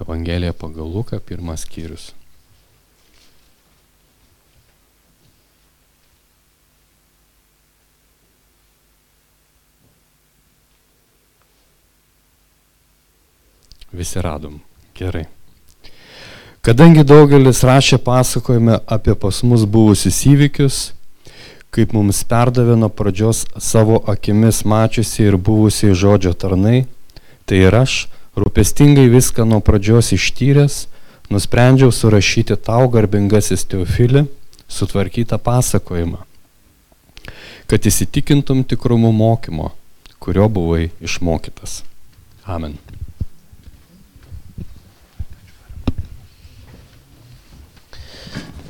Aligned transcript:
Evangelija 0.00 0.52
pagal 0.52 0.88
Luką, 0.88 1.20
pirmas 1.20 1.66
skyrius. 1.66 2.12
Visi 13.92 14.22
radom. 14.22 14.60
Gerai. 14.94 15.26
Kadangi 16.60 17.02
daugelis 17.04 17.62
rašė 17.64 17.98
pasakojime 18.04 18.78
apie 18.86 19.16
pas 19.18 19.40
mus 19.42 19.64
buvusius 19.64 20.18
įvykius, 20.28 20.78
kaip 21.74 21.94
mums 21.96 22.20
perdavė 22.28 22.76
nuo 22.78 22.90
pradžios 22.92 23.46
savo 23.58 23.98
akimis 24.12 24.62
mačiusi 24.68 25.24
ir 25.24 25.36
buvusiai 25.36 25.96
žodžio 25.96 26.34
tarnai, 26.36 26.84
tai 27.48 27.62
ir 27.66 27.76
aš, 27.80 28.04
rūpestingai 28.40 29.08
viską 29.12 29.44
nuo 29.48 29.60
pradžios 29.64 30.12
ištyręs, 30.16 30.86
nusprendžiau 31.30 31.92
surašyti 31.94 32.56
tau 32.58 32.88
garbingasis 32.90 33.66
Teofilį 33.70 34.26
sutvarkytą 34.70 35.38
pasakojimą, 35.42 36.22
kad 37.70 37.86
įsitikintum 37.86 38.64
tikrumu 38.66 39.12
mokymo, 39.14 39.70
kurio 40.22 40.48
buvai 40.50 40.90
išmokytas. 41.02 41.82
Amen. 42.46 42.78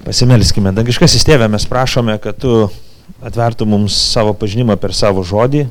Pasimelskime. 0.05 0.73
Dangiškasis 0.75 1.23
tėvė, 1.29 1.47
mes 1.53 1.67
prašome, 1.69 2.17
kad 2.23 2.39
tu 2.41 2.65
atvertum 3.23 3.69
mums 3.77 3.95
savo 3.95 4.33
pažinimą 4.35 4.75
per 4.81 4.95
savo 4.97 5.23
žodį, 5.27 5.67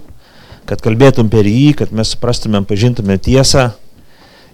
kad 0.69 0.81
kalbėtum 0.85 1.31
per 1.33 1.49
jį, 1.49 1.73
kad 1.81 1.93
mes 1.95 2.13
suprastumėm, 2.13 2.67
pažintumėm 2.69 3.17
tiesą 3.25 3.71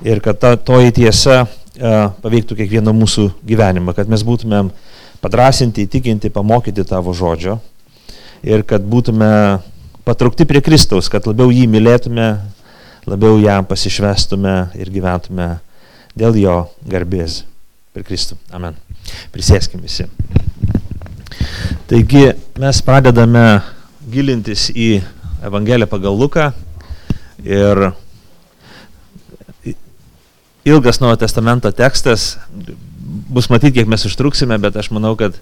ir 0.04 0.20
kad 0.24 0.40
ta, 0.42 0.56
toji 0.58 0.92
tiesa 1.00 1.44
e, 1.44 1.94
paveiktų 2.24 2.58
kiekvieną 2.60 2.94
mūsų 2.96 3.30
gyvenimą, 3.48 3.96
kad 3.96 4.12
mes 4.12 4.26
būtumėm 4.26 4.72
padrasinti, 5.24 5.86
įtikinti, 5.88 6.34
pamokyti 6.34 6.86
tavo 6.88 7.14
žodžio 7.16 7.60
ir 8.46 8.66
kad 8.68 8.84
būtume 8.86 9.62
patraukti 10.06 10.46
prie 10.46 10.62
Kristaus, 10.62 11.10
kad 11.10 11.26
labiau 11.28 11.50
jį 11.54 11.66
mylėtume, 11.72 12.28
labiau 13.10 13.40
jam 13.42 13.66
pasišvestume 13.66 14.56
ir 14.78 14.92
gyventume 14.94 15.56
dėl 16.18 16.38
jo 16.40 16.58
garbės 16.86 17.44
per 17.94 18.06
Kristų. 18.06 18.38
Amen. 18.54 18.78
Prisėskim 19.34 19.82
visi. 19.84 20.08
Taigi 21.90 22.28
mes 22.62 22.82
pradedame 22.86 23.62
gilintis 24.10 24.70
į 24.74 25.00
Evangeliją 25.46 25.90
pagal 25.90 26.18
Luką 26.18 26.50
ir 27.46 27.92
ilgas 30.66 31.00
Naujo 31.02 31.20
Testamento 31.22 31.72
tekstas, 31.72 32.36
bus 33.30 33.50
matyti, 33.54 33.80
kiek 33.80 33.90
mes 33.90 34.06
užtruksime, 34.08 34.58
bet 34.62 34.78
aš 34.80 34.90
manau, 34.96 35.14
kad 35.20 35.38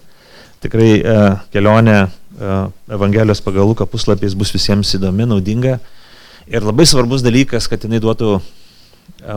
tikrai 0.64 0.90
e, 1.00 1.16
kelionė 1.54 1.98
e, 2.04 2.08
Evangelijos 2.96 3.42
pagal 3.44 3.68
Luką 3.70 3.88
puslapiais 3.90 4.36
bus 4.38 4.52
visiems 4.56 4.92
įdomi, 4.98 5.28
naudinga. 5.30 5.78
Ir 6.52 6.66
labai 6.66 6.86
svarbus 6.90 7.24
dalykas, 7.24 7.70
kad 7.72 7.84
jinai 7.86 8.02
duotų 8.04 8.34
e, 8.36 8.44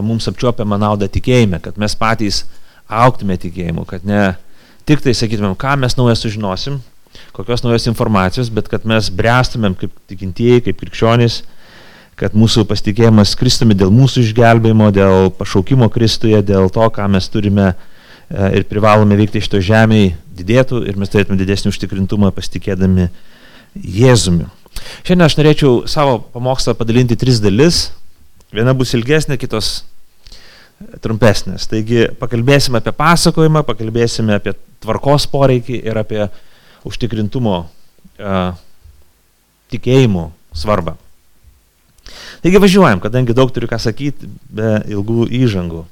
mums 0.02 0.26
apčiuopiamą 0.30 0.78
naudą 0.82 1.08
tikėjime, 1.12 1.62
kad 1.62 1.78
mes 1.78 1.94
patys 1.98 2.44
auktume 2.86 3.38
tikėjimu, 3.42 3.86
kad 3.86 4.06
ne 4.06 4.34
tik 4.86 5.02
tai 5.02 5.14
sakytumėm, 5.18 5.56
ką 5.58 5.74
mes 5.82 5.98
naują 5.98 6.18
sužinosim, 6.18 6.80
kokios 7.34 7.62
naujos 7.64 7.86
informacijos, 7.90 8.50
bet 8.54 8.70
kad 8.70 8.86
mes 8.86 9.10
brestumėm 9.14 9.74
kaip 9.78 9.94
tikintieji, 10.10 10.66
kaip 10.68 10.82
krikščionys, 10.82 11.42
kad 12.16 12.36
mūsų 12.36 12.64
pasitikėjimas 12.68 13.34
Kristumi 13.36 13.76
dėl 13.76 13.92
mūsų 13.92 14.24
išgelbėjimo, 14.24 14.88
dėl 14.94 15.30
pašaukimo 15.36 15.88
Kristuje, 15.92 16.40
dėl 16.44 16.70
to, 16.72 16.86
ką 16.92 17.08
mes 17.12 17.28
turime 17.28 17.66
e, 17.68 17.74
ir 18.56 18.64
privalome 18.70 19.18
veikti 19.20 19.42
iš 19.42 19.50
to 19.52 19.60
žemėje, 19.60 20.14
didėtų 20.38 20.80
ir 20.88 20.96
mes 21.00 21.12
turėtume 21.12 21.36
didesnį 21.40 21.72
užtikrintumą 21.74 22.32
pasitikėdami 22.36 23.10
Jėzumi. 23.76 24.48
Šiandien 25.04 25.26
aš 25.26 25.36
norėčiau 25.36 25.84
savo 25.90 26.18
pamokslą 26.32 26.76
padalinti 26.78 27.16
tris 27.20 27.42
dalis. 27.44 27.90
Viena 28.54 28.72
bus 28.76 28.94
ilgesnė, 28.96 29.36
kitos 29.40 29.84
trumpesnės. 31.04 31.68
Taigi 31.68 32.06
pakalbėsime 32.20 32.80
apie 32.80 32.92
pasakojimą, 32.96 33.64
pakalbėsime 33.68 34.36
apie 34.36 34.54
tvarkos 34.84 35.28
poreikį 35.32 35.80
ir 35.84 36.00
apie 36.00 36.22
užtikrintumo 36.86 37.56
uh, 37.64 38.52
tikėjimo 39.72 40.30
svarbą. 40.56 40.96
Taigi 42.44 42.60
važiuojam, 42.62 43.00
kadangi 43.02 43.36
daug 43.36 43.52
turiu 43.54 43.68
ką 43.70 43.78
sakyti 43.80 44.28
be 44.52 44.80
ilgų 44.92 45.28
įžangų. 45.40 45.84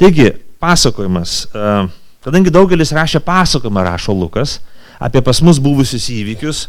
Taigi, 0.00 0.32
pasakojimas. 0.60 1.46
Uh, 1.54 1.88
kadangi 2.24 2.52
daugelis 2.52 2.92
rašė 2.96 3.22
pasakojimą, 3.24 3.84
rašo 3.88 4.14
Lukas, 4.16 4.58
apie 5.00 5.22
pas 5.24 5.40
mus 5.44 5.60
buvusius 5.62 6.10
įvykius, 6.12 6.66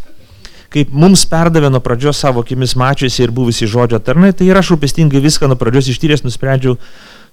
kaip 0.71 0.93
mums 0.95 1.25
perdavė 1.27 1.69
nuo 1.71 1.81
pradžios 1.83 2.21
savo 2.23 2.45
akimis 2.45 2.77
mačiusi 2.79 3.25
ir 3.25 3.33
buvusi 3.35 3.67
žodžio 3.67 3.99
tarnai, 4.03 4.31
tai 4.31 4.47
ir 4.47 4.59
aš 4.59 4.73
rūpestingai 4.75 5.19
viską 5.23 5.49
nuo 5.51 5.59
pradžios 5.59 5.91
ištyręs 5.91 6.23
nusprendžiau 6.23 6.77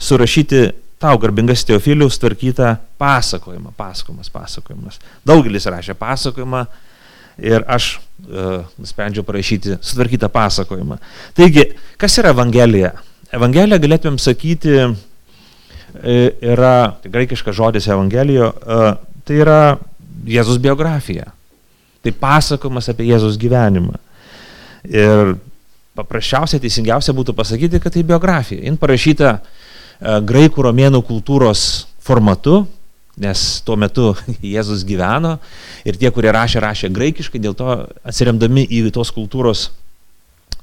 surašyti 0.02 0.64
tau 0.98 1.18
garbingas 1.22 1.62
Teofilius 1.66 2.18
tvarkytą 2.18 2.74
pasakojimą, 2.98 3.70
pasakojimas, 3.78 4.30
pasakojimas. 4.34 4.98
Daugelis 5.26 5.68
rašė 5.70 5.94
pasakojimą 5.98 6.64
ir 7.38 7.64
aš 7.70 7.98
uh, 7.98 8.64
nusprendžiau 8.80 9.24
parašyti 9.26 9.78
sutvarkytą 9.80 10.30
pasakojimą. 10.32 10.98
Taigi, 11.38 11.68
kas 12.00 12.18
yra 12.20 12.32
Evangelija? 12.34 12.92
Evangelija 13.34 13.78
galėtumėm 13.82 14.16
sakyti 14.22 14.72
e, 14.78 14.86
yra, 16.40 16.96
tai 17.02 17.10
graikiškas 17.12 17.56
žodis 17.58 17.88
Evangelijo, 17.92 18.50
uh, 18.54 18.94
tai 19.28 19.42
yra 19.44 19.60
Jėzus 20.28 20.58
biografija. 20.62 21.28
Tai 22.02 22.14
pasakojimas 22.16 22.88
apie 22.90 23.10
Jėzus 23.10 23.36
gyvenimą. 23.40 24.00
Ir 24.88 25.36
paprasčiausia, 25.98 26.60
teisingiausia 26.62 27.12
būtų 27.14 27.34
pasakyti, 27.36 27.80
kad 27.82 27.94
tai 27.94 28.06
biografija. 28.06 28.64
Jin 28.64 28.78
parašyta 28.80 29.38
E, 29.98 30.18
graikų 30.22 30.62
romėnų 30.68 31.02
kultūros 31.06 31.62
formatu, 32.04 32.62
nes 33.20 33.44
tuo 33.66 33.76
metu 33.80 34.12
Jėzus 34.54 34.84
gyveno 34.88 35.36
ir 35.88 35.98
tie, 36.00 36.10
kurie 36.14 36.32
rašė, 36.34 36.62
rašė 36.64 36.92
graikiškai, 36.94 37.40
dėl 37.42 37.56
to 37.58 37.68
atsiremdami 38.06 38.66
į 38.66 38.88
tos 38.94 39.12
kultūros 39.14 39.68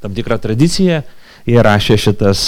tam 0.04 0.16
tikrą 0.16 0.38
tradiciją, 0.42 1.02
jie 1.48 1.60
rašė 1.66 1.98
šitas 2.02 2.46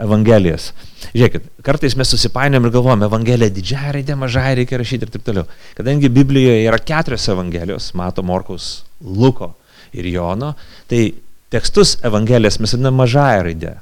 Evangelijas. 0.00 0.70
Žiūrėkit, 1.12 1.46
kartais 1.66 1.96
mes 1.98 2.08
susipainiam 2.08 2.64
ir 2.64 2.72
galvojame, 2.72 3.08
Evangelija 3.08 3.52
didžiąją 3.52 3.94
raidę, 3.96 4.16
mažąją 4.16 4.54
reikia 4.60 4.78
rašyti 4.80 5.06
ir 5.06 5.12
taip 5.12 5.24
toliau. 5.26 5.44
Kadangi 5.76 6.08
Biblijoje 6.12 6.62
yra 6.68 6.78
keturios 6.78 7.26
Evangelijos, 7.32 7.90
mato 7.98 8.24
Morkaus, 8.24 8.70
Luko 9.00 9.54
ir 9.96 10.08
Jono, 10.12 10.54
tai 10.88 11.08
tekstus 11.52 11.98
Evangelijas 12.06 12.60
mes 12.62 12.76
vadiname 12.76 13.02
mažąją 13.02 13.46
raidę 13.48 13.76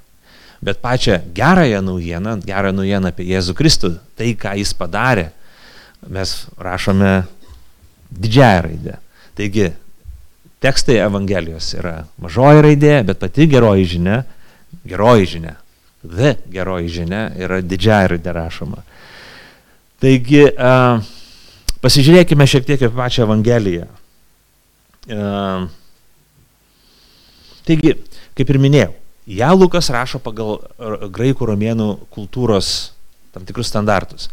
bet 0.62 0.78
pačią 0.78 1.18
gerąją 1.34 1.82
naujieną, 1.82 2.40
gerą 2.40 2.72
naujieną 2.72 3.08
apie 3.08 3.24
Jėzų 3.28 3.54
Kristų, 3.54 3.92
tai, 4.18 4.32
ką 4.34 4.56
jis 4.58 4.74
padarė, 4.74 5.28
mes 6.06 6.46
rašome 6.58 7.22
didžiąją 8.10 8.62
raidę. 8.62 8.96
Taigi, 9.34 9.70
tekstai 10.60 10.98
Evangelijos 11.02 11.72
yra 11.78 12.04
mažoji 12.22 12.62
raidė, 12.64 12.92
bet 13.06 13.18
pati 13.18 13.46
geroji 13.50 13.86
žinia, 13.94 14.22
geroji 14.86 15.26
žinia, 15.26 15.56
the 16.02 16.36
geroji 16.50 16.88
žinia 16.88 17.28
yra 17.36 17.62
didžiąją 17.62 18.08
raidę 18.14 18.32
rašoma. 18.32 18.82
Taigi, 19.98 20.44
uh, 20.54 21.02
pasižiūrėkime 21.82 22.46
šiek 22.46 22.66
tiek 22.66 22.82
apie 22.82 22.94
pačią 22.94 23.26
Evangeliją. 23.26 23.90
Uh, 25.08 25.66
taigi, 27.66 27.96
kaip 28.38 28.50
ir 28.54 28.62
minėjau, 28.62 28.94
Ja 29.28 29.52
Lukas 29.52 29.90
rašo 29.92 30.22
pagal 30.24 30.56
graikų 31.12 31.50
romėnų 31.50 31.88
kultūros 32.14 32.94
tam 33.34 33.44
tikrus 33.44 33.68
standartus. 33.68 34.30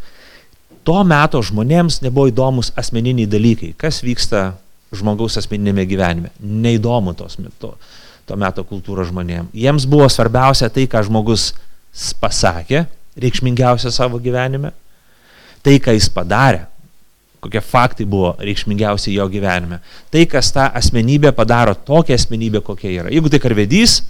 Tuo 0.86 1.02
metu 1.06 1.40
žmonėms 1.42 2.00
nebuvo 2.04 2.28
įdomus 2.30 2.70
asmeniniai 2.78 3.26
dalykai, 3.30 3.72
kas 3.78 3.98
vyksta 4.06 4.52
žmogaus 4.94 5.38
asmeninėme 5.40 5.86
gyvenime. 5.88 6.30
Neįdomu 6.38 7.16
tos 7.18 7.40
metu, 7.42 7.72
to 8.26 8.38
meto 8.38 8.62
kultūros 8.66 9.10
žmonėms. 9.10 9.50
Jiems 9.56 9.88
buvo 9.90 10.06
svarbiausia 10.12 10.70
tai, 10.70 10.86
ką 10.90 11.02
žmogus 11.08 11.50
pasakė, 12.22 12.84
reikšmingiausia 13.18 13.90
savo 13.90 14.20
gyvenime, 14.22 14.70
tai, 15.66 15.80
ką 15.82 15.96
jis 15.96 16.06
padarė, 16.12 16.66
kokie 17.42 17.62
faktai 17.62 18.06
buvo 18.06 18.36
reikšmingiausi 18.38 19.16
jo 19.16 19.26
gyvenime, 19.32 19.80
tai, 20.14 20.22
kas 20.30 20.52
tą 20.54 20.68
asmenybę 20.78 21.34
padaro 21.34 21.74
tokią 21.74 22.14
asmenybę, 22.14 22.62
kokia 22.62 22.92
yra. 23.00 23.10
Jeigu 23.10 23.32
tai 23.32 23.42
karvedys, 23.42 24.00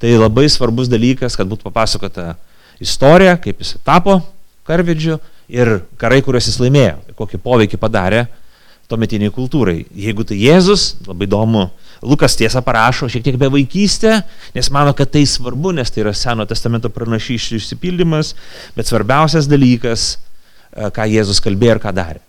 Tai 0.00 0.16
labai 0.16 0.48
svarbus 0.48 0.88
dalykas, 0.88 1.34
kad 1.36 1.48
būtų 1.48 1.66
papasakota 1.66 2.32
istorija, 2.80 3.34
kaip 3.36 3.58
jis 3.60 3.74
tapo 3.84 4.16
karvedžiu 4.64 5.18
ir 5.50 5.80
karai, 6.00 6.20
kuriuos 6.24 6.48
jis 6.48 6.60
laimėjo, 6.62 6.98
kokį 7.18 7.40
poveikį 7.42 7.80
padarė 7.80 8.26
tuometiniai 8.90 9.30
kultūrai. 9.34 9.84
Jeigu 9.94 10.24
tai 10.26 10.38
Jėzus, 10.40 10.94
labai 11.06 11.28
įdomu, 11.28 11.68
Lukas 12.02 12.34
tiesą 12.38 12.62
parašo 12.64 13.10
šiek 13.12 13.22
tiek 13.26 13.36
be 13.38 13.50
vaikystę, 13.52 14.22
nes 14.56 14.70
mano, 14.72 14.94
kad 14.96 15.12
tai 15.12 15.26
svarbu, 15.28 15.74
nes 15.76 15.92
tai 15.92 16.02
yra 16.04 16.14
Seno 16.16 16.46
testamento 16.48 16.90
pranašyšių 16.92 17.60
išsipildymas, 17.60 18.32
bet 18.76 18.88
svarbiausias 18.88 19.48
dalykas, 19.50 20.14
e, 20.72 20.88
ką 20.96 21.06
Jėzus 21.12 21.42
kalbėjo 21.44 21.76
ir 21.76 21.82
ką 21.82 21.92
darė. 21.94 22.22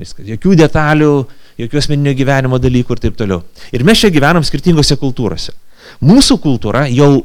Viskas. 0.00 0.24
Jokių 0.32 0.56
detalių, 0.62 1.14
jokių 1.60 1.82
asmeninio 1.82 2.14
gyvenimo 2.16 2.58
dalykų 2.58 2.96
ir 2.96 3.02
taip 3.04 3.18
toliau. 3.20 3.42
Ir 3.76 3.84
mes 3.84 4.00
čia 4.00 4.08
gyvenam 4.12 4.46
skirtingose 4.46 4.96
kultūrose. 4.96 5.52
Mūsų 6.00 6.38
kultūra 6.40 6.86
jau 6.88 7.18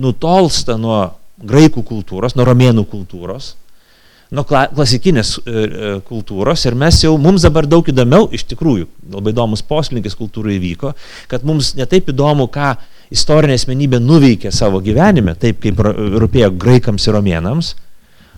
nutolsta 0.00 0.78
nuo 0.80 1.04
graikų 1.42 1.84
kultūros, 1.84 2.38
nuo 2.38 2.46
romėnų 2.48 2.86
kultūros, 2.88 3.52
nuo 4.32 4.44
klasikinės 4.48 5.34
e, 5.36 5.52
e, 5.52 5.92
kultūros 6.08 6.64
ir 6.68 6.76
mes 6.78 7.02
jau, 7.04 7.12
mums 7.20 7.44
dabar 7.44 7.66
daug 7.68 7.86
įdomiau, 7.88 8.30
iš 8.32 8.46
tikrųjų, 8.52 8.88
labai 9.12 9.34
įdomus 9.34 9.64
poslinkis 9.68 10.16
kultūrai 10.16 10.56
įvyko, 10.56 10.94
kad 11.28 11.44
mums 11.48 11.74
netaip 11.76 12.08
įdomu, 12.12 12.48
ką 12.52 12.72
istorinė 13.12 13.58
asmenybė 13.58 14.00
nuveikė 14.00 14.52
savo 14.54 14.80
gyvenime, 14.84 15.36
taip 15.40 15.60
kaip 15.62 15.82
rūpėjo 15.84 16.48
graikams 16.56 17.08
ir 17.08 17.16
romėnams, 17.18 17.74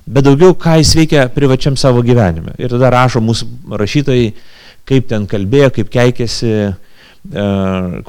bet 0.04 0.26
daugiau, 0.26 0.56
ką 0.58 0.80
jis 0.80 0.96
veikia 0.98 1.28
privačiam 1.32 1.78
savo 1.78 2.02
gyvenime. 2.04 2.56
Ir 2.58 2.74
tada 2.74 2.90
rašo 2.92 3.22
mūsų 3.24 3.78
rašytojai, 3.78 4.32
kaip 4.90 5.08
ten 5.12 5.30
kalbėjo, 5.30 5.70
kaip 5.78 5.94
keikėsi, 5.94 6.52
e, 6.66 7.48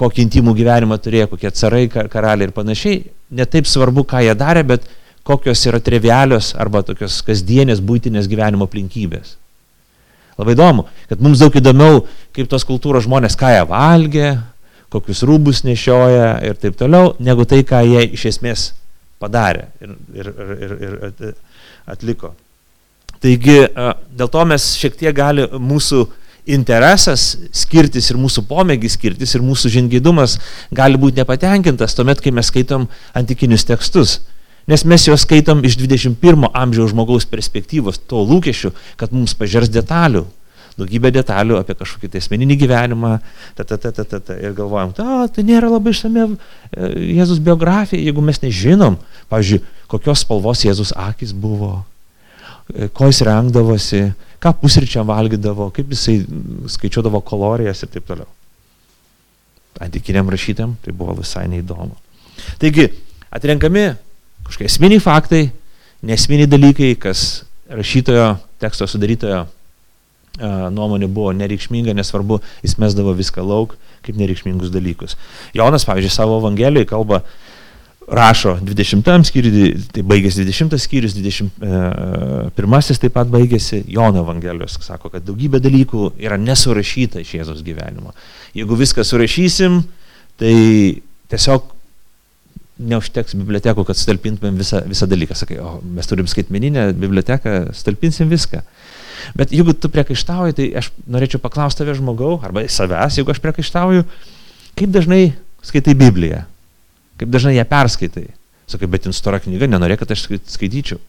kokį 0.02 0.26
intimų 0.26 0.58
gyvenimą 0.58 0.98
turėjo, 1.06 1.30
kokie 1.36 1.54
carai, 1.54 1.86
karaliai 1.94 2.50
ir 2.50 2.56
panašiai. 2.56 3.04
Netaip 3.36 3.70
svarbu, 3.70 4.08
ką 4.10 4.26
jie 4.26 4.34
darė, 4.38 4.66
bet 4.74 4.90
kokios 5.26 5.64
yra 5.66 5.82
trivialios 5.82 6.54
arba 6.62 6.84
tokios 6.86 7.22
kasdienės 7.26 7.82
būtinės 7.82 8.30
gyvenimo 8.30 8.68
aplinkybės. 8.70 9.36
Labai 10.36 10.54
įdomu, 10.54 10.86
kad 11.10 11.22
mums 11.24 11.40
daug 11.40 11.56
įdomiau, 11.56 12.04
kaip 12.36 12.50
tos 12.52 12.66
kultūros 12.68 13.06
žmonės 13.08 13.38
ką 13.40 13.54
jie 13.54 13.64
valgė, 13.70 14.30
kokius 14.94 15.24
rūbus 15.28 15.64
nešioja 15.66 16.36
ir 16.46 16.60
taip 16.60 16.76
toliau, 16.80 17.14
negu 17.24 17.48
tai, 17.48 17.64
ką 17.68 17.82
jie 17.88 18.04
iš 18.18 18.28
esmės 18.34 18.68
padarė 19.22 19.70
ir, 19.82 19.96
ir, 20.14 20.30
ir, 20.68 20.76
ir 21.30 21.34
atliko. 21.90 22.34
Taigi 23.24 23.64
dėl 24.14 24.30
to 24.30 24.46
mes 24.46 24.68
šiek 24.78 25.00
tiek 25.00 25.16
gali 25.16 25.48
mūsų 25.50 26.04
interesas 26.56 27.32
skirtis 27.56 28.12
ir 28.12 28.20
mūsų 28.22 28.44
pomėgis 28.46 29.00
skirtis 29.00 29.34
ir 29.34 29.42
mūsų 29.42 29.72
žingeidumas 29.80 30.38
gali 30.76 31.00
būti 31.02 31.24
nepatenkintas 31.24 31.98
tuomet, 31.98 32.22
kai 32.22 32.36
mes 32.36 32.52
skaitom 32.52 32.86
antikinius 33.18 33.66
tekstus. 33.66 34.20
Nes 34.66 34.82
mes 34.82 35.04
juos 35.06 35.22
skaitom 35.22 35.62
iš 35.68 35.78
21 35.78 36.48
amžiaus 36.50 36.90
žmogaus 36.90 37.28
perspektyvos, 37.30 38.00
to 38.10 38.24
lūkesčių, 38.26 38.72
kad 38.98 39.14
mums 39.14 39.36
pažiūrės 39.38 39.70
detalių, 39.70 40.24
daugybę 40.80 41.12
detalių 41.14 41.60
apie 41.60 41.76
kažkokį 41.78 42.10
tai 42.12 42.22
asmeninį 42.24 42.58
gyvenimą, 42.64 43.12
ta, 43.56 43.64
ta, 43.64 43.78
ta, 43.78 43.92
ta, 43.94 44.04
ta, 44.04 44.20
ta, 44.20 44.38
ir 44.42 44.56
galvojam, 44.58 44.92
ta, 44.98 45.28
tai 45.32 45.46
nėra 45.46 45.70
labai 45.72 45.94
išsame 45.94 46.28
Jėzus 46.76 47.40
biografija, 47.46 48.02
jeigu 48.02 48.24
mes 48.26 48.42
nežinom, 48.42 48.98
pavyzdžiui, 49.32 49.62
kokios 49.92 50.24
spalvos 50.26 50.66
Jėzus 50.66 50.96
akis 50.98 51.32
buvo, 51.32 51.86
e, 52.74 52.90
ko 52.90 53.12
jis 53.12 53.22
rengdavosi, 53.28 54.02
ką 54.42 54.56
pusryčiam 54.64 55.06
valgydavo, 55.08 55.70
kaip 55.76 55.94
jisai 55.94 56.18
skaičiuodavo 56.74 57.22
kalorijas 57.26 57.86
ir 57.86 57.94
taip 57.94 58.10
toliau. 58.10 58.28
Antikiniam 59.86 60.28
rašytėm 60.32 60.74
tai 60.82 60.96
buvo 60.96 61.16
visai 61.22 61.46
neįdomu. 61.52 61.96
Taigi, 62.60 62.90
atrenkami 63.32 63.94
kažkokie 64.46 64.70
esminiai 64.70 65.02
faktai, 65.04 65.44
nesminiai 66.06 66.50
dalykai, 66.50 66.94
kas 67.02 67.44
rašytojo, 67.72 68.36
teksto 68.62 68.88
sudarytojo 68.90 69.46
nuomonė 70.76 71.08
buvo 71.08 71.32
nereikšminga, 71.36 71.96
nesvarbu, 71.96 72.42
jis 72.64 72.78
mesdavo 72.82 73.16
viską 73.16 73.44
lauk 73.46 73.76
kaip 74.06 74.18
nereikšmingus 74.20 74.70
dalykus. 74.74 75.16
Jonas, 75.56 75.86
pavyzdžiui, 75.88 76.14
savo 76.14 76.38
Evangelijoje 76.38 76.90
kalba, 76.90 77.22
rašo 78.06 78.60
20 78.62 79.26
skyriui, 79.26 79.72
tai 79.94 80.04
baigėsi 80.06 80.44
20 80.46 80.78
skyrius, 80.78 81.16
21 81.18 81.62
e, 81.66 82.98
taip 83.02 83.16
pat 83.16 83.32
baigėsi 83.34 83.82
Jono 83.90 84.22
Evangelijos, 84.22 84.78
sako, 84.86 85.10
kad 85.14 85.26
daugybė 85.26 85.62
dalykų 85.64 86.12
yra 86.22 86.38
nesurašyta 86.38 87.24
iš 87.24 87.34
Jėzos 87.40 87.64
gyvenimo. 87.66 88.14
Jeigu 88.54 88.78
viską 88.78 89.06
surašysim, 89.08 89.82
tai 90.38 90.54
tiesiog 91.34 91.72
neužteks 92.80 93.36
bibliotekų, 93.40 93.86
kad 93.88 94.00
sutalpintumėm 94.00 94.58
visą, 94.60 94.82
visą 94.90 95.08
dalyką. 95.08 95.38
Sakai, 95.38 95.60
o 95.64 95.78
mes 95.96 96.10
turim 96.10 96.28
skaitmeninę 96.28 96.90
biblioteką, 97.00 97.72
sutalpinsim 97.76 98.30
viską. 98.32 98.62
Bet 99.38 99.54
jeigu 99.56 99.74
tu 99.74 99.90
priekaištauji, 99.90 100.58
tai 100.58 100.68
aš 100.82 100.92
norėčiau 101.10 101.42
paklausti 101.42 101.82
tave 101.82 101.96
žmogau, 101.98 102.36
arba 102.44 102.66
savęs, 102.70 103.20
jeigu 103.20 103.32
aš 103.32 103.42
priekaištauju, 103.44 104.06
kaip 104.76 104.92
dažnai 104.94 105.22
skaitai 105.66 105.96
Bibliją, 105.98 106.44
kaip 107.22 107.32
dažnai 107.32 107.56
ją 107.56 107.66
perskaitai. 107.70 108.28
Sakai, 108.70 108.90
bet 108.92 109.06
jin 109.06 109.14
stora 109.16 109.40
knyga, 109.40 109.70
nenorė, 109.70 109.98
kad 110.02 110.12
aš 110.14 110.28
skaityčiau. 110.50 111.00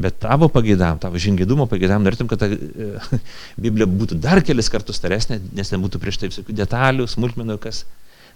Bet 0.00 0.16
tavo 0.22 0.48
pageidam, 0.50 0.96
tavo 1.02 1.20
žingėdumo 1.20 1.66
pageidam, 1.70 2.04
norėtum, 2.06 2.28
kad 2.30 2.40
ta 2.40 2.48
e, 2.48 3.18
Biblija 3.64 3.86
būtų 3.90 4.16
dar 4.22 4.40
kelis 4.44 4.70
kartus 4.72 4.96
staresnė, 4.98 5.40
nes 5.52 5.72
nebūtų 5.74 6.00
prieš 6.02 6.22
tai 6.22 6.30
visokių 6.32 6.56
detalių, 6.56 7.06
smulkmenų, 7.10 7.58
kas, 7.62 7.82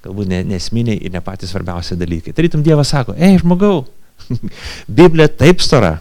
galbūt 0.04 0.30
ne, 0.30 0.42
nesminiai 0.52 0.98
ir 1.00 1.14
ne 1.14 1.22
patys 1.24 1.52
svarbiausi 1.54 1.96
dalykai. 1.98 2.34
Tarytum 2.36 2.64
Dievas 2.66 2.92
sako, 2.92 3.14
ei 3.16 3.38
žmogau, 3.40 3.84
Biblija 4.98 5.28
taip 5.32 5.62
stora, 5.64 5.96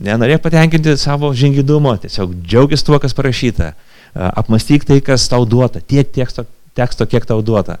nenorėk 0.00 0.42
patenkinti 0.44 0.96
savo 1.00 1.30
žingidumo, 1.36 1.94
tiesiog 2.02 2.36
džiaugis 2.42 2.84
tuo, 2.86 2.98
kas 3.02 3.14
parašyta, 3.16 3.72
apmastyk 4.14 4.86
tai, 4.88 5.00
kas 5.04 5.26
tau 5.30 5.46
duota, 5.48 5.82
tiek 5.82 6.10
teksto, 6.14 6.46
teksto 6.74 7.06
kiek 7.10 7.26
tau 7.28 7.42
duota, 7.46 7.78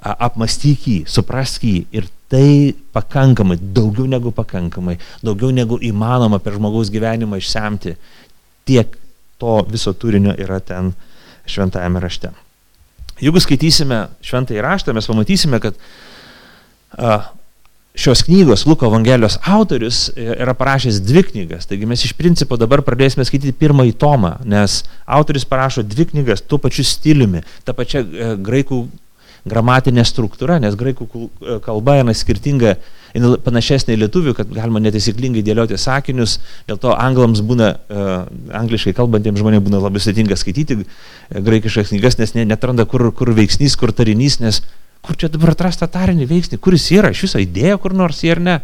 apmastyk 0.00 0.86
jį, 0.86 0.98
suprask 1.10 1.64
jį 1.66 1.80
ir 1.96 2.06
tai 2.30 2.74
pakankamai, 2.94 3.58
daugiau 3.58 4.06
negu 4.10 4.32
pakankamai, 4.34 4.96
daugiau 5.24 5.52
negu 5.54 5.78
įmanoma 5.82 6.40
per 6.42 6.58
žmogaus 6.58 6.90
gyvenimą 6.94 7.38
išsemti, 7.40 7.94
tiek 8.66 8.96
to 9.38 9.60
viso 9.70 9.94
turinio 9.94 10.34
yra 10.38 10.58
ten 10.60 10.92
šventajame 11.46 12.02
rašte. 12.02 12.32
Jeigu 13.22 13.40
skaitysime 13.40 14.06
šventąjį 14.24 14.62
raštą, 14.64 14.92
mes 14.96 15.08
pamatysime, 15.08 15.60
kad 15.62 15.78
šios 17.96 18.22
knygos, 18.22 18.66
Luko 18.66 18.86
Evangelijos 18.86 19.38
autorius 19.44 20.10
e, 20.16 20.26
yra 20.42 20.54
parašęs 20.54 21.00
dvi 21.00 21.22
knygas. 21.30 21.66
Taigi 21.66 21.88
mes 21.88 22.04
iš 22.04 22.12
principo 22.18 22.58
dabar 22.60 22.82
pradėsime 22.84 23.24
skaityti 23.24 23.56
pirmąjį 23.56 23.94
tomą, 24.00 24.34
nes 24.44 24.82
autorius 25.06 25.48
parašo 25.48 25.84
dvi 25.86 26.10
knygas 26.12 26.44
tuo 26.44 26.60
pačiu 26.60 26.84
stiliumi, 26.84 27.40
tą 27.64 27.72
pačią 27.76 28.04
e, 28.04 28.28
graikų 28.44 28.82
gramatinė 29.48 30.04
struktūra, 30.04 30.60
nes 30.60 30.76
graikų 30.76 31.08
e, 31.08 31.58
kalba 31.64 31.96
yra 32.02 32.14
skirtinga 32.14 32.76
panašesnė 33.44 33.96
į 33.96 34.00
lietuvių, 34.04 34.34
kad 34.36 34.50
galima 34.52 34.82
netaisyklingai 34.84 35.44
dėlioti 35.46 35.78
sakinius, 35.80 36.38
dėl 36.68 36.80
to 36.82 36.94
anglams 36.94 37.42
būna, 37.46 37.72
uh, 37.76 38.14
angliškai 38.60 38.94
kalbantiems 38.96 39.40
žmonėms 39.40 39.66
būna 39.66 39.82
labai 39.82 40.02
sudėtinga 40.02 40.38
skaityti 40.38 40.80
uh, 40.82 40.90
graikiškas 41.30 41.92
knygas, 41.92 42.18
nes 42.20 42.34
ne, 42.36 42.44
netranda, 42.48 42.86
kur, 42.88 43.08
kur 43.16 43.32
veiksnys, 43.36 43.76
kur 43.78 43.92
tarinys, 43.96 44.40
nes 44.42 44.62
kur 45.06 45.18
čia 45.18 45.30
dabar 45.32 45.54
atrasta 45.54 45.88
tarinį 45.90 46.26
veiksnį, 46.30 46.58
kur 46.62 46.76
jis 46.76 46.88
yra, 46.98 47.12
iš 47.14 47.26
viso 47.26 47.42
idėja 47.42 47.78
kur 47.82 47.94
nors 47.94 48.24
ar 48.26 48.42
ne. 48.42 48.60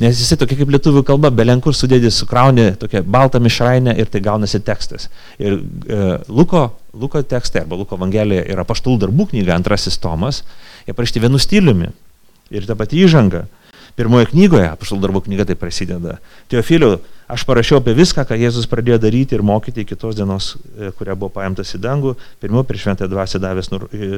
Nes 0.00 0.16
jisai 0.16 0.38
tokia 0.40 0.56
kaip 0.56 0.70
lietuvių 0.72 1.02
kalba, 1.04 1.28
belenkur 1.36 1.76
sudėdi, 1.76 2.08
sukrauni 2.08 2.70
tokią 2.80 3.02
baltą 3.04 3.42
mišrainę 3.44 3.92
ir 4.00 4.08
tai 4.08 4.22
gaunasi 4.24 4.62
tekstas. 4.64 5.10
Ir 5.36 5.58
e, 5.58 5.98
Luko, 6.32 6.62
Luko 6.96 7.20
tekstai 7.20 7.66
arba 7.66 7.76
Luko 7.76 7.98
Evangelija 8.00 8.46
yra 8.54 8.64
paštul 8.64 8.96
darbų 9.02 9.28
knyga, 9.34 9.52
antrasis 9.58 10.00
tomas, 10.00 10.40
jie 10.86 10.96
parašyti 10.96 11.20
vienu 11.26 11.40
stiliumi. 11.40 11.90
Ir 12.56 12.64
ta 12.68 12.76
pati 12.76 13.04
įžanga. 13.04 13.44
Pirmoje 13.98 14.30
knygoje, 14.30 14.70
apaštalų 14.72 15.02
darbų 15.04 15.20
knyga 15.26 15.44
tai 15.50 15.56
prasideda. 15.60 16.14
Teofiliu, 16.48 16.94
aš 17.28 17.44
parašiau 17.44 17.82
apie 17.82 17.92
viską, 17.98 18.24
ką 18.24 18.38
Jėzus 18.40 18.68
pradėjo 18.70 18.96
daryti 19.02 19.36
ir 19.36 19.44
mokyti 19.44 19.84
iki 19.84 19.98
tos 20.00 20.16
dienos, 20.16 20.54
e, 20.78 20.88
kuria 20.96 21.12
buvo 21.18 21.28
paimtas 21.34 21.74
į 21.76 21.82
dangų, 21.84 22.14
pirmiau 22.40 22.64
per 22.64 22.80
šventąją 22.80 23.10
dvasę 23.12 23.40
davęs 23.42 23.68
nur, 23.72 23.84
e, 23.92 24.08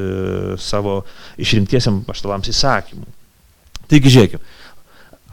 savo 0.63 1.01
išrinktiesiam 1.43 2.05
paštalams 2.07 2.53
įsakymų. 2.55 3.07
Taigi 3.91 4.15
žiūrėkime, 4.15 4.47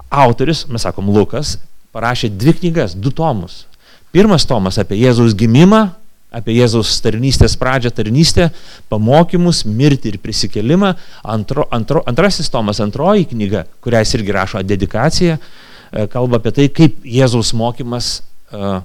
autorius, 0.10 0.66
mes 0.74 0.90
sakom 0.90 1.14
Lukas, 1.14 1.60
parašė 1.94 2.34
dvi 2.34 2.58
knygas, 2.58 2.98
du 2.98 3.14
tomus. 3.14 3.68
Pirmas 4.12 4.44
tomas 4.50 4.82
apie 4.82 4.98
Jėzaus 5.00 5.38
gimimą, 5.38 5.92
apie 6.32 6.56
Jėzaus 6.56 6.94
tarnystės 7.04 7.58
pradžią, 7.60 7.92
tarnystę, 7.96 8.48
pamokymus, 8.92 9.66
mirtį 9.68 10.14
ir 10.14 10.20
prisikelimą. 10.24 10.94
Antro, 11.28 11.68
antro, 11.76 12.04
antrasis 12.08 12.50
tomas, 12.52 12.80
antroji 12.84 13.28
knyga, 13.34 13.66
kurią 13.84 14.04
jis 14.06 14.16
irgi 14.18 14.36
rašo 14.36 14.64
dedikaciją, 14.64 15.38
e, 15.38 16.08
kalba 16.12 16.40
apie 16.40 16.56
tai, 16.56 16.70
kaip 16.72 17.04
Jėzaus 17.04 17.52
mokymas 17.58 18.22
uh, 18.56 18.80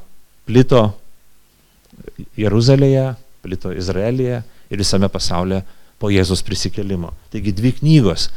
plito 0.47 0.83
Jeruzalėje, 2.39 3.13
plito 3.47 3.73
Izraelyje 3.75 4.43
ir 4.71 4.83
visame 4.83 5.09
pasaulyje 5.13 5.63
po 6.03 6.11
Jėzaus 6.13 6.43
prisikelimo. 6.47 7.13
Taigi 7.33 7.55
dvi 7.57 7.73
knygos. 7.79 8.29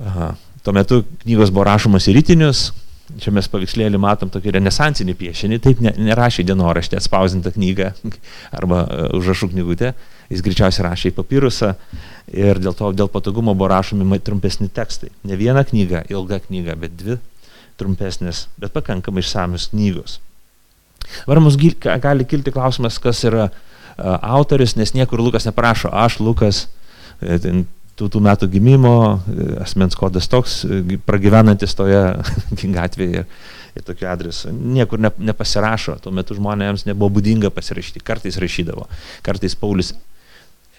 Aha. 0.00 0.32
Tuo 0.64 0.74
metu 0.74 1.02
knygos 1.22 1.52
buvo 1.54 1.66
rašomos 1.68 2.08
į 2.10 2.16
rytinius, 2.18 2.68
Čia 3.16 3.32
mes 3.32 3.46
paveikslėlį 3.48 3.96
matom 4.02 4.28
tokį 4.32 4.52
renesansinį 4.58 5.14
piešinį, 5.16 5.58
taip 5.64 5.80
ne, 5.80 5.94
nerašė 6.10 6.44
dienoraštė 6.50 6.98
atspausintą 6.98 7.54
knygą 7.54 7.92
arba 8.58 8.82
uh, 8.84 9.06
užrašų 9.16 9.48
knygutę, 9.54 9.94
jis 10.28 10.44
greičiausiai 10.44 10.84
rašė 10.84 11.12
į 11.12 11.16
papirusą 11.16 11.72
ir 12.28 12.60
dėl 12.60 12.76
to, 12.76 12.92
dėl 12.92 13.08
patogumo 13.12 13.54
buvo 13.56 13.70
rašomi 13.72 14.20
trumpesni 14.20 14.68
tekstai. 14.68 15.08
Ne 15.24 15.40
viena 15.40 15.64
knyga, 15.64 16.04
ilga 16.12 16.42
knyga, 16.44 16.76
bet 16.76 16.98
dvi 17.00 17.16
trumpesnės, 17.80 18.46
bet 18.60 18.74
pakankamai 18.76 19.24
išsamios 19.24 19.70
knygos. 19.72 20.18
Dabar 21.24 21.40
mums 21.40 21.56
gali 21.56 22.26
kilti 22.28 22.52
klausimas, 22.52 22.98
kas 23.00 23.22
yra 23.24 23.48
autoris, 23.98 24.76
nes 24.76 24.94
niekur 24.94 25.20
Lukas 25.20 25.46
neprašo, 25.48 25.90
aš 25.92 26.20
Lukas, 26.20 26.66
e, 27.20 27.38
tų, 27.98 28.08
tų 28.14 28.22
metų 28.24 28.48
gimimo, 28.52 28.96
e, 29.18 29.48
asmens 29.64 29.96
kodas 29.98 30.28
toks, 30.30 30.60
e, 30.64 30.98
pragyvenantis 31.06 31.74
toje 31.78 32.02
gatvėje 32.78 33.24
ir 33.78 33.86
tokiu 33.86 34.08
adresu. 34.10 34.52
Niekur 34.52 35.02
ne, 35.02 35.10
nepasirašo, 35.30 35.98
tuo 36.02 36.12
metu 36.14 36.36
žmonėms 36.38 36.86
nebuvo 36.88 37.18
būdinga 37.18 37.50
pasirašyti, 37.54 38.04
kartais 38.06 38.38
rašydavo, 38.42 38.86
kartais 39.26 39.56
Paulius 39.58 39.94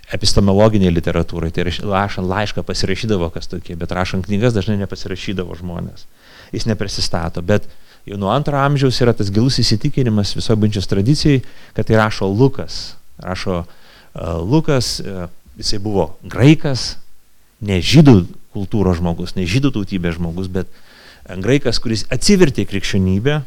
epistemologinėje 0.09 0.95
literatūroje, 0.95 1.53
tai 1.53 1.67
rašant 1.69 2.25
laišką 2.25 2.63
pasirašydavo 2.65 3.29
kas 3.33 3.49
tokie, 3.51 3.75
bet 3.77 3.93
rašant 3.93 4.25
knygas 4.25 4.55
dažnai 4.55 4.79
nepasirašydavo 4.81 5.57
žmonės. 5.59 6.07
Jis 6.55 6.65
neprisistato, 6.65 7.43
bet 7.45 7.67
jau 8.09 8.17
nuo 8.17 8.31
antro 8.33 8.57
amžiaus 8.57 8.97
yra 9.03 9.13
tas 9.13 9.29
gilus 9.33 9.59
įsitikinimas 9.61 10.33
viso 10.37 10.55
bančios 10.57 10.89
tradicijai, 10.89 11.43
kad 11.77 11.85
tai 11.85 11.99
rašo 11.99 12.29
Lukas. 12.31 12.95
Rašo 13.21 13.59
uh, 13.61 13.67
Lukas, 14.41 14.95
uh, 15.03 15.27
jisai 15.61 15.77
buvo 15.83 16.15
graikas, 16.25 16.95
ne 17.65 17.79
žydų 17.83 18.15
kultūros 18.55 18.99
žmogus, 18.99 19.35
ne 19.37 19.45
žydų 19.49 19.73
tautybės 19.75 20.17
žmogus, 20.17 20.49
bet 20.51 20.69
graikas, 21.43 21.79
kuris 21.81 22.05
atsivertė 22.13 22.65
krikščionybę 22.69 23.41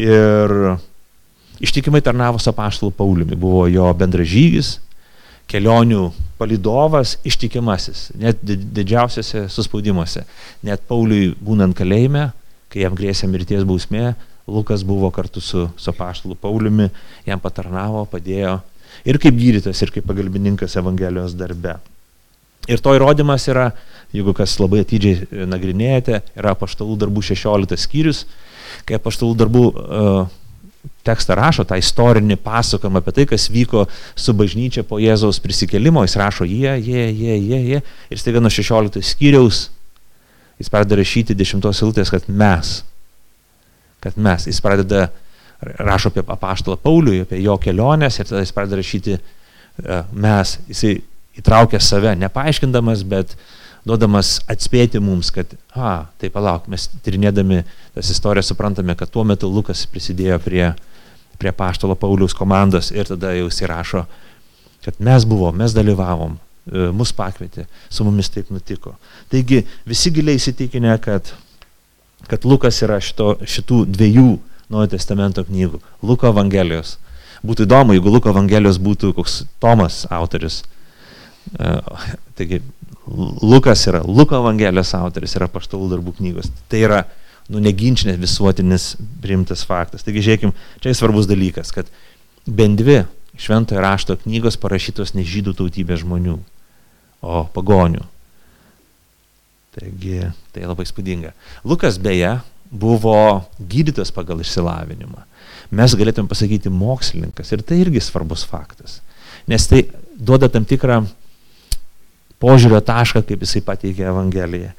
ir 0.00 0.54
ištikimai 1.64 2.02
tarnavo 2.04 2.40
su 2.42 2.50
apaštalu 2.50 2.92
Pauliumi, 2.96 3.38
buvo 3.38 3.64
jo 3.70 3.86
bendražygis, 3.96 4.78
kelionių 5.50 6.08
palidovas 6.40 7.18
ištikimasis, 7.26 8.08
net 8.18 8.40
didžiausiose 8.42 9.46
suspaudimuose. 9.52 10.24
Net 10.64 10.84
Pauliui 10.88 11.34
būnant 11.44 11.76
kalėjime, 11.76 12.30
kai 12.72 12.84
jam 12.84 12.96
grėsė 12.98 13.28
mirties 13.30 13.66
bausmė, 13.68 14.14
Lukas 14.44 14.82
buvo 14.84 15.08
kartu 15.14 15.40
su, 15.40 15.68
su 15.80 15.92
paštalu 15.96 16.36
Pauliumi, 16.36 16.90
jam 17.24 17.40
patarnavo, 17.40 18.04
padėjo 18.10 18.58
ir 19.08 19.18
kaip 19.20 19.36
gydytas, 19.38 19.80
ir 19.80 19.92
kaip 19.94 20.04
pagalbininkas 20.08 20.76
Evangelijos 20.80 21.36
darbe. 21.38 21.78
Ir 22.70 22.80
to 22.80 22.94
įrodymas 22.96 23.44
yra, 23.52 23.70
jeigu 24.14 24.32
kas 24.36 24.56
labai 24.60 24.84
atidžiai 24.84 25.44
nagrinėjate, 25.50 26.22
yra 26.38 26.54
paštalų 26.56 26.96
darbų 27.02 27.24
16 27.26 27.76
skyrius, 27.80 28.24
kai 28.88 29.00
paštalų 29.02 29.36
darbų 29.42 29.64
uh, 29.68 30.32
tekstą 31.04 31.36
rašo, 31.36 31.64
tą 31.68 31.76
istorinį 31.80 32.38
pasakojimą 32.44 33.00
apie 33.00 33.14
tai, 33.16 33.26
kas 33.28 33.46
vyko 33.52 33.84
su 34.16 34.34
bažnyčia 34.36 34.84
po 34.88 35.00
Jėzaus 35.02 35.40
prisikelimo, 35.44 36.04
jis 36.04 36.16
rašo 36.20 36.48
jie, 36.48 36.72
jie, 36.80 37.06
jie, 37.12 37.36
jie, 37.36 37.60
jie, 37.68 37.80
ir 37.84 38.20
staiga 38.20 38.40
nuo 38.44 38.52
16 38.52 39.04
skyriaus 39.04 39.66
jis 40.58 40.70
pradeda 40.70 40.98
rašyti 41.00 41.36
10 41.36 41.70
siltės, 41.74 42.12
kad 42.12 42.26
mes, 42.28 42.76
kad 44.04 44.18
mes, 44.20 44.46
jis 44.48 44.60
pradeda, 44.64 45.08
rašo 45.80 46.12
apie 46.12 46.24
apaštalą 46.24 46.76
Paulių, 46.82 47.22
apie 47.24 47.40
jo 47.42 47.56
keliones 47.62 48.18
ir 48.18 48.28
tada 48.28 48.42
jis 48.44 48.52
pradeda 48.54 48.78
rašyti 48.80 49.16
e, 49.16 50.00
mes, 50.12 50.58
jisai 50.68 50.98
įtraukia 51.38 51.80
save, 51.82 52.14
nepaaiškindamas, 52.20 53.04
bet 53.08 53.34
duodamas 53.84 54.38
atspėti 54.50 55.00
mums, 55.02 55.30
kad, 55.34 55.50
a, 55.76 56.06
tai 56.20 56.30
palauk, 56.32 56.68
mes 56.72 56.86
tyrinėdami 57.04 57.62
tas 57.94 58.10
istorijas 58.14 58.50
suprantame, 58.52 58.96
kad 58.98 59.12
tuo 59.12 59.26
metu 59.28 59.50
Lukas 59.50 59.84
prisidėjo 59.90 60.38
prie, 60.44 60.70
prie 61.40 61.52
paštalo 61.52 61.96
Pauliaus 61.98 62.36
komandos 62.36 62.90
ir 62.94 63.08
tada 63.10 63.34
jau 63.36 63.50
įsirašo, 63.50 64.06
kad 64.84 65.00
mes 65.04 65.26
buvom, 65.28 65.56
mes 65.60 65.76
dalyvavom, 65.76 66.38
e, 66.38 66.88
mus 66.96 67.12
pakvietė, 67.16 67.66
su 67.92 68.06
mumis 68.06 68.32
taip 68.32 68.50
nutiko. 68.54 68.94
Taigi 69.32 69.64
visi 69.88 70.12
giliai 70.14 70.40
įsitikinę, 70.40 70.96
kad, 71.04 71.34
kad 72.30 72.48
Lukas 72.48 72.80
yra 72.84 73.00
šito, 73.04 73.36
šitų 73.44 73.84
dviejų 73.92 74.32
Naujojo 74.72 74.94
testamento 74.94 75.42
knygų. 75.44 75.78
Luko 76.02 76.30
Evangelijos. 76.32 76.96
Būtų 77.44 77.66
įdomu, 77.66 77.92
jeigu 77.92 78.08
Luko 78.08 78.30
Evangelijos 78.32 78.78
būtų 78.80 79.12
koks 79.16 79.42
Tomas 79.60 80.06
autoris. 80.08 80.62
E, 81.52 81.74
taigi 82.38 82.62
Lukas 83.42 83.84
yra 83.90 84.00
Luko 84.06 84.38
Evangelijos 84.38 84.94
autoris, 84.96 85.36
yra 85.36 85.48
paštalų 85.52 85.90
darbų 85.92 86.16
knygos. 86.18 86.48
Tai 86.72 86.80
yra 86.80 87.02
nu, 87.52 87.60
neginčinės 87.60 88.16
visuotinis 88.20 88.94
priimtas 89.22 89.64
faktas. 89.68 90.06
Taigi 90.06 90.24
žiūrėkim, 90.24 90.54
čia 90.80 90.94
svarbus 90.96 91.28
dalykas, 91.28 91.72
kad 91.74 91.90
bent 92.46 92.80
dvi 92.80 93.02
šventojo 93.40 93.82
rašto 93.82 94.16
knygos 94.22 94.56
parašytos 94.62 95.14
ne 95.16 95.24
žydų 95.26 95.56
tautybės 95.58 96.04
žmonių, 96.04 96.38
o 97.24 97.44
pagonių. 97.54 98.04
Taigi 99.74 100.30
tai 100.54 100.64
labai 100.64 100.86
spūdinga. 100.86 101.34
Lukas 101.66 101.98
beje 101.98 102.36
buvo 102.70 103.44
gydytas 103.58 104.12
pagal 104.14 104.40
išsilavinimą. 104.42 105.26
Mes 105.74 105.96
galėtume 105.98 106.30
pasakyti 106.30 106.70
mokslininkas 106.70 107.50
ir 107.52 107.64
tai 107.66 107.80
irgi 107.82 108.02
svarbus 108.02 108.44
faktas. 108.46 109.00
Nes 109.50 109.66
tai 109.68 109.84
duoda 110.14 110.48
tam 110.48 110.64
tikrą 110.68 111.02
požiūrio 112.44 112.82
tašką, 112.84 113.24
kaip 113.24 113.44
jisai 113.46 113.64
pateikė 113.64 114.08
Evangeliją. 114.12 114.72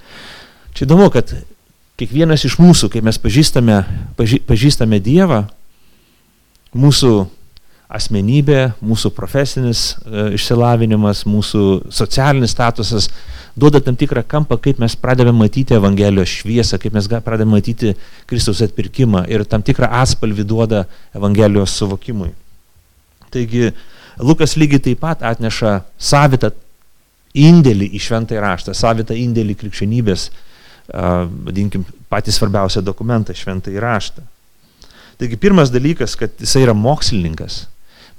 Čia 0.75 0.86
įdomu, 0.86 1.10
kad 1.13 1.34
kiekvienas 2.00 2.45
iš 2.45 2.60
mūsų, 2.62 2.91
kai 2.93 3.01
mes 3.05 3.17
pažįstame, 3.22 3.79
paži, 4.19 4.41
pažįstame 4.45 5.00
Dievą, 5.03 5.45
mūsų 6.75 7.13
asmenybė, 7.95 8.60
mūsų 8.84 9.12
profesinis 9.15 9.93
e, 9.93 10.34
išsilavinimas, 10.36 11.24
mūsų 11.29 11.63
socialinis 11.93 12.55
statusas 12.55 13.10
duoda 13.55 13.79
tam 13.84 13.95
tikrą 13.95 14.25
kampą, 14.27 14.57
kaip 14.60 14.81
mes 14.84 14.98
pradedame 15.00 15.38
matyti 15.45 15.77
Evangelijos 15.77 16.34
šviesą, 16.41 16.79
kaip 16.81 16.98
mes 16.98 17.07
pradedame 17.07 17.55
matyti 17.55 17.93
Kristaus 18.27 18.63
atpirkimą 18.65 19.25
ir 19.31 19.45
tam 19.48 19.63
tikrą 19.63 19.91
atspalvį 20.01 20.48
duoda 20.50 20.86
Evangelijos 21.15 21.77
suvokimui. 21.77 22.34
Taigi 23.31 23.72
Lukas 24.19 24.55
lygiai 24.60 24.81
taip 24.81 25.01
pat 25.03 25.24
atneša 25.27 25.81
savitą 26.00 26.51
indėlį 27.36 27.89
į 27.96 28.01
šventąjį 28.06 28.42
raštą, 28.44 28.75
savitą 28.77 29.18
indėlį 29.20 29.58
krikščionybės, 29.60 30.30
vadinkim, 30.88 31.86
patį 32.12 32.34
svarbiausią 32.36 32.84
dokumentą 32.86 33.36
šventąjį 33.36 33.82
raštą. 33.84 34.24
Taigi 35.20 35.39
pirmas 35.39 35.72
dalykas, 35.72 36.15
kad 36.20 36.34
jisai 36.44 36.65
yra 36.65 36.75
mokslininkas. 36.75 37.65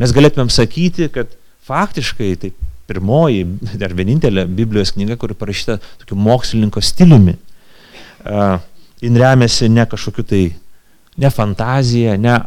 Mes 0.00 0.12
galėtumėm 0.16 0.50
sakyti, 0.52 1.10
kad 1.12 1.32
faktiškai 1.68 2.30
tai 2.40 2.52
pirmoji 2.86 3.44
ar 3.82 3.94
vienintelė 3.96 4.46
Biblijos 4.48 4.94
knyga, 4.94 5.16
kuri 5.20 5.36
parašyta 5.38 5.78
tokiu 6.02 6.18
mokslininko 6.20 6.82
stiliumi. 6.84 7.36
Jin 9.02 9.18
remiasi 9.20 9.68
ne 9.72 9.84
kažkokiu 9.88 10.24
tai, 10.26 10.44
ne 11.20 11.30
fantazija, 11.32 12.16
ne 12.20 12.38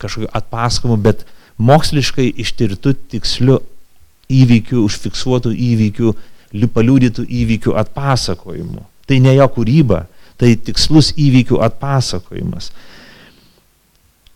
kažkokiu 0.00 0.28
atpasakomu, 0.34 0.98
bet 1.00 1.24
moksliškai 1.62 2.26
ištirtų 2.42 2.94
tiksliu 3.14 3.60
įvykių, 4.32 4.82
užfiksuotų 4.86 5.52
įvykių, 5.52 6.14
paliūdytų 6.74 7.26
įvykių 7.42 7.74
atpasakojimu. 7.80 8.84
Tai 9.04 9.20
ne 9.20 9.34
jo 9.36 9.46
kūryba, 9.52 10.04
tai 10.40 10.54
tikslus 10.56 11.12
įvykių 11.20 11.60
atpasakojimas. 11.66 12.70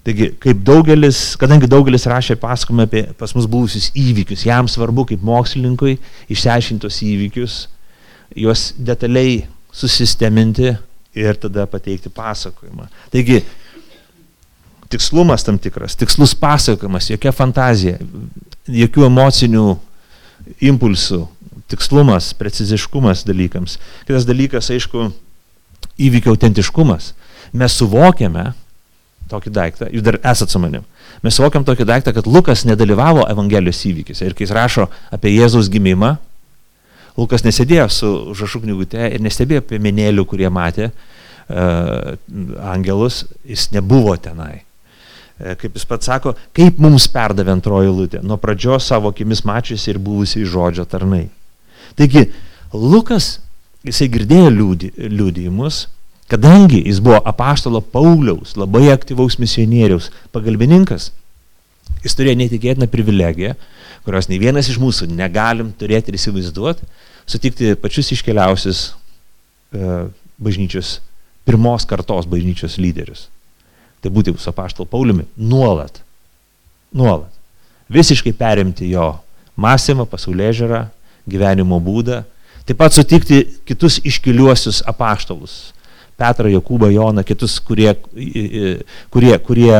Taigi, 0.08 0.30
kaip 0.40 0.60
daugelis, 0.64 1.34
kadangi 1.40 1.68
daugelis 1.68 2.06
rašė 2.08 2.38
pasakojimą 2.40 2.86
apie 2.88 3.02
pas 3.18 3.34
mus 3.36 3.48
buvusius 3.50 3.90
įvykius, 3.98 4.46
jam 4.48 4.68
svarbu 4.70 5.04
kaip 5.10 5.24
mokslininkui 5.26 5.98
išsiaiškintos 6.32 7.00
įvykius, 7.04 7.56
juos 8.38 8.70
detaliai 8.78 9.42
susisteminti 9.74 10.70
ir 11.18 11.40
tada 11.42 11.66
pateikti 11.68 12.12
pasakojimą. 12.14 12.88
Taigi, 13.12 13.42
tikslumas 14.88 15.44
tam 15.44 15.58
tikras, 15.60 15.98
tikslus 15.98 16.32
pasakojimas, 16.38 17.10
jokia 17.12 17.34
fantazija, 17.34 17.98
jokių 18.68 19.06
emocinių 19.08 19.64
impulsų, 20.68 21.22
tikslumas, 21.68 22.32
preciziškumas 22.38 23.24
dalykams. 23.28 23.78
Kitas 24.08 24.26
dalykas, 24.28 24.70
aišku, 24.72 25.10
įvykio 25.98 26.32
autentiškumas. 26.34 27.12
Mes 27.56 27.76
suvokiame 27.80 28.52
tokį 29.28 29.52
daiktą, 29.52 29.88
jūs 29.92 30.04
dar 30.04 30.16
esat 30.24 30.52
su 30.52 30.60
manim, 30.60 30.86
mes 31.24 31.36
suvokiam 31.36 31.64
tokį 31.66 31.84
daiktą, 31.88 32.14
kad 32.16 32.28
Lukas 32.28 32.64
nedalyvavo 32.68 33.26
Evangelijos 33.28 33.82
įvykiuose. 33.88 34.24
Ir 34.24 34.36
kai 34.36 34.46
jis 34.46 34.54
rašo 34.56 34.88
apie 35.12 35.34
Jėzaus 35.34 35.68
gimimą, 35.72 36.16
Lukas 37.18 37.42
nesėdėjo 37.42 37.88
su 37.90 38.08
užrašų 38.32 38.62
knygute 38.62 39.08
ir 39.10 39.22
nestebėjo 39.24 39.64
apie 39.64 39.80
menėlių, 39.82 40.24
kurie 40.30 40.48
matė 40.54 40.92
uh, 40.92 42.14
angelus, 42.70 43.24
jis 43.42 43.68
nebuvo 43.74 44.14
tenai. 44.22 44.67
E, 45.38 45.54
kaip 45.58 45.76
jis 45.78 45.86
pats 45.88 46.10
sako, 46.10 46.34
kaip 46.56 46.80
mums 46.82 47.08
perdavė 47.14 47.54
antroji 47.54 47.92
lūtė, 47.94 48.22
nuo 48.26 48.38
pradžios 48.42 48.88
savo 48.90 49.12
akimis 49.14 49.44
mačiusi 49.46 49.92
ir 49.92 50.00
buvusiai 50.02 50.48
žodžio 50.48 50.86
tarnai. 50.88 51.28
Taigi, 51.98 52.28
Lukas, 52.74 53.38
jisai 53.86 54.10
girdėjo 54.12 54.50
liūdį, 54.54 54.90
liūdėjimus, 55.12 55.84
kadangi 56.28 56.82
jis 56.82 56.98
buvo 57.04 57.22
apaštalo 57.26 57.80
Pauliaus, 57.94 58.56
labai 58.58 58.88
aktyvaus 58.92 59.38
misionieriaus 59.40 60.10
pagalbininkas, 60.34 61.12
Jis 62.04 62.14
turėjo 62.14 62.38
neįtikėtiną 62.38 62.88
privilegiją, 62.90 63.54
kurios 64.06 64.28
nei 64.30 64.38
vienas 64.40 64.68
iš 64.70 64.78
mūsų 64.82 65.08
negalim 65.10 65.72
turėti 65.78 66.12
ir 66.12 66.18
įsivaizduoti, 66.18 66.86
sutikti 67.28 67.74
pačius 67.80 68.12
iškeliausius 68.14 68.82
e, 68.88 69.98
bažnyčios, 70.38 70.98
pirmos 71.48 71.86
kartos 71.88 72.28
bažnyčios 72.30 72.78
lyderius. 72.80 73.26
Tai 74.02 74.12
būti 74.14 74.34
su 74.38 74.50
apaštalu 74.50 74.86
Pauliumi 74.90 75.26
nuolat. 75.36 76.00
Nuolat. 76.94 77.32
Visiškai 77.90 78.32
perimti 78.36 78.90
jo 78.92 79.10
mąstymą, 79.58 80.06
pasaulyje 80.06 80.52
žiūrą, 80.60 80.82
gyvenimo 81.28 81.80
būdą. 81.82 82.22
Taip 82.68 82.78
pat 82.78 82.94
sutikti 82.94 83.42
kitus 83.66 83.98
iškiliuosius 84.06 84.82
apaštalus. 84.86 85.72
Petrą, 86.18 86.50
Jokūbą, 86.50 86.90
Joną, 86.90 87.22
kitus, 87.24 87.56
kurie, 87.62 87.92
kurie, 89.14 89.36
kurie, 89.38 89.74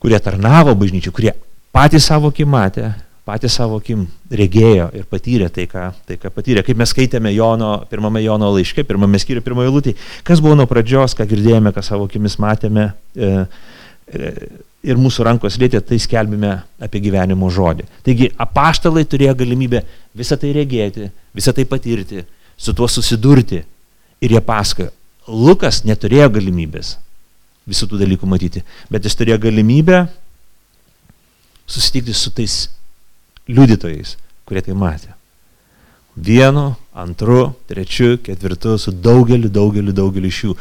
kurie 0.00 0.20
tarnavo 0.24 0.72
bažnyčių, 0.78 1.12
kurie 1.12 1.34
patys 1.74 2.08
savo 2.08 2.32
akim 2.32 2.48
matė, 2.50 2.94
patys 3.28 3.58
savo 3.58 3.78
akim 3.82 4.06
regėjo 4.32 4.88
ir 4.96 5.04
patyrė 5.08 5.50
tai 5.52 5.66
ką, 5.68 5.88
tai, 6.08 6.16
ką 6.20 6.30
patyrė. 6.32 6.62
Kaip 6.64 6.78
mes 6.80 6.92
skaitėme 6.94 7.32
Jono, 7.34 7.74
pirmame 7.90 8.22
Jono 8.24 8.48
laiške, 8.54 8.86
pirmame 8.88 9.20
skyriuje, 9.20 9.44
pirmoje 9.44 9.72
lūtį, 9.74 9.94
kas 10.26 10.40
buvo 10.44 10.56
nuo 10.56 10.68
pradžios, 10.70 11.16
ką 11.18 11.26
girdėjome, 11.28 11.74
ką 11.76 11.84
savo 11.84 12.08
akimis 12.08 12.38
matėme. 12.40 12.88
E, 13.16 13.32
e, 14.16 14.32
ir 14.88 15.00
mūsų 15.00 15.26
rankos 15.26 15.58
lietė, 15.60 15.82
tai 15.84 15.98
skelbime 16.00 16.54
apie 16.80 17.02
gyvenimo 17.04 17.50
žodį. 17.52 17.84
Taigi 18.06 18.30
apaštalai 18.40 19.04
turėjo 19.10 19.34
galimybę 19.42 19.82
visą 20.16 20.38
tai 20.40 20.54
regėti, 20.56 21.10
visą 21.36 21.52
tai 21.56 21.66
patirti, 21.68 22.24
su 22.56 22.74
tuo 22.76 22.88
susidurti. 22.88 23.60
Ir 24.24 24.32
jie 24.34 24.40
pasakojo, 24.42 24.90
Lukas 25.28 25.82
neturėjo 25.84 26.30
galimybės 26.38 26.96
visų 27.68 27.90
tų 27.90 28.00
dalykų 28.00 28.26
matyti, 28.26 28.64
bet 28.88 29.04
jis 29.04 29.14
turėjo 29.18 29.36
galimybę 29.42 30.06
susitikti 31.68 32.14
su 32.16 32.32
tais 32.32 32.62
liudytojais, 33.48 34.16
kurie 34.48 34.62
tai 34.64 34.76
matė. 34.78 35.14
Vienu, 36.18 36.72
antru, 36.98 37.52
trečiu, 37.70 38.16
ketvirtu, 38.22 38.74
su 38.78 38.92
daugeliu, 38.92 39.50
daugeliu, 39.52 39.94
daugeliu 39.94 40.30
iš 40.30 40.44
jų. 40.44 40.54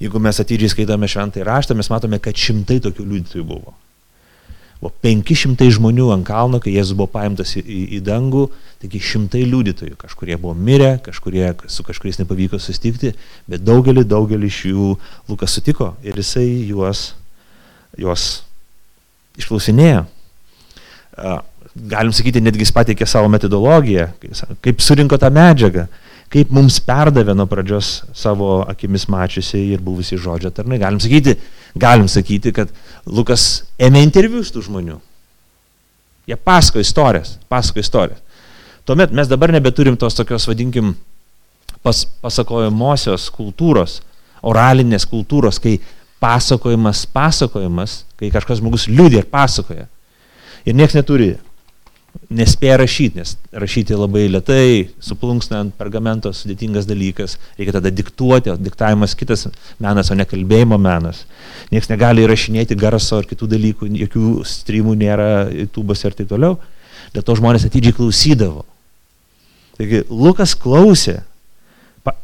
Jeigu 0.00 0.20
mes 0.22 0.38
atidžiai 0.40 0.70
skaitome 0.70 1.08
šventą 1.10 1.42
raštą, 1.44 1.74
mes 1.76 1.90
matome, 1.90 2.20
kad 2.22 2.38
šimtai 2.38 2.78
tokių 2.84 3.06
liudytojų 3.08 3.46
buvo. 3.48 3.74
Buvo 4.80 4.94
500 5.04 5.66
žmonių 5.76 6.06
ant 6.14 6.24
kalno, 6.24 6.60
kai 6.62 6.72
Jėzus 6.72 6.96
buvo 6.96 7.10
paimtas 7.12 7.52
į, 7.58 7.60
į, 7.60 7.80
į 7.98 8.00
dangų, 8.06 8.46
taigi 8.80 9.02
šimtai 9.10 9.42
liudytojų. 9.44 9.98
Kažkurie 10.00 10.38
buvo 10.40 10.54
mirę, 10.56 10.94
kažkurie 11.04 11.50
su 11.68 11.84
kažkuriais 11.84 12.22
nepavyko 12.22 12.56
susitikti, 12.62 13.12
bet 13.50 13.66
daugelį, 13.66 14.06
daugelį 14.08 14.48
iš 14.48 14.62
jų 14.70 14.94
Lukas 15.28 15.58
sutiko 15.58 15.90
ir 16.06 16.16
jisai 16.16 16.46
juos, 16.70 17.10
juos 18.00 18.30
išklausinėjo. 19.36 20.06
Galim 21.88 22.12
sakyti, 22.12 22.42
netgi 22.44 22.66
jis 22.66 22.74
pateikė 22.76 23.06
savo 23.08 23.28
metodologiją, 23.32 24.10
kaip 24.60 24.82
surinko 24.84 25.16
tą 25.20 25.30
medžiagą 25.32 25.86
kaip 26.30 26.52
mums 26.54 26.78
perdavė 26.86 27.34
nuo 27.34 27.46
pradžios 27.50 28.04
savo 28.14 28.60
akimis 28.70 29.08
mačiusi 29.10 29.64
ir 29.74 29.82
buvusi 29.82 30.18
žodžio 30.20 30.52
tarnai. 30.54 30.78
Galim 30.78 31.00
sakyti, 31.02 31.34
galim 31.74 32.06
sakyti, 32.10 32.52
kad 32.54 32.70
Lukas 33.06 33.64
ėmė 33.82 34.04
interviu 34.06 34.44
iš 34.44 34.52
tų 34.54 34.62
žmonių. 34.68 34.98
Jie 36.30 36.38
pasako 36.38 36.82
istorijas, 36.82 37.34
pasako 37.50 37.82
istorijas. 37.82 38.22
Tuomet 38.86 39.10
mes 39.14 39.28
dabar 39.30 39.50
nebeturim 39.52 39.96
tos 39.98 40.14
tokios, 40.18 40.46
vadinkim, 40.48 40.94
pas, 41.82 42.04
pasakojamosios 42.22 43.26
kultūros, 43.34 43.98
oralinės 44.46 45.08
kultūros, 45.10 45.58
kai 45.62 45.80
pasakojimas, 46.22 47.02
pasakojimas, 47.10 48.04
kai 48.20 48.30
kažkas 48.30 48.62
žmogus 48.62 48.86
liūdė 48.90 49.24
ir 49.24 49.30
pasakoja. 49.30 49.88
Ir 50.62 50.78
niekas 50.78 50.94
neturi 50.94 51.32
nespėja 52.30 52.76
rašyti, 52.80 53.18
nes 53.18 53.34
rašyti 53.52 53.96
labai 53.98 54.26
lietai, 54.30 54.90
suplunksnant 55.02 55.74
pergamento 55.78 56.30
sudėtingas 56.34 56.86
dalykas, 56.86 57.36
reikia 57.58 57.74
tada 57.78 57.90
diktuoti, 57.94 58.52
o 58.52 58.56
diktavimas 58.58 59.16
kitas 59.18 59.48
menas, 59.82 60.10
o 60.10 60.18
ne 60.18 60.26
kalbėjimo 60.28 60.78
menas. 60.80 61.24
Niekas 61.74 61.90
negali 61.90 62.24
įrašinėti 62.26 62.78
garso 62.78 63.18
ar 63.18 63.28
kitų 63.30 63.50
dalykų, 63.54 63.90
jokių 64.04 64.34
streamų 64.46 64.94
nėra, 65.00 65.30
tubose 65.74 66.06
ir 66.06 66.18
taip 66.18 66.30
toliau. 66.30 66.58
Dėl 67.14 67.26
to 67.26 67.34
žmonės 67.38 67.66
atidžiai 67.66 67.96
klausydavo. 67.96 68.62
Taigi 69.78 70.04
Lukas 70.10 70.54
klausė, 70.58 71.22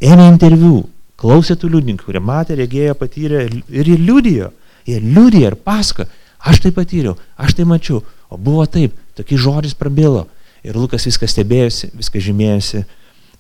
ėmė 0.05 0.29
interviu, 0.29 0.85
klausė 1.19 1.57
tų 1.59 1.73
liūdininkų, 1.73 2.07
kurie 2.07 2.23
matė, 2.23 2.59
regėjo, 2.61 2.95
patyrė 3.01 3.47
ir 3.49 3.91
jie 3.91 3.99
liūdijo. 3.99 4.53
Jie 4.87 5.01
liūdėjo 5.03 5.51
ir 5.51 5.57
pasako, 5.67 6.07
aš 6.47 6.61
tai 6.63 6.71
patyriau, 6.77 7.17
aš 7.43 7.57
tai 7.59 7.67
mačiau, 7.67 8.05
o 8.31 8.39
buvo 8.39 8.69
taip, 8.71 8.95
Tokiais 9.17 9.43
žodžiais 9.43 9.77
prabilo. 9.79 10.27
Ir 10.67 10.77
Lukas 10.77 11.07
viską 11.07 11.29
stebėjosi, 11.31 11.93
viską 11.97 12.21
žymėjosi 12.23 12.83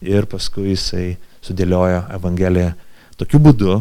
ir 0.06 0.26
paskui 0.30 0.70
jisai 0.72 1.16
sudėliojo 1.44 2.04
Evangeliją 2.16 2.74
tokiu 3.20 3.40
būdu, 3.42 3.80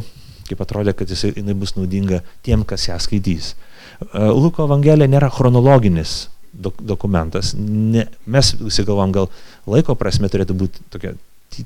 kaip 0.49 0.61
atrodė, 0.63 0.93
kad 0.97 1.09
jisai, 1.11 1.33
jinai 1.35 1.55
bus 1.57 1.75
naudinga 1.75 2.21
tiem, 2.45 2.63
kas 2.67 2.87
ją 2.89 2.97
skaitys. 3.01 3.53
E, 3.99 4.23
Luko 4.31 4.65
Evangelija 4.65 5.09
nėra 5.11 5.29
chronologinis 5.33 6.25
dok 6.55 6.79
dokumentas. 6.79 7.53
Ne, 7.57 8.05
mes 8.25 8.53
visi 8.59 8.85
galvom, 8.87 9.13
gal 9.15 9.29
laiko 9.69 9.95
prasme 9.99 10.29
turėtų 10.31 10.57
būti 10.57 10.85
tokia 10.93 11.15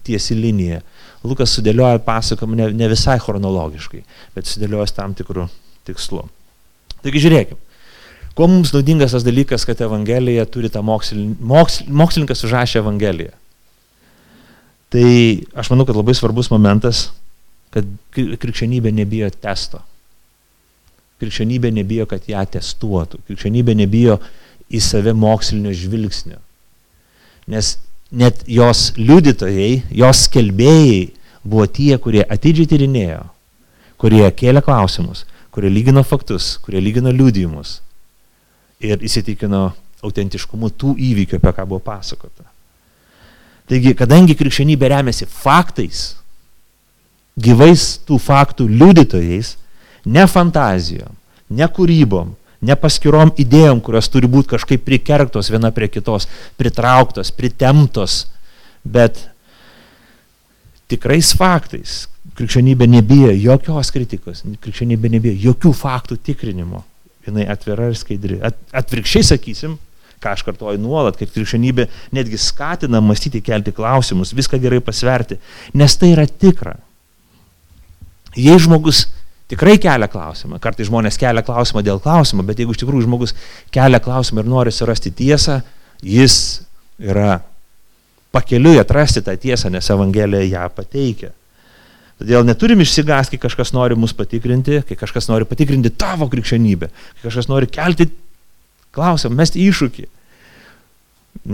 tiesi 0.06 0.38
linija. 0.38 0.82
Lukas 1.26 1.54
sudėlioja 1.56 2.02
pasakojimą 2.06 2.60
ne, 2.60 2.68
ne 2.78 2.90
visai 2.92 3.18
chronologiškai, 3.22 4.04
bet 4.36 4.50
sudėlioja 4.50 4.92
tam 4.96 5.16
tikrų 5.18 5.48
tikslų. 5.90 6.26
Taigi 7.04 7.24
žiūrėkime. 7.26 7.69
Kuo 8.40 8.48
mums 8.48 8.70
naudingas 8.72 9.12
tas 9.12 9.26
dalykas, 9.28 9.66
kad 9.68 9.82
Evangelija 9.84 10.46
turi 10.48 10.70
tą 10.72 10.80
mokslin, 10.80 11.34
moksl, 11.44 11.90
mokslininkas 11.92 12.46
užrašė 12.48 12.78
Evangeliją? 12.80 13.34
Tai 14.96 15.10
aš 15.60 15.68
manau, 15.74 15.84
kad 15.84 15.98
labai 16.00 16.16
svarbus 16.16 16.48
momentas, 16.48 17.10
kad 17.76 17.90
krikščionybė 18.16 18.94
nebijo 18.96 19.28
testo. 19.44 19.82
Krikščionybė 21.20 21.74
nebijo, 21.82 22.06
kad 22.08 22.30
ją 22.32 22.46
testuotų. 22.54 23.20
Krikščionybė 23.28 23.76
nebijo 23.82 24.16
į 24.72 24.82
save 24.88 25.12
mokslinio 25.20 25.76
žvilgsnio. 25.76 26.40
Nes 27.52 27.74
net 28.08 28.48
jos 28.48 28.94
liudytojai, 28.96 29.84
jos 30.00 30.24
skelbėjai 30.30 31.04
buvo 31.44 31.68
tie, 31.68 31.92
kurie 32.00 32.24
atidžiai 32.24 32.72
tyrinėjo, 32.72 33.20
kurie 34.00 34.24
kėlė 34.32 34.64
klausimus, 34.64 35.28
kurie 35.52 35.76
lygino 35.76 36.08
faktus, 36.08 36.54
kurie 36.64 36.80
lygino 36.88 37.12
liudijimus 37.12 37.82
ir 38.80 39.02
įsitikino 39.04 39.70
autentiškumu 40.06 40.72
tų 40.80 40.94
įvykių, 41.10 41.40
apie 41.40 41.52
ką 41.56 41.66
buvo 41.68 41.82
pasakota. 41.84 42.46
Taigi, 43.70 43.94
kadangi 43.98 44.38
krikščionybė 44.40 44.90
remiasi 44.96 45.28
faktais, 45.30 46.16
gyvais 47.40 48.00
tų 48.08 48.18
faktų 48.24 48.68
liudytojais, 48.72 49.54
ne 50.08 50.24
fantazijom, 50.28 51.12
ne 51.52 51.68
kūrybom, 51.76 52.32
ne 52.66 52.76
paskirom 52.80 53.34
idėjom, 53.40 53.82
kurios 53.84 54.10
turi 54.12 54.32
būti 54.32 54.56
kažkaip 54.56 54.86
prikerktos 54.88 55.52
viena 55.52 55.74
prie 55.76 55.90
kitos, 55.92 56.28
pritrauktos, 56.60 57.32
pritemtos, 57.36 58.24
bet 58.84 59.20
tikrais 60.92 61.36
faktais. 61.38 62.06
Krikščionybė 62.40 62.88
nebijo 62.88 63.34
jokios 63.36 63.90
kritikos, 63.92 64.46
krikščionybė 64.64 65.12
nebijo 65.12 65.36
jokių 65.50 65.74
faktų 65.76 66.16
tikrinimo 66.24 66.86
jinai 67.28 67.46
atvira 67.52 67.90
ir 67.90 67.98
skaidri. 68.00 68.40
At, 68.46 68.58
atvirkščiai 68.82 69.28
sakysim, 69.34 69.78
ką 70.20 70.34
aš 70.36 70.44
kartuoju 70.48 70.82
nuolat, 70.82 71.18
kad 71.20 71.32
krikščionybė 71.32 71.88
netgi 72.16 72.40
skatina 72.42 73.02
mąstyti, 73.04 73.42
kelti 73.46 73.74
klausimus, 73.76 74.36
viską 74.36 74.60
gerai 74.62 74.82
pasverti, 74.84 75.40
nes 75.78 75.96
tai 76.00 76.14
yra 76.16 76.28
tikra. 76.28 76.76
Jei 78.38 78.60
žmogus 78.62 79.08
tikrai 79.50 79.78
kelia 79.82 80.10
klausimą, 80.12 80.60
kartai 80.62 80.88
žmonės 80.88 81.18
kelia 81.20 81.44
klausimą 81.46 81.84
dėl 81.86 82.02
klausimo, 82.04 82.46
bet 82.46 82.60
jeigu 82.62 82.76
iš 82.76 82.84
tikrųjų 82.84 83.08
žmogus 83.08 83.36
kelia 83.74 84.02
klausimą 84.04 84.44
ir 84.44 84.52
nori 84.52 84.74
surasti 84.76 85.12
tiesą, 85.16 85.62
jis 86.06 86.36
yra 87.00 87.40
pakeliui 88.36 88.78
atrasti 88.80 89.24
tą 89.26 89.34
tiesą, 89.40 89.72
nes 89.74 89.90
Evangelija 89.90 90.46
ją 90.46 90.70
pateikia. 90.76 91.34
Todėl 92.20 92.44
neturim 92.44 92.82
išsigąsti, 92.84 93.38
kai 93.38 93.48
kažkas 93.48 93.72
nori 93.72 93.96
mus 93.96 94.12
patikrinti, 94.16 94.82
kai 94.88 94.98
kažkas 95.00 95.30
nori 95.32 95.48
patikrinti 95.48 95.92
tavo 95.96 96.28
krikščionybę, 96.32 96.90
kai 96.92 97.28
kažkas 97.30 97.48
nori 97.48 97.70
kelti 97.72 98.10
klausimą, 98.96 99.38
mesti 99.40 99.64
iššūkį. 99.70 100.08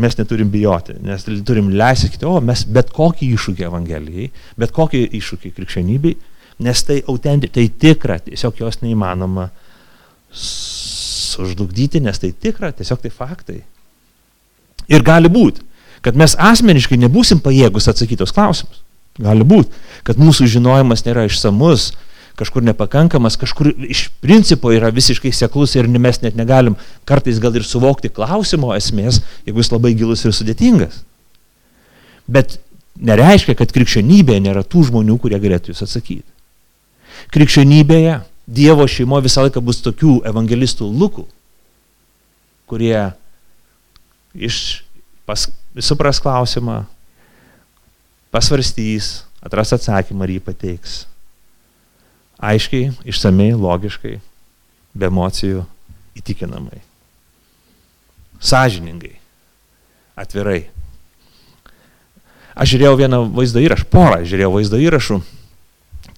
Mes 0.02 0.18
neturim 0.18 0.50
bijoti, 0.50 0.96
nes 1.06 1.28
turim 1.46 1.70
leisti 1.78 2.08
sakyti, 2.08 2.26
o 2.26 2.40
mes 2.42 2.64
bet 2.66 2.90
kokį 2.96 3.28
iššūkį 3.36 3.68
Evangelijai, 3.68 4.32
bet 4.58 4.74
kokį 4.74 5.04
iššūkį 5.20 5.52
krikščionybei, 5.60 6.16
nes 6.66 6.84
tai 6.88 6.98
autenti, 7.12 7.52
tai 7.52 7.68
tikra, 7.70 8.18
tiesiog 8.26 8.64
jos 8.64 8.82
neįmanoma 8.82 9.52
sužlugdyti, 10.34 12.02
nes 12.02 12.18
tai 12.24 12.32
tikra, 12.32 12.72
tiesiog 12.74 13.04
tai 13.04 13.14
faktai. 13.14 13.60
Ir 14.90 15.06
gali 15.06 15.30
būti, 15.30 15.62
kad 16.06 16.18
mes 16.18 16.34
asmeniškai 16.40 16.98
nebūsim 17.06 17.44
pajėgus 17.46 17.92
atsakytos 17.92 18.34
klausimus. 18.34 18.82
Gali 19.22 19.46
būti, 19.48 19.72
kad 20.04 20.20
mūsų 20.20 20.48
žinojimas 20.52 21.06
nėra 21.06 21.24
išsamus, 21.30 21.94
kažkur 22.36 22.66
nepakankamas, 22.68 23.38
kažkur 23.40 23.72
iš 23.88 24.10
principo 24.20 24.74
yra 24.76 24.90
visiškai 24.92 25.32
seklus 25.32 25.78
ir 25.80 25.88
mes 25.88 26.20
net 26.24 26.36
negalim 26.36 26.76
kartais 27.08 27.40
gal 27.40 27.56
ir 27.56 27.64
suvokti 27.64 28.12
klausimo 28.12 28.74
esmės, 28.76 29.22
jeigu 29.48 29.64
jis 29.64 29.72
labai 29.72 29.94
gilus 29.96 30.26
ir 30.28 30.36
sudėtingas. 30.36 31.04
Bet 32.28 32.58
nereiškia, 33.00 33.56
kad 33.56 33.72
krikščionybėje 33.72 34.44
nėra 34.44 34.66
tų 34.68 34.90
žmonių, 34.90 35.18
kurie 35.22 35.40
galėtų 35.40 35.72
jūs 35.72 35.86
atsakyti. 35.86 36.28
Krikščionybėje 37.32 38.22
Dievo 38.46 38.86
šeimo 38.86 39.18
visą 39.26 39.42
laiką 39.42 39.62
bus 39.66 39.80
tokių 39.82 40.20
evangelistų 40.30 40.86
lūkų, 40.86 41.24
kurie 42.70 43.08
iš, 44.38 44.58
pas, 45.26 45.48
supras 45.82 46.20
klausimą, 46.22 46.84
pasvarstys, 48.36 49.24
atras 49.46 49.72
atsakymą 49.78 50.28
ir 50.28 50.38
jį 50.38 50.46
pateiks 50.52 51.04
aiškiai, 52.40 52.92
išsamei, 53.08 53.54
logiškai, 53.56 54.18
be 54.96 55.10
emocijų, 55.10 55.64
įtikinamai. 56.20 56.82
Sažiningai, 58.44 59.16
atvirai. 60.20 60.66
Aš 62.56 62.76
žiūrėjau 62.76 63.00
vieną 63.00 63.22
vaizdo 63.36 63.64
įrašą, 63.64 63.88
porą 63.92 64.22
žiūrėjau 64.28 64.52
vaizdo 64.54 64.80
įrašų, 64.80 65.20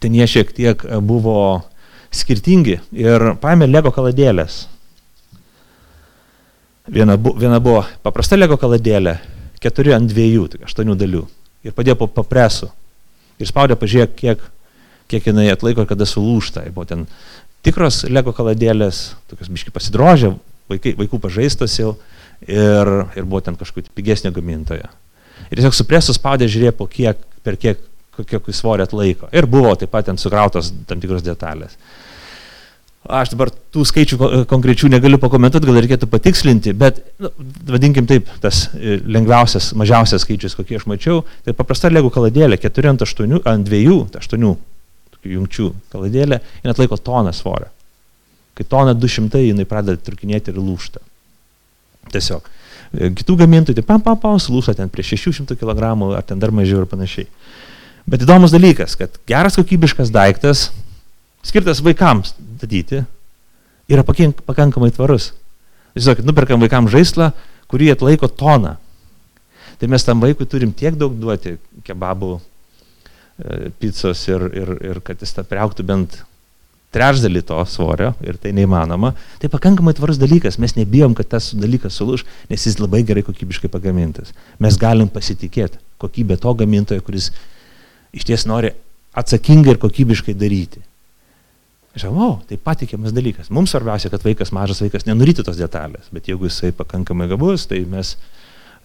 ten 0.02 0.18
jie 0.18 0.28
šiek 0.30 0.52
tiek 0.54 0.84
buvo 1.06 1.38
skirtingi 2.14 2.80
ir 2.98 3.32
paėmė 3.42 3.70
Lego 3.70 3.94
kaladėlės. 3.94 4.66
Viena, 6.88 7.18
bu, 7.20 7.34
viena 7.36 7.58
buvo 7.60 7.82
paprasta 8.06 8.38
Lego 8.38 8.56
kaladėlė, 8.60 9.18
keturi 9.62 9.96
ant 9.98 10.08
dviejų, 10.10 10.46
tai 10.54 10.62
aštuonių 10.68 10.96
dalių. 10.98 11.26
Ir 11.66 11.74
padėjo 11.76 11.98
po 12.04 12.08
papresu. 12.12 12.70
Ir 13.38 13.50
spaudė, 13.50 13.78
pažiūrėk, 13.80 14.14
kiek 14.18 14.46
kiek 15.08 15.28
jinai 15.30 15.50
atlaiko, 15.54 15.86
kada 15.88 16.08
sulūšta. 16.08 16.66
Buvo 16.76 16.86
ten 16.88 17.06
tikros 17.66 18.04
lego 18.12 18.34
kaladėlės, 18.36 19.14
tokios 19.32 19.52
biški 19.52 19.74
pasidrožė, 19.76 20.34
vaikai, 20.72 20.94
vaikų 21.00 21.20
pažaistos 21.24 21.78
jau 21.80 21.96
ir, 22.44 22.94
ir 23.16 23.28
buvo 23.28 23.42
ten 23.44 23.58
kažkokia 23.60 23.94
pigesnė 23.96 24.34
gamintoja. 24.36 24.92
Ir 25.48 25.60
tiesiog 25.60 25.76
supresų 25.78 26.16
spaudė 26.18 26.50
žiūrėjo, 26.52 26.76
po 26.76 26.90
kiek, 26.92 27.22
per 27.46 27.60
kiek, 27.62 27.82
kiek 28.28 28.52
svorį 28.52 28.88
atlaiko. 28.88 29.32
Ir 29.32 29.48
buvo 29.50 29.74
taip 29.80 29.94
pat 29.94 30.10
ten 30.10 30.20
sukrautos 30.20 30.74
tam 30.90 31.02
tikros 31.04 31.24
detalės. 31.26 31.78
Aš 33.08 33.32
dabar 33.32 33.48
tų 33.72 33.86
skaičių 33.88 34.18
konkrečių 34.52 34.90
negaliu 34.92 35.20
pakomentuoti, 35.22 35.68
gal 35.70 35.78
reikėtų 35.80 36.10
patikslinti, 36.12 36.74
bet, 36.76 37.00
nu, 37.24 37.30
vadinkim 37.70 38.08
taip, 38.10 38.28
tas 38.44 38.66
e, 38.76 38.98
lengviausias, 39.08 39.70
mažiausias 39.80 40.26
skaičius, 40.26 40.58
kokį 40.58 40.82
aš 40.82 40.88
mačiau, 40.92 41.22
tai 41.46 41.54
paprasta 41.56 41.92
legų 41.94 42.12
kaladėlė, 42.12 42.58
4 42.60 42.92
ant 42.92 43.06
8, 43.06 43.38
ant 43.48 43.70
2, 43.70 43.94
8 44.20 44.50
jungčių 45.28 45.70
kaladėlė, 45.94 46.42
jinai 46.60 46.74
atlaiko 46.74 46.98
toną 47.00 47.32
svorio. 47.36 47.70
Kai 48.58 48.66
tona 48.68 48.96
200, 48.98 49.40
jinai 49.46 49.68
pradeda 49.70 50.02
trukinėti 50.04 50.52
ir 50.52 50.60
lūšta. 50.60 51.00
Tiesiog. 52.12 52.50
E, 52.92 53.12
kitų 53.22 53.38
gamintojų, 53.44 53.78
tai 53.80 53.86
pam, 53.88 54.04
pam, 54.04 54.20
pam, 54.20 54.36
sulūsta 54.42 54.76
ten 54.76 54.92
prie 54.92 55.06
600 55.06 55.56
kg 55.60 55.94
ar 56.18 56.28
ten 56.28 56.44
dar 56.44 56.52
mažiau 56.52 56.84
ir 56.84 56.92
panašiai. 56.92 57.28
Bet 58.08 58.24
įdomus 58.24 58.52
dalykas, 58.56 58.96
kad 59.00 59.16
geras 59.28 59.56
kokybiškas 59.60 60.12
daiktas, 60.16 60.70
skirtas 61.48 61.80
vaikams 61.84 62.36
statyti, 62.58 63.04
yra 63.88 64.04
pakankamai 64.04 64.92
tvarus. 64.96 65.32
Žinokit, 65.98 66.28
nuperkam 66.28 66.62
vaikams 66.62 66.92
žaislą, 66.94 67.32
kurį 67.72 67.94
atlaiko 67.96 68.28
toną. 68.30 68.76
Tai 69.78 69.90
mes 69.94 70.04
tam 70.06 70.22
vaikui 70.22 70.46
turim 70.50 70.74
tiek 70.74 70.98
daug 70.98 71.14
duoti 71.18 71.56
kebabų 71.86 72.38
E, 73.38 73.70
picos 73.78 74.24
ir, 74.28 74.42
ir, 74.58 74.70
ir 74.82 75.00
kad 75.06 75.22
jis 75.22 75.36
tą 75.36 75.44
priauktų 75.46 75.84
bent 75.86 76.16
trečdalį 76.96 77.44
to 77.46 77.60
svorio 77.70 78.16
ir 78.26 78.40
tai 78.42 78.50
neįmanoma, 78.58 79.12
tai 79.38 79.50
pakankamai 79.54 79.94
tvarus 79.94 80.18
dalykas. 80.18 80.58
Mes 80.58 80.74
nebijom, 80.74 81.14
kad 81.18 81.30
tas 81.36 81.52
dalykas 81.54 82.00
sulūž, 82.00 82.24
nes 82.50 82.66
jis 82.66 82.80
labai 82.82 83.04
gerai 83.06 83.22
kokybiškai 83.28 83.70
pagamintas. 83.70 84.34
Mes 84.58 84.80
galim 84.82 85.12
pasitikėti 85.14 85.78
kokybę 86.02 86.40
to 86.42 86.56
gamintojo, 86.58 87.04
kuris 87.06 87.30
iš 88.18 88.26
ties 88.26 88.48
nori 88.50 88.74
atsakingai 89.18 89.76
ir 89.76 89.82
kokybiškai 89.86 90.34
daryti. 90.34 90.82
Žinau, 91.98 92.18
o, 92.22 92.42
tai 92.46 92.60
patikimas 92.62 93.14
dalykas. 93.16 93.50
Mums 93.54 93.72
svarbiausia, 93.74 94.12
kad 94.14 94.22
vaikas, 94.26 94.52
mažas 94.54 94.82
vaikas, 94.84 95.08
nenurytų 95.08 95.46
tos 95.48 95.58
detalės, 95.58 96.12
bet 96.14 96.30
jeigu 96.30 96.46
jisai 96.46 96.70
pakankamai 96.76 97.26
gabus, 97.32 97.66
tai 97.70 97.82
mes 97.90 98.14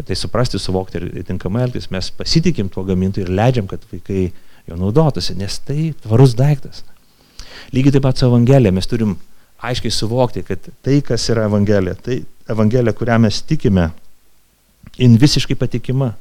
tai 0.07 0.17
suprasti, 0.17 0.59
suvokti 0.59 0.99
ir 0.99 1.27
tinkamai 1.29 1.67
elgtis, 1.67 1.91
mes 1.93 2.09
pasitikim 2.17 2.71
tuo 2.73 2.85
gamintoju 2.89 3.27
ir 3.27 3.35
leidžiam, 3.37 3.69
kad 3.71 3.85
vaikai 3.91 4.31
jo 4.69 4.79
naudotųsi, 4.79 5.37
nes 5.39 5.59
tai 5.67 5.93
tvarus 6.03 6.33
daiktas. 6.39 6.83
Lygiai 7.77 7.97
taip 7.97 8.07
pat 8.07 8.19
su 8.19 8.27
Evangelija 8.27 8.73
mes 8.75 8.89
turim 8.89 9.15
aiškiai 9.63 9.95
suvokti, 9.95 10.43
kad 10.47 10.71
tai, 10.83 11.01
kas 11.07 11.29
yra 11.31 11.47
Evangelija, 11.51 11.95
tai 11.95 12.23
Evangelija, 12.51 12.97
kurią 12.97 13.21
mes 13.23 13.43
tikime, 13.47 13.91
jin 14.99 15.17
visiškai 15.21 15.57
patikima. 15.59 16.13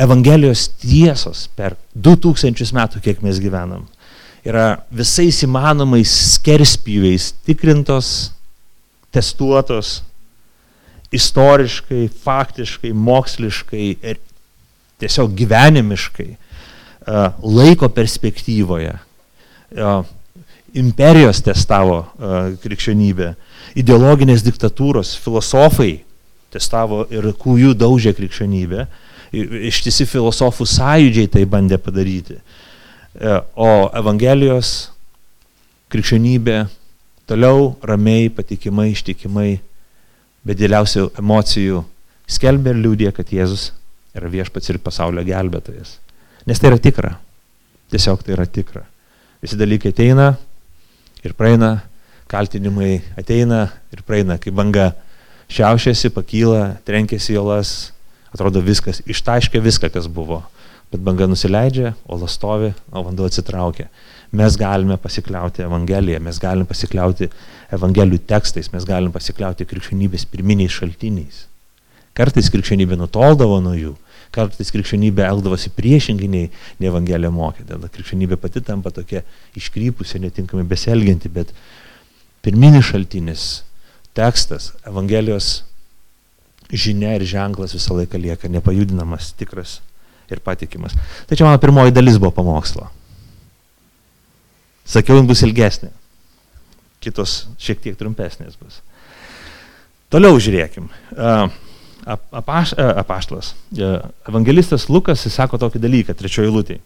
Evangelijos 0.00 0.68
tiesos 0.78 1.48
per 1.58 1.74
2000 1.98 2.70
metų, 2.76 3.02
kiek 3.02 3.24
mes 3.26 3.40
gyvenam, 3.42 3.88
yra 4.46 4.80
visais 4.90 5.42
įmanomais 5.44 6.10
skerspyviais 6.36 7.30
tikrintos, 7.46 8.30
testuotos, 9.12 10.00
istoriškai, 11.12 12.08
faktiškai, 12.24 12.92
moksliškai 12.94 13.86
ir 13.98 14.20
tiesiog 15.00 15.34
gyvenimiškai 15.36 16.30
laiko 17.42 17.88
perspektyvoje. 17.92 18.94
Imperijos 20.80 21.40
testavo 21.42 22.04
krikščionybę, 22.62 23.34
ideologinės 23.80 24.44
diktatūros, 24.46 25.16
filosofai 25.18 26.04
testavo 26.54 27.04
ir 27.10 27.26
kūjų 27.38 27.74
daužė 27.78 28.14
krikščionybę, 28.18 28.86
ištisi 29.70 30.06
filosofų 30.10 30.66
sąjūdžiai 30.66 31.30
tai 31.30 31.44
bandė 31.46 31.78
padaryti. 31.82 32.38
O 33.18 33.70
Evangelijos 33.98 34.90
krikščionybė 35.90 36.60
toliau 37.26 37.72
ramiai, 37.82 38.28
patikimai, 38.30 38.92
ištikimai 38.94 39.50
be 40.46 40.54
dėliausių 40.54 41.08
emocijų 41.18 41.82
skelbia 42.30 42.70
ir 42.74 42.80
liūdė, 42.84 43.10
kad 43.14 43.32
Jėzus 43.34 43.70
yra 44.14 44.30
viešpats 44.30 44.70
ir 44.70 44.78
pasaulio 44.82 45.24
gelbėtojas. 45.26 45.98
Nes 46.46 46.62
tai 46.62 46.70
yra 46.70 46.78
tikra. 46.82 47.12
Tiesiog 47.90 48.22
tai 48.22 48.36
yra 48.36 48.46
tikra. 48.46 48.84
Visi 49.42 49.58
dalykai 49.58 49.90
ateina 49.94 50.32
ir 51.26 51.34
praeina, 51.34 51.80
kaltinimai 52.30 53.00
ateina 53.18 53.66
ir 53.90 54.04
praeina, 54.06 54.38
kai 54.38 54.54
banga 54.54 54.92
šiaušiasi, 55.50 56.12
pakyla, 56.14 56.76
trenkėsi 56.86 57.34
jolas, 57.34 57.90
atrodo 58.30 58.62
viskas, 58.62 59.02
ištaškė 59.02 59.62
viską, 59.62 59.90
kas 59.90 60.06
buvo. 60.06 60.44
Bet 60.90 61.02
banga 61.06 61.28
nusileidžia, 61.30 61.92
ola 62.10 62.26
stovi, 62.26 62.72
o 62.90 63.02
vanduo 63.06 63.28
atsitraukia. 63.30 63.86
Mes 64.34 64.56
galime 64.58 64.96
pasikliauti 64.98 65.62
Evangeliją, 65.62 66.18
mes 66.22 66.38
galime 66.42 66.66
pasikliauti 66.66 67.28
Evangelijų 67.74 68.24
tekstais, 68.30 68.72
mes 68.74 68.86
galime 68.86 69.14
pasikliauti 69.14 69.66
krikščionybės 69.70 70.26
pirminiais 70.30 70.74
šaltiniais. 70.74 71.44
Kartais 72.18 72.50
krikščionybė 72.50 72.98
nutoldavo 72.98 73.60
nuo 73.62 73.76
jų, 73.78 73.92
kartais 74.34 74.72
krikščionybė 74.74 75.28
elgdavosi 75.28 75.70
priešingai 75.76 76.30
nei, 76.30 76.48
Evangelija 76.82 77.30
mokė. 77.34 77.68
Tada 77.68 77.90
krikščionybė 77.90 78.38
pati 78.42 78.62
tampa 78.66 78.90
tokia 78.94 79.22
iškrypusi, 79.58 80.18
netinkamai 80.26 80.66
beselgianti, 80.70 81.30
bet 81.30 81.54
pirminis 82.42 82.90
šaltinis, 82.90 83.46
tekstas, 84.18 84.72
Evangelijos 84.90 85.60
žinia 86.70 87.14
ir 87.18 87.26
ženklas 87.30 87.74
visą 87.78 87.94
laiką 87.98 88.18
lieka 88.18 88.50
nepajudinamas, 88.50 89.30
tikras 89.38 89.78
ir 90.36 90.42
patikimas. 90.44 90.96
Tai 91.26 91.38
čia 91.38 91.46
mano 91.46 91.60
pirmoji 91.62 91.94
dalis 91.94 92.18
buvo 92.20 92.32
pamokslo. 92.36 92.88
Sakiau, 94.90 95.18
jin 95.20 95.28
bus 95.28 95.42
ilgesnė. 95.46 95.92
Kitos 97.00 97.44
šiek 97.62 97.80
tiek 97.80 97.98
trumpesnės 97.98 98.58
bus. 98.60 98.80
Toliau 100.10 100.38
žiūrėkim. 100.42 100.88
Apaš, 102.04 102.74
apaštlas. 102.74 103.52
Evangelistas 104.28 104.88
Lukas 104.90 105.22
įsako 105.28 105.60
tokį 105.62 105.82
dalyką, 105.82 106.16
trečioji 106.18 106.50
lūtė. 106.50 106.80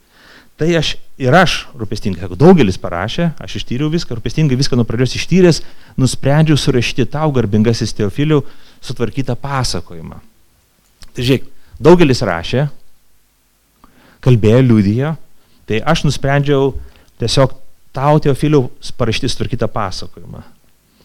Tai 0.55 0.69
aš 0.79 0.93
ir 1.19 1.35
aš 1.35 1.65
rūpestingai, 1.75 2.23
sako, 2.23 2.37
daugelis 2.39 2.77
parašė, 2.79 3.33
aš 3.43 3.57
ištyriau 3.59 3.89
viską, 3.91 4.15
rūpestingai 4.15 4.59
viską 4.59 4.77
nuo 4.79 4.85
pradžios 4.87 5.17
ištyręs, 5.19 5.59
nusprendžiau 5.99 6.55
surašyti 6.61 7.09
tau, 7.11 7.33
garbingasis 7.35 7.95
Teofiliu, 7.97 8.45
sutvarkytą 8.85 9.35
pasakojimą. 9.41 10.21
Tai 11.11 11.27
žiūrėk, 11.27 11.49
daugelis 11.83 12.23
rašė, 12.23 12.69
kalbėjo, 14.25 14.65
liudijo, 14.65 15.15
tai 15.69 15.81
aš 15.85 16.07
nusprendžiau 16.09 16.73
tiesiog 17.23 17.55
tau, 17.95 18.19
Teofiliu, 18.19 18.67
parašyti 18.99 19.31
sutvarkytą 19.31 19.69
pasakojimą. 19.71 20.43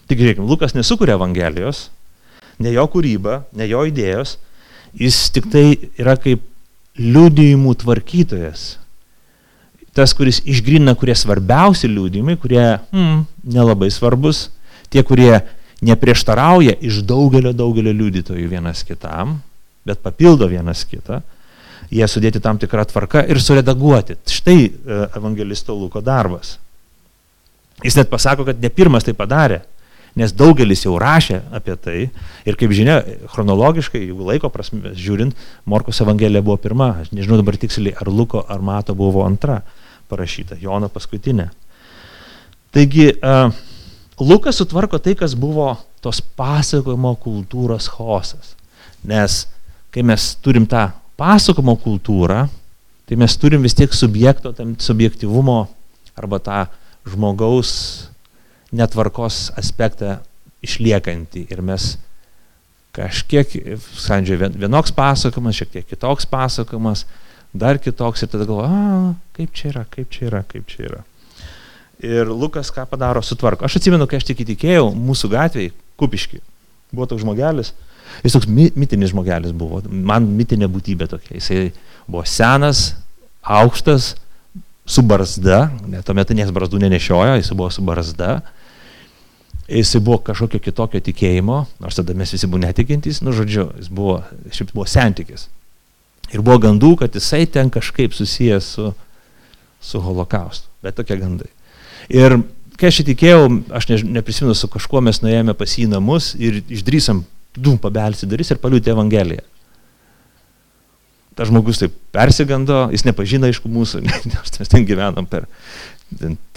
Tik 0.09 0.21
žiūrėkime, 0.23 0.47
Lukas 0.49 0.73
nesukuria 0.73 1.19
Evangelijos, 1.19 1.89
ne 2.59 2.73
jo 2.73 2.85
kūryba, 2.89 3.43
ne 3.53 3.67
jo 3.69 3.83
idėjos, 3.85 4.37
jis 4.97 5.19
tik 5.35 5.51
tai 5.53 5.65
yra 6.01 6.15
kaip 6.17 6.41
liudijimų 6.99 7.75
tvarkytojas. 7.83 8.77
tas, 9.93 10.13
kuris 10.15 10.37
išgrina, 10.47 10.93
kurie 10.95 11.15
svarbiausi 11.17 11.89
liūdimai, 11.89 12.37
kurie 12.39 12.61
hmm, 12.93 13.23
nelabai 13.43 13.89
svarbus, 13.91 14.45
tie, 14.93 15.01
kurie 15.03 15.41
neprieštarauja 15.83 16.77
iš 16.85 17.01
daugelio, 17.07 17.51
daugelio 17.57 17.91
liudytojų 17.91 18.45
vienas 18.47 18.85
kitam, 18.87 19.39
bet 19.83 19.99
papildo 20.05 20.47
vienas 20.47 20.85
kitą, 20.87 21.19
jie 21.93 22.07
sudėti 22.07 22.41
tam 22.43 22.59
tikrą 22.61 22.85
tvarką 22.89 23.25
ir 23.29 23.41
suredaguoti. 23.41 24.19
Štai 24.29 24.59
e, 24.65 24.71
evangelisto 25.17 25.75
Luko 25.75 26.01
darbas. 26.05 26.57
Jis 27.83 27.95
net 27.97 28.09
pasako, 28.11 28.45
kad 28.47 28.59
ne 28.61 28.69
pirmas 28.73 29.05
tai 29.07 29.15
padarė, 29.17 29.61
nes 30.19 30.33
daugelis 30.35 30.83
jau 30.83 30.97
rašė 30.99 31.39
apie 31.55 31.75
tai 31.79 31.97
ir 32.47 32.57
kaip 32.59 32.73
žinia, 32.75 32.99
chronologiškai, 33.31 34.01
jeigu 34.09 34.27
laiko 34.27 34.51
prasme 34.51 34.93
žiūrint, 34.97 35.37
Morkos 35.69 36.01
evangelija 36.03 36.43
buvo 36.43 36.57
pirma, 36.59 36.91
aš 37.03 37.13
nežinau 37.15 37.39
dabar 37.39 37.57
tiksliai, 37.61 37.95
ar 37.95 38.11
Luko 38.11 38.43
ar 38.43 38.61
Mato 38.65 38.95
buvo 38.97 39.23
antra 39.25 39.61
parašyta, 40.11 40.57
Jono 40.59 40.89
paskutinė. 40.91 41.47
Taigi, 42.75 43.13
uh, 43.15 43.53
Lukas 44.19 44.59
sutvarko 44.59 44.99
tai, 44.99 45.15
kas 45.15 45.33
buvo 45.39 45.71
tos 46.03 46.19
pasakojimo 46.21 47.15
kultūros 47.23 47.87
chaosas. 47.93 48.55
Nes 49.07 49.45
kai 49.93 50.03
mes 50.05 50.33
turim 50.43 50.67
tą 50.69 50.89
pasakojimo 51.19 51.75
kultūrą, 51.83 52.45
tai 53.09 53.17
mes 53.19 53.35
turim 53.41 53.65
vis 53.65 53.75
tiek 53.77 53.93
subjekto, 53.95 54.53
tam 54.55 54.75
subjektivumo 54.79 55.65
arba 56.19 56.39
tą 56.43 56.59
žmogaus 57.09 57.71
netvarkos 58.75 59.49
aspektą 59.59 60.19
išliekantį. 60.65 61.45
Ir 61.51 61.63
mes 61.65 61.95
kažkiek, 62.95 63.51
sandžiai, 63.99 64.49
vienoks 64.59 64.93
pasakojimas, 64.95 65.57
šiek 65.59 65.73
tiek 65.73 65.87
kitoks 65.89 66.27
pasakojimas, 66.29 67.05
dar 67.53 67.79
kitoks 67.81 68.25
ir 68.25 68.31
tada 68.31 68.47
galvoju, 68.49 69.15
kaip 69.37 69.53
čia 69.55 69.71
yra, 69.73 69.85
kaip 69.89 70.11
čia 70.13 70.27
yra, 70.29 70.43
kaip 70.47 70.67
čia 70.69 70.85
yra. 70.89 71.03
Ir 71.99 72.29
Lukas 72.31 72.71
ką 72.71 72.85
padaro, 72.87 73.21
sutvarko. 73.25 73.67
Aš 73.67 73.79
atsimenu, 73.81 74.07
kai 74.07 74.21
aš 74.21 74.29
tik 74.29 74.45
įtikėjau, 74.45 74.87
mūsų 74.95 75.33
gatvėje, 75.33 75.75
Kupiški, 75.99 76.37
buvo 76.95 77.09
toks 77.11 77.25
žmogelis, 77.25 77.73
jis 78.23 78.35
toks 78.35 78.49
mitinis 78.49 79.13
žmogelis 79.13 79.53
buvo, 79.55 79.81
man 79.89 80.27
mitinė 80.37 80.69
būtybė 80.71 81.09
tokia. 81.11 81.37
Jisai 81.37 81.69
buvo 82.09 82.25
senas, 82.27 82.93
aukštas, 83.43 84.13
su 84.89 85.03
barzda, 85.05 85.67
net 85.87 86.07
tuo 86.07 86.15
metu 86.17 86.33
nieks 86.33 86.53
barzdų 86.53 86.81
nenešiojo, 86.81 87.37
jis 87.37 87.51
buvo 87.53 87.69
su 87.73 87.83
barzda, 87.85 88.39
jis 89.69 89.91
buvo 90.01 90.17
kažkokio 90.25 90.61
kitokio 90.65 91.01
tikėjimo, 91.05 91.59
nors 91.83 91.99
tada 91.99 92.15
mes 92.17 92.33
visi 92.33 92.49
buvome 92.49 92.71
netikintys, 92.71 93.21
nu 93.21 93.33
žodžiu, 93.37 93.67
jis 93.77 93.91
buvo, 93.93 94.19
šiaip 94.49 94.73
buvo 94.73 94.87
santykis. 94.89 95.45
Ir 96.33 96.41
buvo 96.45 96.57
gandų, 96.65 96.95
kad 97.03 97.13
jisai 97.17 97.45
ten 97.49 97.69
kažkaip 97.73 98.17
susijęs 98.17 98.73
su, 98.77 98.91
su 99.81 100.01
holokaustu, 100.01 100.69
bet 100.85 100.97
tokie 100.97 101.17
gandai. 101.21 101.49
Ir 102.09 102.39
kai 102.79 102.89
aš 102.89 103.03
įtikėjau, 103.03 103.45
aš 103.77 103.89
ne, 103.91 103.99
neprisimenu, 104.17 104.55
su 104.57 104.69
kažkuo 104.71 105.03
mes 105.05 105.21
nuėjome 105.21 105.53
pas 105.57 105.77
jį 105.77 105.85
namus 105.91 106.31
ir 106.39 106.63
išdrysam, 106.65 107.23
dum, 107.57 107.77
pabelsi 107.81 108.29
duris 108.29 108.51
ir 108.51 108.59
paliūtė 108.61 108.93
Evangeliją. 108.93 109.45
Ta 111.37 111.47
žmogus 111.47 111.79
taip 111.79 111.95
persigando, 112.13 112.87
jis 112.93 113.05
nepažino 113.07 113.47
aišku 113.47 113.71
mūsų, 113.71 114.03
nes 114.05 114.55
mes 114.59 114.71
ten 114.71 114.85
gyvenom 114.87 115.27
per 115.29 115.47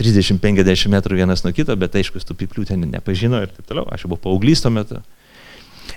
30-50 0.00 0.92
metrų 0.92 1.18
vienas 1.20 1.44
nuo 1.44 1.52
kito, 1.54 1.74
bet 1.78 1.96
aišku, 2.00 2.22
tų 2.24 2.36
piklių 2.40 2.64
ten 2.70 2.86
nepažino 2.88 3.42
ir 3.44 3.52
taip 3.52 3.68
toliau, 3.68 3.84
aš 3.92 4.06
buvau 4.08 4.30
paauglys 4.30 4.64
tuo 4.64 4.72
metu. 4.72 5.02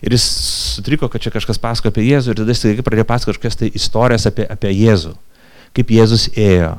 Ir 0.04 0.16
jis 0.16 0.26
sutriko, 0.76 1.08
kad 1.12 1.24
čia 1.24 1.32
kažkas 1.32 1.60
pasako 1.62 1.92
apie 1.92 2.04
Jėzų 2.10 2.34
ir 2.34 2.42
tada 2.42 2.56
jis 2.56 2.84
pradėjo 2.84 3.08
pasakoti 3.08 3.38
kažkokias 3.38 3.60
tai 3.62 3.70
istorijas 3.80 4.28
apie, 4.28 4.48
apie 4.52 4.74
Jėzų. 4.76 5.14
Kaip 5.76 5.92
Jėzus 5.96 6.28
ėjo, 6.36 6.74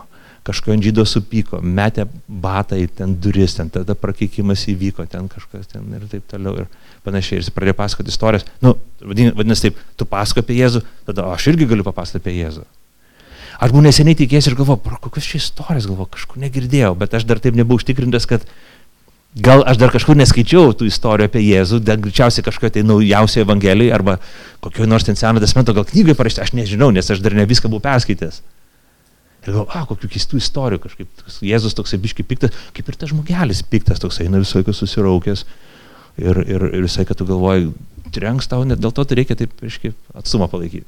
kažko 0.47 0.75
ant 0.75 0.85
žydo 0.85 1.05
supyko, 1.09 1.61
metė 1.61 2.07
batą 2.29 2.79
į 2.79 2.87
ten 2.99 3.17
duris, 3.23 3.57
ten 3.59 3.71
tada 3.73 3.97
prakikimas 3.99 4.63
įvyko, 4.71 5.07
ten 5.11 5.27
kažkas 5.33 5.69
ten 5.73 5.87
ir 5.99 6.07
taip 6.11 6.27
toliau 6.31 6.63
ir 6.63 6.71
panašiai. 7.07 7.41
Ir 7.41 7.45
jis 7.45 7.55
pradėjo 7.55 7.77
pasakoti 7.81 8.15
istorijas. 8.15 8.47
Nu, 8.65 8.77
vadinasi 9.03 9.69
taip, 9.69 9.83
tu 9.99 10.09
pasako 10.09 10.45
apie 10.45 10.61
Jėzų, 10.61 10.83
tada 11.09 11.29
aš 11.35 11.51
irgi 11.53 11.69
galiu 11.71 11.87
papasakoti 11.87 12.23
apie 12.23 12.37
Jėzų. 12.39 12.67
Aš 13.57 13.73
buvau 13.73 13.87
neseniai 13.87 14.17
tikėjęs 14.19 14.51
ir 14.51 14.57
galvoju, 14.59 14.83
pro 14.85 14.99
kokios 15.01 15.29
čia 15.31 15.41
istorijas, 15.41 15.87
galvoju, 15.89 16.11
kažkur 16.19 16.41
negirdėjau, 16.43 16.93
bet 17.01 17.15
aš 17.17 17.25
dar 17.29 17.41
taip 17.41 17.57
nebuvau 17.57 17.81
užtikrintas, 17.81 18.29
kad 18.29 18.45
gal 19.37 19.65
aš 19.69 19.81
dar 19.81 19.93
kažkur 19.95 20.19
neskaičiau 20.21 20.75
tų 20.77 20.91
istorijų 20.91 21.31
apie 21.31 21.43
Jėzų, 21.45 21.81
dar 21.85 22.01
greičiausiai 22.01 22.45
kažkoje 22.45 22.77
tai 22.77 22.85
naujausioje 22.85 23.47
Evangelijoje 23.47 23.95
arba 23.97 24.19
kokioje 24.65 24.91
nors 24.91 25.09
ten 25.09 25.17
seno 25.17 25.41
testamento 25.41 25.73
gal 25.77 25.89
knygai 25.89 26.17
parašyti, 26.19 26.45
aš 26.45 26.53
nežinau, 26.57 26.91
nes 26.93 27.09
aš 27.09 27.25
dar 27.25 27.37
ne 27.37 27.49
viską 27.49 27.73
buvau 27.73 27.85
perskaitęs. 27.89 28.43
Ir 29.47 29.55
galvoju, 29.55 29.71
a, 29.79 29.85
kokių 29.87 30.09
keistų 30.11 30.41
istorijų, 30.41 30.81
kažkaip 30.83 31.27
Jėzus 31.47 31.77
toksai 31.79 32.01
biški 32.03 32.25
piktas, 32.27 32.55
kaip 32.75 32.89
ir 32.91 32.97
tas 32.99 33.13
žmogelis 33.13 33.63
piktas, 33.71 34.01
toksai 34.03 34.27
eina 34.27 34.41
visą 34.43 34.59
laiką 34.59 34.75
susiraukęs. 34.75 35.45
Ir, 36.19 36.41
ir, 36.43 36.65
ir 36.73 36.83
visai, 36.83 37.05
kad 37.07 37.19
tu 37.21 37.27
galvoji, 37.29 37.69
trenks 38.15 38.49
tau, 38.51 38.65
net 38.67 38.81
dėl 38.83 38.95
to 38.97 39.05
tai 39.07 39.21
reikia 39.21 39.37
taip, 39.39 39.53
aiškiai, 39.63 39.95
atstumą 40.19 40.49
palaikyti. 40.51 40.87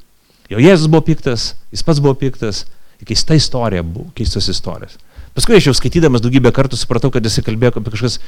Jo 0.51 0.63
Jėzus 0.65 0.91
buvo 0.91 1.05
piktas, 1.07 1.53
jis 1.71 1.85
pats 1.87 2.03
buvo 2.03 2.17
piktas, 2.19 2.65
keista 3.07 3.37
istorija 3.39 3.85
buvo, 3.87 4.09
keistos 4.17 4.49
istorijos. 4.51 4.97
Paskui 5.37 5.59
aš 5.59 5.69
jau 5.69 5.77
skaitydamas 5.77 6.25
daugybę 6.25 6.51
kartų 6.57 6.81
supratau, 6.81 7.13
kad 7.15 7.23
jis 7.23 7.39
kalbėjo 7.47 7.77
apie 7.79 7.93
kažkas 7.95 8.19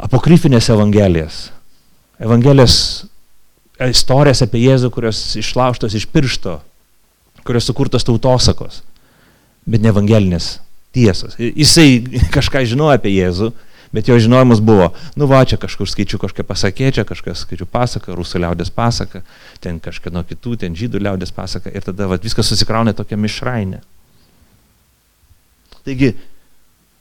apokryfinės 0.00 0.70
evangelijas. 0.72 1.48
Evangelijas 2.22 2.76
istorijas 3.90 4.40
apie 4.46 4.62
Jėzų, 4.62 4.92
kurios 4.94 5.20
išlauštos 5.40 5.98
iš 5.98 6.06
piršto, 6.08 6.60
kurios 7.44 7.68
sukurtos 7.68 8.06
tautosakos 8.06 8.84
bet 9.70 9.82
ne 9.82 9.90
evangelinės 9.92 10.58
tiesos. 10.94 11.36
Jisai 11.38 12.00
kažką 12.34 12.64
žinojo 12.68 12.96
apie 12.98 13.12
Jėzų, 13.14 13.52
bet 13.94 14.08
jo 14.10 14.16
žinojimas 14.22 14.62
buvo, 14.62 14.90
nu 15.18 15.26
va, 15.30 15.42
čia 15.46 15.58
kažkur 15.60 15.88
skaičiu 15.90 16.18
kažką 16.22 16.46
pasakė, 16.46 16.90
čia 16.94 17.04
kažkas 17.06 17.44
skaičiu 17.46 17.66
pasaką, 17.70 18.14
rusų 18.18 18.42
liaudės 18.44 18.70
pasaką, 18.74 19.22
ten 19.62 19.80
kažkieno 19.82 20.22
kitų, 20.26 20.56
ten 20.62 20.76
žydų 20.78 21.02
liaudės 21.06 21.34
pasaką 21.34 21.72
ir 21.74 21.86
tada 21.86 22.06
va, 22.10 22.18
viskas 22.22 22.50
susikrauna 22.50 22.94
tokia 22.96 23.18
mišrainė. 23.18 23.82
Taigi, 25.86 26.12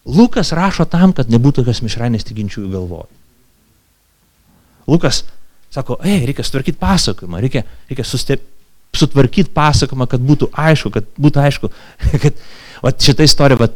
Lukas 0.10 0.54
rašo 0.56 0.88
tam, 0.90 1.14
kad 1.14 1.30
nebūtų 1.30 1.62
tokios 1.62 1.84
mišrainės 1.86 2.26
tikinčiųjų 2.26 2.70
galvoj. 2.74 3.10
Lukas 4.90 5.24
sako, 5.70 6.00
ei, 6.02 6.24
reikia 6.26 6.46
sutvarkyti 6.46 6.80
pasakojimą, 6.82 7.42
reikia, 7.44 7.62
reikia 7.92 8.06
sustep, 8.08 8.42
sutvarkyti 8.96 9.52
pasakojimą, 9.54 10.08
kad 10.10 10.24
būtų 10.26 10.50
aišku, 10.58 10.92
kad 10.94 11.08
būtų 11.20 11.44
aišku, 11.46 11.70
kad 12.24 12.44
va, 12.84 12.94
šitą 12.94 13.28
istoriją 13.28 13.62
va, 13.62 13.70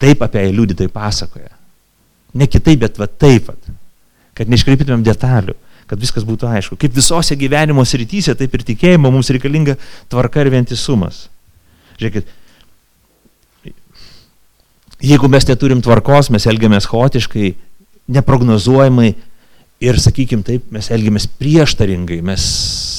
taip 0.00 0.22
apie 0.26 0.44
ją 0.46 0.54
liudytai 0.56 0.88
pasakoja. 0.92 1.52
Ne 2.34 2.46
kitaip, 2.50 2.82
bet 2.84 2.98
va 3.00 3.08
taip, 3.10 3.50
va, 3.50 3.76
kad 4.38 4.50
neiškreipytumėm 4.50 5.04
detalių, 5.06 5.56
kad 5.90 6.00
viskas 6.00 6.26
būtų 6.26 6.48
aišku. 6.50 6.78
Kaip 6.80 6.94
visose 6.96 7.36
gyvenimo 7.38 7.84
srityse, 7.86 8.36
taip 8.38 8.54
ir 8.54 8.66
tikėjimo 8.66 9.10
mums 9.12 9.30
reikalinga 9.34 9.76
tvarka 10.10 10.44
ir 10.44 10.52
vientisumas. 10.54 11.24
Žiūrėkit, 11.98 12.30
jeigu 15.04 15.30
mes 15.32 15.48
neturim 15.48 15.82
tvarkos, 15.84 16.30
mes 16.32 16.46
elgiamės 16.48 16.86
chaotiškai, 16.90 17.52
neprognozuojamai, 18.10 19.12
Ir 19.80 19.96
sakykim 19.96 20.42
taip, 20.44 20.66
mes 20.74 20.90
elgiamės 20.92 21.24
prieštaringai, 21.40 22.18
mes 22.20 22.42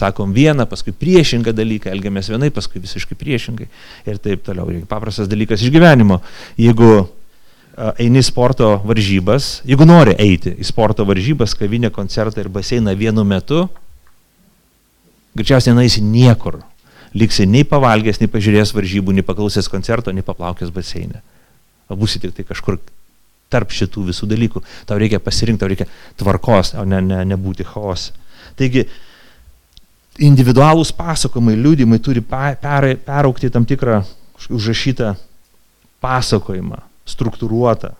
sakom 0.01 0.31
vieną, 0.33 0.65
paskui 0.65 0.95
priešingą 0.97 1.53
dalyką, 1.53 1.91
elgiamės 1.93 2.31
vienai, 2.33 2.49
paskui 2.53 2.81
visiškai 2.81 3.17
priešingai 3.19 3.67
ir 4.09 4.17
taip 4.17 4.41
toliau. 4.47 4.71
Paprastas 4.89 5.29
dalykas 5.29 5.61
iš 5.61 5.69
gyvenimo. 5.75 6.17
Jeigu 6.57 7.03
eini 8.01 8.23
sporto 8.25 8.79
varžybas, 8.85 9.59
jeigu 9.69 9.85
nori 9.85 10.15
eiti 10.17 10.55
į 10.57 10.65
sporto 10.65 11.05
varžybas, 11.05 11.53
kavinę, 11.59 11.91
koncertą 11.93 12.41
ir 12.41 12.49
baseiną 12.49 12.95
vienu 12.97 13.27
metu, 13.29 13.67
greičiausiai 15.37 15.77
neįsi 15.77 16.01
niekur. 16.01 16.63
Liksi 17.13 17.45
nei 17.45 17.61
pavalgęs, 17.67 18.23
nei 18.23 18.31
pažiūrėjęs 18.31 18.73
varžybų, 18.73 19.13
nei 19.13 19.27
paklausęs 19.27 19.69
koncerto, 19.69 20.09
nei 20.15 20.25
paplaukęs 20.25 20.73
baseinę. 20.73 21.21
O 21.91 21.97
būsi 21.99 22.23
tik 22.23 22.33
tai 22.33 22.47
kažkur 22.47 22.79
tarp 23.51 23.73
šitų 23.75 24.07
visų 24.09 24.29
dalykų. 24.31 24.63
Tau 24.89 24.99
reikia 25.01 25.19
pasirinkti, 25.23 25.61
tau 25.61 25.71
reikia 25.71 25.87
tvarkos, 26.19 26.75
o 26.79 26.85
ne, 26.87 27.01
ne, 27.05 27.23
nebūti 27.33 27.67
chaos. 27.67 28.09
Taigi, 28.59 28.85
individualūs 30.21 30.93
pasakojimai, 30.97 31.57
liūdimai 31.59 31.99
turi 32.03 32.23
per, 32.23 32.87
peraukti 33.05 33.51
tam 33.53 33.65
tikrą 33.67 34.01
užrašytą 34.51 35.15
pasakojimą, 36.01 36.79
struktūruotą. 37.09 37.93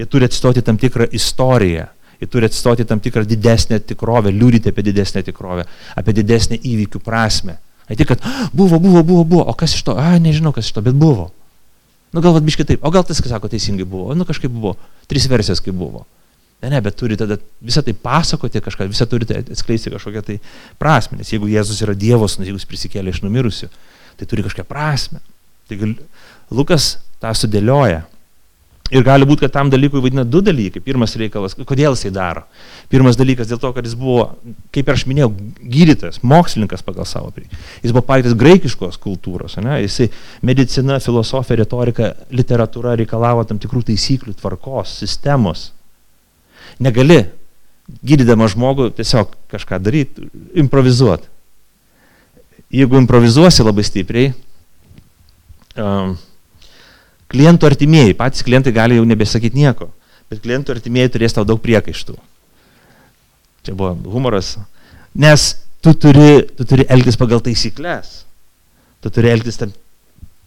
Jie 0.00 0.06
turi 0.08 0.26
atstoti 0.26 0.62
tam 0.64 0.78
tikrą 0.80 1.06
istoriją, 1.12 1.84
jie 2.20 2.28
turi 2.30 2.48
atstoti 2.48 2.86
tam 2.88 3.00
tikrą 3.02 3.26
didesnę 3.28 3.80
tikrovę, 3.80 4.32
liūdyti 4.32 4.72
apie 4.72 4.82
didesnę 4.86 5.22
tikrovę, 5.26 5.66
apie 5.96 6.14
didesnę 6.16 6.58
įvykių 6.58 7.02
prasme. 7.04 7.58
Ne 7.90 7.98
tik, 7.98 8.08
kad 8.08 8.24
buvo, 8.54 8.78
buvo, 8.80 9.02
buvo, 9.04 9.24
buvo, 9.24 9.44
o 9.50 9.54
kas 9.58 9.74
iš 9.76 9.84
to, 9.84 9.96
a, 9.98 10.14
nežinau 10.22 10.54
kas 10.54 10.70
iš 10.70 10.76
to, 10.76 10.84
bet 10.86 10.96
buvo. 10.96 11.30
Nu 12.12 12.20
gal 12.20 12.34
vad 12.36 12.44
biškai 12.44 12.66
taip, 12.68 12.82
o 12.84 12.90
gal 12.92 13.04
tas, 13.08 13.20
kas 13.24 13.32
sako, 13.32 13.48
teisingai 13.48 13.86
buvo, 13.88 14.12
nu 14.16 14.26
kažkaip 14.28 14.52
buvo, 14.52 14.74
trys 15.08 15.28
versijos 15.32 15.62
kaip 15.64 15.76
buvo. 15.76 16.04
Ne, 16.62 16.70
ne, 16.70 16.78
bet 16.84 16.94
turi 16.94 17.16
tada 17.18 17.38
visą 17.64 17.82
tai 17.82 17.94
pasakoti 17.98 18.60
kažką, 18.62 18.86
visą 18.92 19.06
turite 19.10 19.40
atskleisti 19.40 19.90
kažkokią 19.90 20.22
tai 20.26 20.36
prasme, 20.78 21.18
nes 21.18 21.32
jeigu 21.32 21.48
Jėzus 21.50 21.80
yra 21.82 21.96
Dievas, 21.98 22.36
nu, 22.38 22.46
jeigu 22.46 22.60
jis 22.60 22.68
prisikėlė 22.70 23.10
iš 23.10 23.22
numirusių, 23.24 23.66
tai 24.20 24.28
turi 24.30 24.44
kažkokią 24.46 24.68
prasme. 24.68 25.18
Tai 25.66 25.80
gal, 25.80 25.96
Lukas 26.54 26.92
tą 27.22 27.32
sudėlioja. 27.34 28.04
Ir 28.92 29.04
gali 29.06 29.24
būti, 29.24 29.46
kad 29.46 29.54
tam 29.54 29.70
dalykui 29.72 30.02
vaidina 30.04 30.24
du 30.28 30.42
dalykai. 30.44 30.82
Pirmas 30.84 31.14
reikalas, 31.16 31.54
kodėl 31.56 31.94
jisai 31.94 32.10
daro. 32.12 32.42
Pirmas 32.92 33.16
dalykas 33.16 33.48
dėl 33.48 33.60
to, 33.62 33.70
kad 33.72 33.86
jis 33.88 33.94
buvo, 33.96 34.26
kaip 34.74 34.88
ir 34.90 34.96
aš 34.98 35.06
minėjau, 35.08 35.30
gydytojas, 35.64 36.18
mokslininkas 36.28 36.84
pagal 36.84 37.06
savo 37.08 37.30
prieigą. 37.32 37.56
Jis 37.80 37.94
buvo 37.94 38.04
pavyzdys 38.10 38.36
graikiškos 38.42 38.98
kultūros. 39.00 39.56
Ne? 39.64 39.78
Jisai 39.86 40.10
medicina, 40.44 40.98
filosofija, 41.00 41.62
retorika, 41.62 42.10
literatūra 42.36 42.92
reikalavo 43.00 43.46
tam 43.48 43.62
tikrų 43.62 43.80
taisyklių, 43.88 44.34
tvarkos, 44.42 44.98
sistemos. 45.00 45.70
Negali, 46.82 47.22
gydydama 48.04 48.50
žmogų, 48.52 48.90
tiesiog 48.98 49.32
kažką 49.52 49.78
daryti, 49.80 50.28
improvizuoti. 50.60 51.30
Jeigu 52.72 53.00
improvizuosi 53.00 53.64
labai 53.64 53.84
stipriai, 53.88 54.34
um, 55.80 56.14
klientų 57.32 57.68
artimieji, 57.70 58.16
patys 58.18 58.44
klientai 58.46 58.74
gali 58.76 58.98
jau 58.98 59.06
nebesakyti 59.08 59.58
nieko, 59.58 59.88
bet 60.30 60.42
klientų 60.44 60.76
artimieji 60.76 61.14
turės 61.16 61.36
tau 61.36 61.46
daug 61.48 61.60
priekaištų. 61.62 62.16
Čia 63.66 63.76
buvo 63.78 63.94
humoras. 64.12 64.56
Nes 65.14 65.52
tu 65.84 65.94
turi, 65.94 66.42
tu 66.56 66.66
turi 66.68 66.86
elgtis 66.90 67.18
pagal 67.20 67.42
taisyklės. 67.44 68.22
Tu 69.02 69.10
turi 69.10 69.32
elgtis 69.32 69.58
tam, 69.58 69.72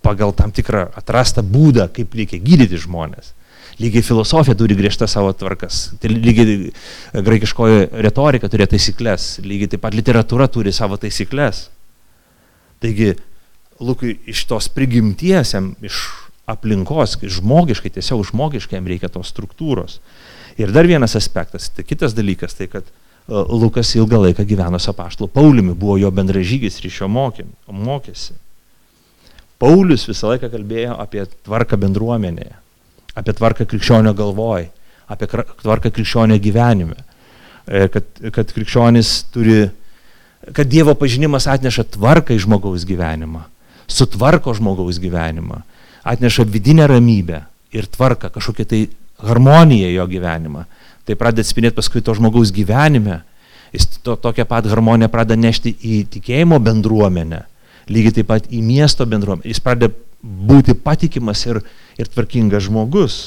pagal 0.05 0.33
tam 0.35 0.53
tikrą 0.55 0.87
atrastą 0.99 1.43
būdą, 1.43 1.89
kaip 1.95 2.15
reikia 2.15 2.39
gydyti 2.43 2.79
žmonės. 2.85 3.33
Lygiai 3.81 4.05
filosofija 4.07 4.55
turi 4.55 4.75
griežtas 4.77 5.15
savo 5.17 5.33
tvarkas. 5.35 5.89
Tai 5.99 6.11
lygiai 6.11 6.71
graikiškoji 7.11 7.89
retorika 8.05 8.47
turi 8.51 8.67
taisyklės. 8.71 9.41
Lygiai 9.43 9.73
taip 9.73 9.83
pat 9.83 9.97
literatūra 9.97 10.47
turi 10.51 10.71
savo 10.75 10.99
taisyklės. 10.99 11.65
Taigi, 12.83 13.15
Lukui 13.83 14.13
iš 14.31 14.45
tos 14.47 14.69
prigimties, 14.71 15.49
iš 15.83 15.97
aplinkos, 16.49 17.17
žmogiškai, 17.21 17.91
tiesiog 17.97 18.25
žmogiškai 18.29 18.77
jam 18.77 18.87
reikia 18.89 19.09
tos 19.09 19.31
struktūros. 19.33 19.99
Ir 20.61 20.71
dar 20.71 20.87
vienas 20.87 21.17
aspektas, 21.17 21.71
tai 21.73 21.83
kitas 21.83 22.13
dalykas, 22.15 22.55
tai 22.55 22.69
kad 22.71 22.85
uh, 22.85 23.43
Lukas 23.49 23.91
ilgą 23.97 24.21
laiką 24.27 24.45
gyveno 24.47 24.79
su 24.79 24.91
apaštlu 24.93 25.27
Pauliumi, 25.27 25.73
buvo 25.73 25.97
jo 25.97 26.11
bendražygis 26.13 26.79
ir 26.79 26.89
iš 26.91 27.01
jo 27.01 27.09
mokė, 27.11 27.47
mokėsi. 27.67 28.37
Paulius 29.59 30.05
visą 30.07 30.33
laiką 30.33 30.51
kalbėjo 30.53 30.95
apie 31.01 31.25
tvarką 31.47 31.79
bendruomenėje, 31.81 32.53
apie 33.17 33.35
tvarką 33.35 33.65
krikščionio 33.71 34.13
galvoj, 34.15 34.69
apie 35.11 35.29
tvarką 35.31 35.91
krikščionio 35.95 36.37
gyvenime, 36.43 36.97
e, 37.65 37.87
kad, 37.91 38.07
kad 38.35 38.51
krikščionis 38.51 39.13
turi, 39.33 39.69
kad 40.53 40.69
Dievo 40.69 40.93
pažinimas 40.99 41.47
atneša 41.49 41.87
tvarką 41.95 42.35
į 42.35 42.43
žmogaus 42.45 42.85
gyvenimą, 42.87 43.47
sutvarko 43.87 44.53
žmogaus 44.57 44.99
gyvenimą 45.01 45.63
atneša 46.05 46.45
vidinę 46.45 46.87
ramybę 46.87 47.41
ir 47.73 47.87
tvarką, 47.89 48.29
kažkokią 48.29 48.65
tai 48.65 48.87
harmoniją 49.19 49.89
jo 49.89 50.07
gyvenimą. 50.07 50.65
Tai 51.05 51.15
pradeda 51.17 51.45
atspindėti 51.45 51.77
paskui 51.77 52.01
to 52.01 52.13
žmogaus 52.17 52.53
gyvenime. 52.53 53.21
Jis 53.73 53.87
to, 54.05 54.15
tokią 54.15 54.45
pat 54.49 54.67
harmoniją 54.69 55.09
pradeda 55.11 55.37
nešti 55.39 55.73
į 55.75 56.05
tikėjimo 56.13 56.59
bendruomenę, 56.63 57.43
lygiai 57.91 58.19
taip 58.19 58.29
pat 58.29 58.47
į 58.49 58.61
miesto 58.65 59.05
bendruomenę. 59.09 59.49
Jis 59.49 59.61
pradeda 59.61 59.93
būti 60.25 60.77
patikimas 60.77 61.43
ir, 61.49 61.59
ir 61.99 62.09
tvarkingas 62.09 62.65
žmogus. 62.69 63.17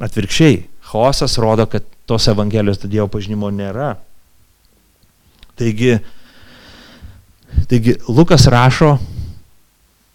Atvirkščiai, 0.00 0.62
chaosas 0.92 1.36
rodo, 1.40 1.66
kad 1.68 1.84
tos 2.08 2.28
Evangelijos 2.32 2.80
Dievo 2.86 3.08
pažinimo 3.12 3.50
nėra. 3.52 3.94
Taigi, 5.60 5.98
taigi 7.68 7.98
Lukas 8.08 8.46
rašo 8.48 8.94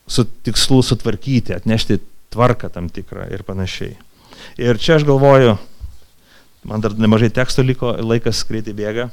su 0.07 0.25
tikslu 0.45 0.81
sutvarkyti, 0.85 1.55
atnešti 1.55 1.99
tvarką 2.33 2.69
tam 2.73 2.89
tikrą 2.93 3.29
ir 3.33 3.43
panašiai. 3.47 3.95
Ir 4.61 4.77
čia 4.81 4.99
aš 4.99 5.05
galvoju, 5.07 5.55
man 6.67 6.83
dar 6.83 6.93
nemažai 6.97 7.31
teksto 7.33 7.63
liko, 7.65 7.93
laikas 8.05 8.43
greitai 8.49 8.75
bėga. 8.77 9.09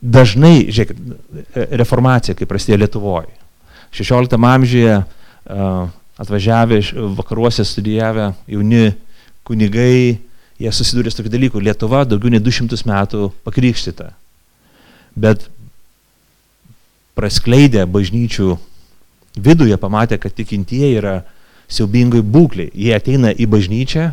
Dažnai, 0.00 0.68
žiūrėkit, 0.70 1.00
reformacija, 1.80 2.36
kai 2.38 2.48
prasidėjo 2.48 2.82
Lietuvoje, 2.84 3.32
16 3.96 4.36
amžiuje 4.36 5.00
atvažiavę 6.16 6.78
iš 6.80 6.92
vakaruose 7.18 7.64
studijavę 7.64 8.30
jauni 8.48 8.94
kunigai, 9.46 10.18
jie 10.56 10.72
susidūrė 10.72 11.12
su 11.12 11.20
tokiu 11.20 11.32
dalyku. 11.32 11.60
Lietuva 11.60 12.04
daugiau 12.08 12.32
nei 12.32 12.40
200 12.42 12.80
metų 12.88 13.28
pakrikštyta. 13.44 14.10
Bet 15.16 15.46
praskleidę 17.16 17.86
bažnyčių 17.88 18.56
viduje 19.36 19.76
pamatė, 19.80 20.18
kad 20.20 20.34
tikintieji 20.36 20.98
yra 21.00 21.16
siaubingai 21.68 22.22
būkliai. 22.22 22.70
Jie 22.74 22.94
ateina 22.96 23.32
į 23.32 23.48
bažnyčią, 23.50 24.10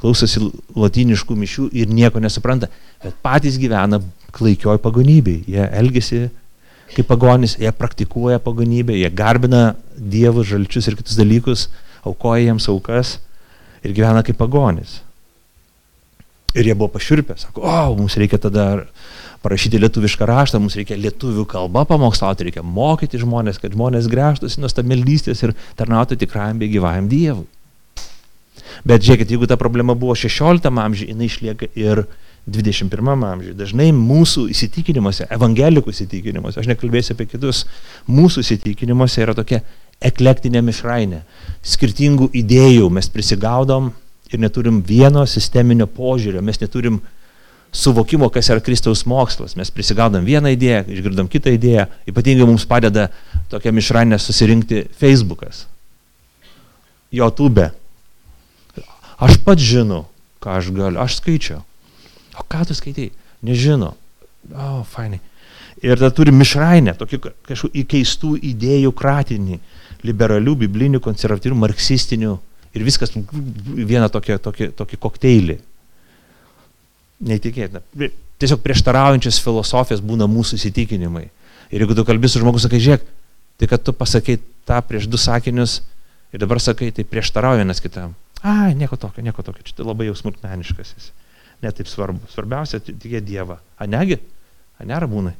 klausosi 0.00 0.42
latiniškų 0.76 1.36
mišių 1.36 1.68
ir 1.76 1.92
nieko 1.92 2.22
nesupranta, 2.22 2.70
bet 3.02 3.16
patys 3.24 3.58
gyvena 3.60 4.00
klaikioj 4.34 4.80
pagonybei. 4.82 5.42
Jie 5.50 5.66
elgesi 5.80 6.28
kaip 6.94 7.06
pagonis, 7.06 7.56
jie 7.60 7.70
praktikuoja 7.76 8.40
pagonybę, 8.42 8.96
jie 8.98 9.10
garbina 9.14 9.76
dievus, 9.94 10.48
žalčius 10.50 10.90
ir 10.90 10.98
kitus 10.98 11.18
dalykus, 11.18 11.68
aukoja 12.06 12.48
jiems 12.48 12.66
aukas 12.72 13.18
ir 13.84 13.94
gyvena 13.94 14.24
kaip 14.26 14.38
pagonis. 14.40 15.00
Ir 16.56 16.66
jie 16.66 16.74
buvo 16.74 16.90
pašiurpę, 16.96 17.36
sako, 17.38 17.62
o, 17.62 17.94
mums 18.00 18.16
reikia 18.18 18.40
tada 18.42 18.64
parašyti 19.44 19.80
lietuvišką 19.80 20.26
raštą, 20.28 20.60
mums 20.60 20.76
reikia 20.78 20.98
lietuvių 21.00 21.46
kalbą 21.48 21.86
pamokslauti, 21.88 22.48
reikia 22.48 22.64
mokyti 22.66 23.20
žmonės, 23.22 23.60
kad 23.62 23.72
žmonės 23.76 24.08
grėžtųsi 24.12 24.60
nuo 24.60 24.68
stabmeldystės 24.70 25.44
ir 25.46 25.54
tarnautų 25.80 26.18
tikrajam 26.20 26.60
bei 26.60 26.72
gyvajam 26.72 27.08
Dievui. 27.10 27.46
Bet 28.86 29.04
žiūrėkit, 29.04 29.32
jeigu 29.32 29.48
ta 29.48 29.58
problema 29.60 29.96
buvo 29.98 30.14
16 30.16 30.68
amžiuje, 30.70 31.12
jinai 31.12 31.28
išlieka 31.28 31.70
ir 31.76 32.04
21 32.48 33.24
amžiuje. 33.28 33.54
Dažnai 33.58 33.90
mūsų 33.96 34.46
įsitikinimuose, 34.54 35.26
evangelikų 35.32 35.92
įsitikinimuose, 35.92 36.60
aš 36.62 36.70
nekalbėsiu 36.70 37.14
apie 37.14 37.28
kitus, 37.30 37.64
mūsų 38.08 38.44
įsitikinimuose 38.44 39.24
yra 39.24 39.36
tokia 39.36 39.60
eklektinė 40.00 40.62
mišrainė. 40.64 41.22
Skirtingų 41.66 42.30
idėjų 42.40 42.88
mes 42.96 43.10
prisigaudom 43.12 43.90
ir 44.32 44.40
neturim 44.40 44.80
vieno 44.86 45.26
sisteminio 45.28 45.88
požiūrio, 45.90 46.40
mes 46.44 46.60
neturim 46.62 47.00
suvokimo, 47.72 48.28
kas 48.28 48.50
yra 48.50 48.60
Kristaus 48.60 49.04
mokslas. 49.06 49.54
Mes 49.58 49.70
prisigaudam 49.70 50.24
vieną 50.26 50.52
idėją, 50.54 50.84
išgirdam 50.90 51.30
kitą 51.30 51.54
idėją, 51.54 51.86
ypatingai 52.10 52.48
mums 52.48 52.66
padeda 52.68 53.08
tokia 53.50 53.72
mišranė 53.74 54.18
susirinkti 54.18 54.84
Facebookas, 54.98 55.66
YouTube. 57.14 57.70
Aš 59.20 59.36
pats 59.44 59.62
žinau, 59.62 60.06
ką 60.42 60.58
aš 60.58 60.70
galiu, 60.74 61.00
aš 61.02 61.18
skaičiau. 61.20 61.62
O 62.40 62.46
ką 62.48 62.64
tu 62.66 62.74
skaitai? 62.74 63.10
Nežino. 63.44 63.94
O, 64.50 64.56
oh, 64.56 64.84
fainai. 64.88 65.20
Ir 65.80 65.96
tada 65.96 66.10
turi 66.12 66.32
mišrainę, 66.34 66.94
tokį 66.98 67.18
kažkokių 67.48 67.82
įkeistų 67.82 68.34
idėjų 68.50 68.92
kratinį, 68.96 69.58
liberalių, 70.04 70.56
biblinių, 70.64 71.00
konservatyvių, 71.04 71.56
marksistinių 71.60 72.32
ir 72.76 72.84
viskas 72.84 73.12
vieną 73.14 74.08
tokį, 74.12 74.38
tokį, 74.44 74.70
tokį 74.76 74.98
kokteilį 75.00 75.56
neįtikėtina. 77.20 77.82
Tiesiog 78.40 78.62
prieštaraujančios 78.64 79.40
filosofijos 79.44 80.02
būna 80.04 80.28
mūsų 80.30 80.56
įsitikinimai. 80.60 81.26
Ir 81.70 81.84
jeigu 81.84 81.94
tu 81.96 82.04
kalbi 82.08 82.30
su 82.30 82.40
žmogus, 82.40 82.64
sakai, 82.66 82.80
žiūrėk, 82.82 83.04
tai 83.60 83.68
kad 83.70 83.84
tu 83.84 83.94
pasakai 83.94 84.38
tą 84.68 84.80
prieš 84.86 85.06
du 85.10 85.20
sakinius 85.20 85.80
ir 86.32 86.42
dabar 86.42 86.62
sakai, 86.62 86.90
tai 86.94 87.04
prieštarauja 87.06 87.60
vienas 87.62 87.82
kitam. 87.84 88.16
A, 88.40 88.72
nieko 88.72 88.96
tokio, 88.96 89.22
nieko 89.22 89.44
tokio, 89.44 89.66
čia 89.66 89.84
labai 89.84 90.08
jau 90.08 90.16
smulkmeniškas 90.16 90.94
esi. 90.96 91.12
Netaip 91.60 91.90
svarbu. 91.90 92.24
Svarbiausia, 92.32 92.80
tikė 92.80 93.20
Dievą. 93.20 93.58
A 93.76 93.86
negi? 93.90 94.16
A 94.80 94.86
nėra 94.88 95.04
būnai? 95.10 95.34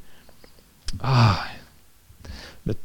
Ai. 1.00 1.56
Bet 2.68 2.76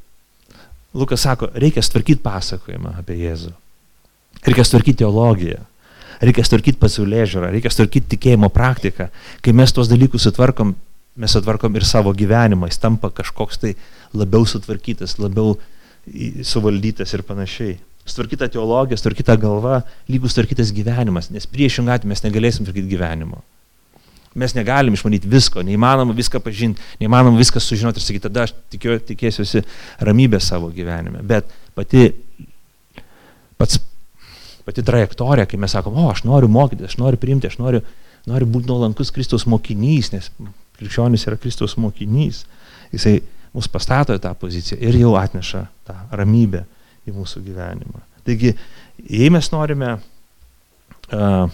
Lukas 0.95 1.25
sako, 1.27 1.51
reikia 1.51 1.83
tvarkyti 1.83 2.23
pasakojimą 2.23 2.95
apie 3.01 3.19
Jėzų. 3.19 3.51
Reikia 4.45 4.63
tvarkyti 4.71 5.03
teologiją 5.03 5.65
reikia 6.21 6.45
tvarkyti 6.47 6.79
pasaulyje 6.81 7.29
žiūrą, 7.33 7.51
reikia 7.55 7.71
tvarkyti 7.73 8.11
tikėjimo 8.15 8.49
praktiką. 8.53 9.09
Kai 9.43 9.55
mes 9.55 9.73
tuos 9.75 9.89
dalykus 9.91 10.27
sutvarkom, 10.27 10.75
mes 11.15 11.35
sutvarkom 11.35 11.75
ir 11.75 11.87
savo 11.87 12.13
gyvenimą, 12.15 12.69
jis 12.71 12.81
tampa 12.83 13.11
kažkoks 13.15 13.61
tai 13.61 13.73
labiau 14.15 14.47
sutvarkytas, 14.47 15.17
labiau 15.21 15.57
suvaldytas 16.45 17.13
ir 17.15 17.25
panašiai. 17.25 17.77
Sutvarkyta 18.05 18.47
teologija, 18.53 18.99
sutvarkyta 18.99 19.35
galva, 19.41 19.81
lygus 20.11 20.35
sutvarkytas 20.35 20.71
gyvenimas, 20.75 21.31
nes 21.33 21.47
priešingą 21.49 21.95
atveju 21.95 22.11
mes 22.13 22.21
negalėsim 22.27 22.67
tvarkyti 22.67 22.91
gyvenimo. 22.91 23.41
Mes 24.35 24.51
negalim 24.51 24.93
išmanyti 24.93 25.29
visko, 25.31 25.63
neįmanoma 25.63 26.13
viską 26.13 26.41
pažinti, 26.43 26.83
neįmanoma 26.99 27.39
viską 27.39 27.61
sužinoti 27.63 28.01
ir 28.01 28.03
sakyti, 28.03 28.25
tada 28.27 28.43
aš 28.43 28.53
tikiu, 28.73 28.97
tikėsiuosi 28.99 29.63
ramybę 30.03 30.41
savo 30.43 30.67
gyvenime. 30.75 31.23
Bet 31.25 31.47
pati, 31.73 32.09
pats 33.55 33.79
pati 34.65 34.83
trajektorija, 34.85 35.45
kai 35.49 35.59
mes 35.61 35.75
sakom, 35.75 35.97
o 35.97 36.09
aš 36.11 36.23
noriu 36.25 36.49
mokytis, 36.51 36.91
aš 36.91 36.99
noriu 37.01 37.21
priimti, 37.21 37.49
aš 37.51 37.59
noriu, 37.61 37.81
noriu 38.29 38.49
būti 38.49 38.69
nuolankus 38.71 39.13
Kristaus 39.13 39.45
mokinys, 39.49 40.11
nes 40.15 40.31
krikščionis 40.79 41.27
yra 41.29 41.37
Kristaus 41.41 41.77
mokinys. 41.81 42.43
Jisai 42.93 43.19
mus 43.55 43.69
pastato 43.71 44.15
į 44.15 44.23
tą 44.23 44.33
poziciją 44.39 44.79
ir 44.81 44.97
jau 44.99 45.13
atneša 45.19 45.63
tą 45.87 45.95
ramybę 46.15 46.65
į 47.05 47.13
mūsų 47.15 47.43
gyvenimą. 47.45 48.01
Taigi, 48.25 48.55
jei 49.05 49.29
mes 49.33 49.51
norime 49.53 49.95
uh, 49.95 51.53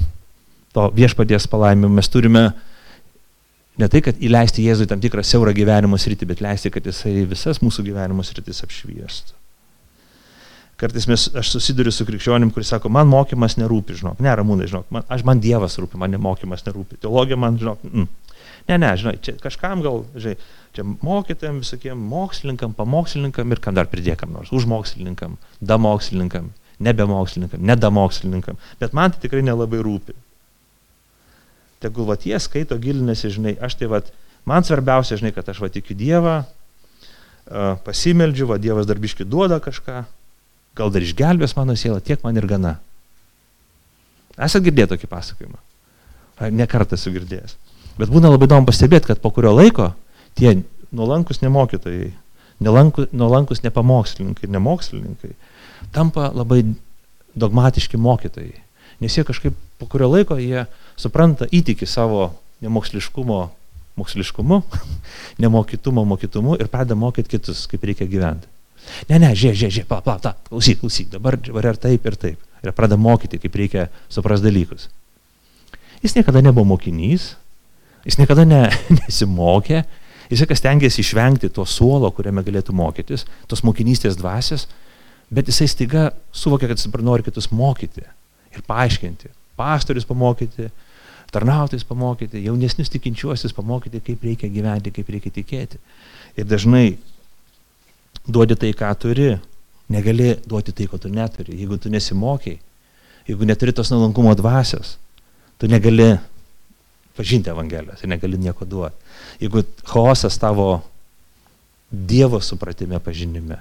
to 0.71 0.87
viešpaties 0.95 1.49
palaimimo, 1.51 1.91
mes 1.91 2.09
turime 2.09 2.45
ne 3.81 3.91
tai, 3.91 4.01
kad 4.05 4.19
įleisti 4.23 4.63
Jėzui 4.63 4.87
tam 4.87 5.03
tikrą 5.03 5.23
siaurą 5.25 5.53
gyvenimo 5.55 5.99
sritį, 5.99 6.29
bet 6.31 6.43
leisti, 6.43 6.71
kad 6.73 6.87
jisai 6.87 7.25
visas 7.27 7.61
mūsų 7.63 7.85
gyvenimo 7.89 8.23
sritis 8.25 8.63
apšviestų. 8.65 9.40
Kartais 10.81 11.05
mes, 11.05 11.27
aš 11.37 11.51
susiduriu 11.53 11.91
su 11.93 12.07
krikščionim, 12.07 12.49
kuris 12.53 12.71
sako, 12.73 12.89
man 12.89 13.05
mokymas 13.05 13.53
nerūpi, 13.59 13.99
žinok, 13.99 14.21
ne, 14.25 14.31
ramūnai, 14.33 14.65
žinok, 14.69 14.87
man, 14.89 15.03
aš, 15.13 15.21
man 15.27 15.41
Dievas 15.43 15.75
rūpi, 15.77 15.99
man 16.01 16.15
mokymas 16.17 16.63
nerūpi, 16.65 16.97
teologija 17.03 17.37
man, 17.37 17.59
žinok, 17.61 17.83
mm. 17.85 18.07
ne, 18.71 18.77
ne, 18.81 18.89
žinai, 18.97 19.13
čia 19.21 19.35
kažkam 19.43 19.83
gal, 19.85 19.99
žinai, 20.17 20.39
čia 20.73 20.85
mokytėm 20.89 21.59
visokiem 21.61 21.99
mokslininkam, 22.09 22.73
pamokslininkam 22.73 23.53
ir 23.53 23.61
kam 23.61 23.77
dar 23.77 23.91
pridėkam 23.91 24.33
nors, 24.33 24.49
už 24.49 24.65
mokslininkam, 24.71 25.35
da 25.61 25.77
mokslininkam, 25.77 26.47
nebe 26.81 27.05
mokslininkam, 27.11 27.61
neda 27.69 27.91
mokslininkam, 27.93 28.57
bet 28.81 28.95
man 28.97 29.13
tai 29.13 29.21
tikrai 29.27 29.43
nelabai 29.45 29.83
rūpi. 29.85 30.15
Tegul 31.85 32.07
va 32.09 32.15
tie 32.17 32.39
skaito 32.41 32.79
gilinasi, 32.81 33.29
žinai, 33.35 33.53
aš 33.61 33.77
tai 33.77 33.91
va, 33.91 34.01
man 34.49 34.65
svarbiausia, 34.65 35.19
žinai, 35.21 35.33
kad 35.37 35.53
aš 35.53 35.61
va 35.61 35.69
tikiu 35.69 35.93
Dievą, 35.97 36.39
pasimeldžiu, 37.85 38.49
va 38.49 38.57
Dievas 38.61 38.89
darbiški 38.89 39.29
duoda 39.29 39.61
kažką, 39.61 39.99
gal 40.77 40.91
dar 40.93 41.03
išgelbės 41.03 41.55
mano 41.57 41.75
sielą, 41.77 41.99
tiek 42.03 42.23
man 42.23 42.37
ir 42.39 42.47
gana. 42.49 42.77
Esate 44.37 44.65
girdėję 44.69 44.93
tokį 44.93 45.09
pasakojimą? 45.11 45.59
Ne 46.55 46.65
kartą 46.69 46.97
esu 46.97 47.11
girdėjęs. 47.13 47.57
Bet 47.99 48.09
būna 48.09 48.31
labai 48.31 48.47
įdomu 48.47 48.65
pastebėti, 48.69 49.11
kad 49.11 49.21
po 49.21 49.29
kurio 49.35 49.51
laiko 49.53 49.91
tie 50.39 50.55
nuolankus 50.95 51.41
nemokytojai, 51.43 52.09
nuolankus 52.63 53.61
nepamokslininkai, 53.65 54.49
nemokslininkai 54.49 55.33
tampa 55.93 56.31
labai 56.33 56.63
dogmatiški 57.35 57.99
mokytojai. 58.01 58.61
Nes 59.01 59.17
jie 59.17 59.25
kažkaip 59.27 59.57
po 59.79 59.87
kurio 59.89 60.09
laiko 60.11 60.37
jie 60.39 60.65
supranta, 60.99 61.47
įtiki 61.51 61.87
savo 61.89 62.31
nemoksliškumo 62.61 63.41
moksliškumu, 63.99 64.61
nemokytumo 65.43 66.05
mokytumu 66.05 66.55
ir 66.59 66.69
pradeda 66.71 66.95
mokyti 66.95 67.35
kitus, 67.35 67.65
kaip 67.69 67.83
reikia 67.83 68.07
gyventi. 68.09 68.47
Ne, 69.09 69.19
ne, 69.19 69.31
žiūrėk, 69.35 69.57
žiūrėk, 69.57 69.75
žiūrėk, 69.75 69.89
pala, 69.89 70.03
pala, 70.05 70.33
klausyk, 70.49 70.81
klausyk, 70.81 71.11
dabar 71.13 71.37
var 71.55 71.69
ir 71.71 71.79
taip, 71.81 72.05
ir 72.07 72.17
taip. 72.19 72.49
Ir 72.61 72.73
pradeda 72.77 72.99
mokyti, 73.01 73.39
kaip 73.41 73.55
reikia 73.57 73.87
supras 74.11 74.43
dalykus. 74.43 74.89
Jis 76.01 76.15
niekada 76.17 76.41
nebuvo 76.41 76.65
mokinys, 76.73 77.31
jis 78.05 78.17
niekada 78.19 78.45
ne, 78.45 78.63
nesimokė, 78.99 79.83
jis 80.31 80.45
kas 80.49 80.63
tengiasi 80.63 81.01
išvengti 81.03 81.51
to 81.53 81.65
suolo, 81.65 82.09
kuriame 82.15 82.43
galėtų 82.45 82.75
mokytis, 82.77 83.25
tos 83.49 83.65
mokinystės 83.67 84.17
dvasios, 84.19 84.67
bet 85.33 85.49
jisai 85.49 85.69
staiga 85.71 86.09
suvokia, 86.33 86.69
kad 86.71 86.79
jis 86.79 86.89
dabar 86.89 87.05
nori 87.11 87.25
kitus 87.27 87.49
mokyti 87.53 88.05
ir 88.51 88.65
paaiškinti. 88.67 89.31
Pastorius 89.59 90.07
pamokyti, 90.09 90.69
tarnautis 91.31 91.85
pamokyti, 91.87 92.41
jaunesnius 92.45 92.91
tikinčiuosius 92.91 93.53
pamokyti, 93.55 94.01
kaip 94.03 94.23
reikia 94.25 94.49
gyventi, 94.51 94.93
kaip 94.95 95.09
reikia 95.13 95.33
tikėti. 95.37 95.79
Ir 96.39 96.47
dažnai 96.49 96.97
duodi 98.27 98.55
tai, 98.55 98.73
ką 98.77 98.91
turi, 98.99 99.31
negali 99.91 100.35
duoti 100.47 100.73
tai, 100.75 100.87
ko 100.87 100.97
tu 101.01 101.09
neturi. 101.09 101.57
Jeigu 101.59 101.77
tu 101.81 101.89
nesimokiai, 101.89 102.59
jeigu 103.27 103.47
neturi 103.47 103.73
tos 103.73 103.91
nuolankumo 103.91 104.33
dvasios, 104.37 104.97
tu 105.59 105.67
negali 105.67 106.13
pažinti 107.17 107.49
Evangelijos 107.49 108.03
ir 108.03 108.09
negali 108.09 108.37
nieko 108.37 108.65
duoti. 108.65 108.95
Jeigu 109.41 109.65
chaosas 109.83 110.37
tavo 110.39 110.81
Dievo 111.91 112.39
supratime 112.39 113.01
pažinime, 113.03 113.57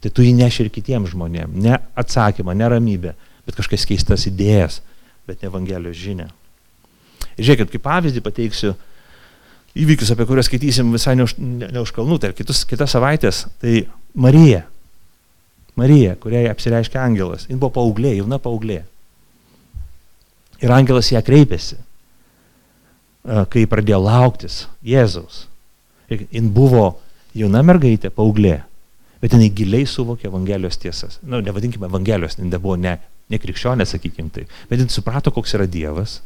tai 0.00 0.08
tu 0.08 0.24
jį 0.24 0.32
neši 0.38 0.62
ir 0.64 0.70
kitiems 0.72 1.10
žmonėms. 1.12 1.58
Ne 1.60 1.76
atsakymą, 1.98 2.54
ne 2.56 2.68
ramybę, 2.72 3.12
bet 3.44 3.58
kažkokias 3.58 3.84
keistas 3.84 4.24
idėjas, 4.30 4.80
bet 5.28 5.42
ne 5.42 5.50
Evangelijos. 5.50 6.00
Ir 7.36 7.44
žiūrėkit, 7.44 7.74
kaip 7.74 7.84
pavyzdį 7.84 8.22
pateiksiu 8.24 8.72
įvykius, 9.76 10.12
apie 10.14 10.26
kuriuos 10.28 10.48
skaitysim 10.48 10.92
visai 10.94 11.16
ne 11.18 11.26
už, 11.26 11.36
ne, 11.40 11.68
ne 11.72 11.82
už 11.82 11.92
kalnų, 11.96 12.18
tai 12.22 12.32
kitus, 12.36 12.64
kitas 12.68 12.94
savaitės, 12.96 13.44
tai 13.62 13.84
Marija. 14.16 14.64
Marija, 15.76 16.14
kuriai 16.20 16.48
apsireiškia 16.48 17.02
angelas. 17.02 17.44
Jis 17.50 17.58
buvo 17.58 17.74
paauglė, 17.74 18.14
jauna 18.16 18.38
paauglė. 18.40 18.80
Ir 20.64 20.72
angelas 20.72 21.10
ją 21.12 21.20
kreipėsi, 21.20 21.76
kai 23.52 23.66
pradėjo 23.68 23.98
lauktis 24.00 24.62
Jėzaus. 24.86 25.44
Jin 26.08 26.48
buvo 26.54 26.94
jauna 27.36 27.60
mergaitė, 27.66 28.08
paauglė, 28.14 28.62
bet 29.20 29.36
jinai 29.36 29.50
giliai 29.52 29.88
suvokė 29.90 30.30
Evangelijos 30.30 30.80
tiesas. 30.80 31.20
Na, 31.20 31.36
nu, 31.36 31.42
nevadinkime 31.44 31.90
Evangelijos, 31.90 32.38
jin 32.40 32.54
buvo 32.56 32.78
ne, 32.80 32.96
ne 33.28 33.42
krikščionė, 33.42 33.84
sakykime 33.84 34.32
tai, 34.32 34.46
bet 34.70 34.80
jin 34.80 34.88
suprato, 34.92 35.34
koks 35.34 35.58
yra 35.58 35.68
Dievas, 35.68 36.22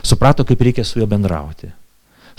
suprato, 0.00 0.46
kaip 0.48 0.64
reikia 0.64 0.86
su 0.86 1.02
juo 1.02 1.10
bendrauti 1.10 1.68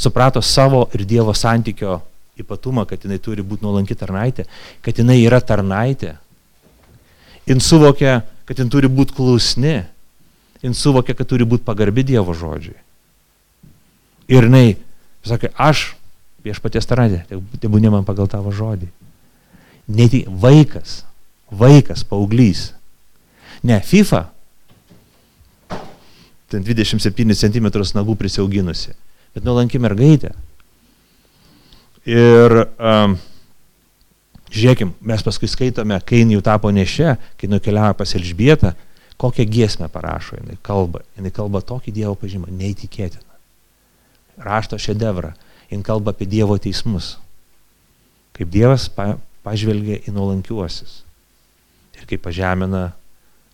suprato 0.01 0.41
savo 0.41 0.87
ir 0.95 1.05
Dievo 1.05 1.33
santykio 1.33 2.01
ypatumą, 2.41 2.85
kad 2.89 3.03
jinai 3.03 3.19
turi 3.21 3.43
būti 3.45 3.65
nuolanki 3.65 3.95
tarnaitė, 3.97 4.45
kad 4.81 4.97
jinai 4.97 5.19
yra 5.23 5.41
tarnaitė. 5.43 6.15
Jis 7.49 7.65
suvokia, 7.65 8.21
kad 8.47 8.59
jin 8.59 8.69
turi 8.71 8.89
būti 8.91 9.15
klusni. 9.17 9.81
Jis 10.61 10.81
suvokia, 10.81 11.15
kad 11.17 11.27
turi 11.29 11.47
būti 11.47 11.65
pagarbi 11.67 12.05
Dievo 12.07 12.35
žodžiui. 12.37 12.77
Ir 14.31 14.47
jinai 14.47 14.77
sakė, 15.27 15.51
aš 15.57 15.91
viešpaties 16.45 16.87
tarnaitė, 16.89 17.41
tebūnė 17.61 17.91
man 17.93 18.05
pagal 18.07 18.29
tavo 18.31 18.53
žodį. 18.55 18.89
Net 19.91 20.13
vaikas, 20.25 21.01
vaikas, 21.51 22.05
paauglys. 22.07 22.71
Ne, 23.65 23.81
FIFA, 23.83 24.23
ten 26.49 26.63
27 26.65 27.35
cm 27.37 27.67
nagų 27.97 28.15
prisiauginusi 28.17 28.95
bet 29.35 29.45
nuolanki 29.47 29.79
mergaitė. 29.81 30.33
Ir 32.07 32.55
um, 32.65 33.17
žiūrėkim, 34.51 34.95
mes 35.05 35.23
paskui 35.25 35.49
skaitome, 35.49 35.99
kai 36.05 36.23
jau 36.25 36.41
tapo 36.45 36.71
nešia, 36.73 37.15
kai 37.39 37.49
nukeliavo 37.51 37.99
pas 37.99 38.15
Elžbietą, 38.17 38.73
kokią 39.21 39.45
giesmę 39.45 39.89
parašo 39.93 40.39
jinai 40.39 40.57
kalba. 40.65 41.03
Jinai 41.17 41.33
kalba 41.35 41.61
tokį 41.61 41.93
Dievo 41.93 42.15
pažymą, 42.17 42.49
neįtikėtiną. 42.49 43.27
Rašto 44.41 44.79
šedevrą. 44.81 45.35
Jin 45.69 45.85
kalba 45.85 46.15
apie 46.15 46.25
Dievo 46.25 46.57
teismus. 46.59 47.13
Kaip 48.35 48.49
Dievas 48.51 48.87
pa, 48.91 49.13
pažvelgia 49.45 50.01
į 50.07 50.15
nuolankiuosius. 50.15 51.03
Ir 51.99 52.09
kaip 52.09 52.23
pažemina 52.25 52.89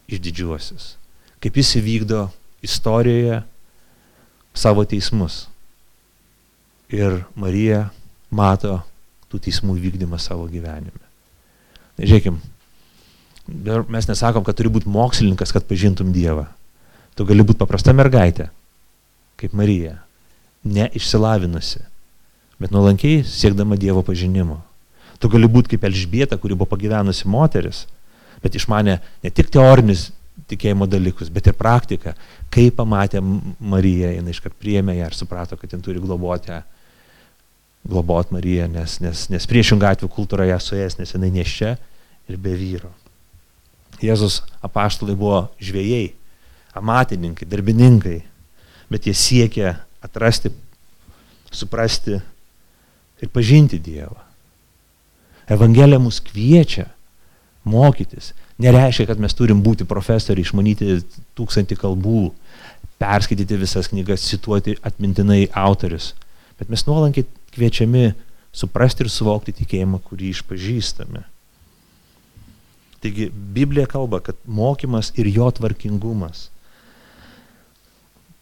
išdidžiuosius. 0.07 0.95
Kaip 1.43 1.59
jis 1.59 1.75
įvykdo 1.82 2.23
istorijoje 2.63 3.41
savo 4.57 4.88
teismus 4.88 5.45
ir 6.93 7.23
Marija 7.35 7.88
mato 8.31 8.79
tų 9.31 9.41
teismų 9.43 9.75
vykdymą 9.81 10.19
savo 10.21 10.47
gyvenime. 10.47 11.03
Žiūrėkim, 11.97 12.38
mes 13.91 14.07
nesakom, 14.07 14.45
kad 14.45 14.57
turi 14.57 14.71
būti 14.71 14.89
mokslininkas, 14.91 15.51
kad 15.55 15.67
pažintum 15.67 16.13
Dievą. 16.15 16.45
Tu 17.17 17.25
gali 17.25 17.43
būti 17.43 17.59
paprasta 17.59 17.95
mergaitė, 17.97 18.51
kaip 19.41 19.55
Marija, 19.57 19.97
neišsilavinusi, 20.67 21.81
bet 22.61 22.73
nuolankiai 22.75 23.23
siekdama 23.25 23.79
Dievo 23.79 24.03
pažinimo. 24.05 24.61
Tu 25.17 25.31
gali 25.33 25.49
būti 25.49 25.73
kaip 25.73 25.88
Elžbieta, 25.89 26.38
kuri 26.38 26.55
buvo 26.55 26.69
pagyvenusi 26.69 27.27
moteris, 27.27 27.85
bet 28.43 28.55
išmane 28.55 28.99
ne 29.01 29.33
tik 29.33 29.49
teorinius 29.49 30.11
tikėjimo 30.47 30.85
dalykus, 30.85 31.31
bet 31.33 31.49
ir 31.49 31.57
praktiką. 31.57 32.13
Kai 32.53 32.69
pamatė 32.69 33.23
Mariją, 33.23 34.13
jinai 34.13 34.35
iškart 34.35 34.53
priėmė 34.61 34.99
ją 34.99 35.09
ir 35.09 35.17
suprato, 35.17 35.57
kad 35.57 35.73
jin 35.73 35.81
turi 35.81 36.03
globoti 36.03 36.53
globot 37.88 38.31
Mariją, 38.35 38.67
nes, 38.71 38.99
nes, 39.03 39.27
nes 39.31 39.47
priešingą 39.49 39.93
atveju 39.93 40.11
kultūra 40.11 40.47
ją 40.49 40.59
suės, 40.61 40.97
nes 40.99 41.13
jinai 41.13 41.31
neščia 41.33 41.75
ir 42.27 42.39
be 42.41 42.55
vyro. 42.59 42.91
Jėzus 44.03 44.41
apaštalai 44.65 45.15
buvo 45.17 45.47
žvėjai, 45.63 46.11
amatininkai, 46.77 47.47
darbininkai, 47.49 48.19
bet 48.91 49.07
jie 49.07 49.15
siekė 49.17 49.73
atrasti, 50.05 50.51
suprasti 51.51 52.19
ir 53.23 53.31
pažinti 53.33 53.79
Dievą. 53.81 54.19
Evangelija 55.47 55.99
mus 56.03 56.19
kviečia 56.21 56.89
mokytis. 57.67 58.33
Nereiškia, 58.61 59.05
kad 59.07 59.19
mes 59.21 59.35
turim 59.38 59.61
būti 59.63 59.85
profesoriai, 59.88 60.43
išmanyti 60.43 60.99
tūkstantį 61.38 61.77
kalbų, 61.79 62.31
perskaityti 62.99 63.59
visas 63.61 63.89
knygas, 63.91 64.25
cituoti 64.27 64.75
atmintinai 64.85 65.45
autorius. 65.55 66.13
Bet 66.57 66.71
mes 66.73 66.83
nuolankiai 66.88 67.27
kviečiami 67.58 68.12
suprasti 68.55 69.05
ir 69.05 69.12
suvokti 69.12 69.55
tikėjimą, 69.58 69.99
kurį 70.05 70.32
išpažįstame. 70.36 71.26
Taigi 73.03 73.30
Biblija 73.30 73.86
kalba, 73.89 74.20
kad 74.26 74.38
mokymas 74.45 75.12
ir 75.18 75.30
jo 75.30 75.49
tvarkingumas. 75.51 76.47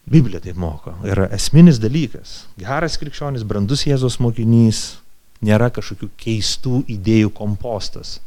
Biblija 0.06 0.40
taip 0.40 0.58
moko. 0.62 0.94
Yra 1.04 1.28
esminis 1.36 1.80
dalykas. 1.82 2.44
Geras 2.62 3.00
krikščionis, 3.02 3.44
brandus 3.48 3.84
Jėzos 3.88 4.20
mokinys 4.22 4.84
nėra 5.46 5.72
kažkokių 5.74 6.10
keistų 6.22 6.84
idėjų 6.96 7.34
kompostas, 7.36 8.20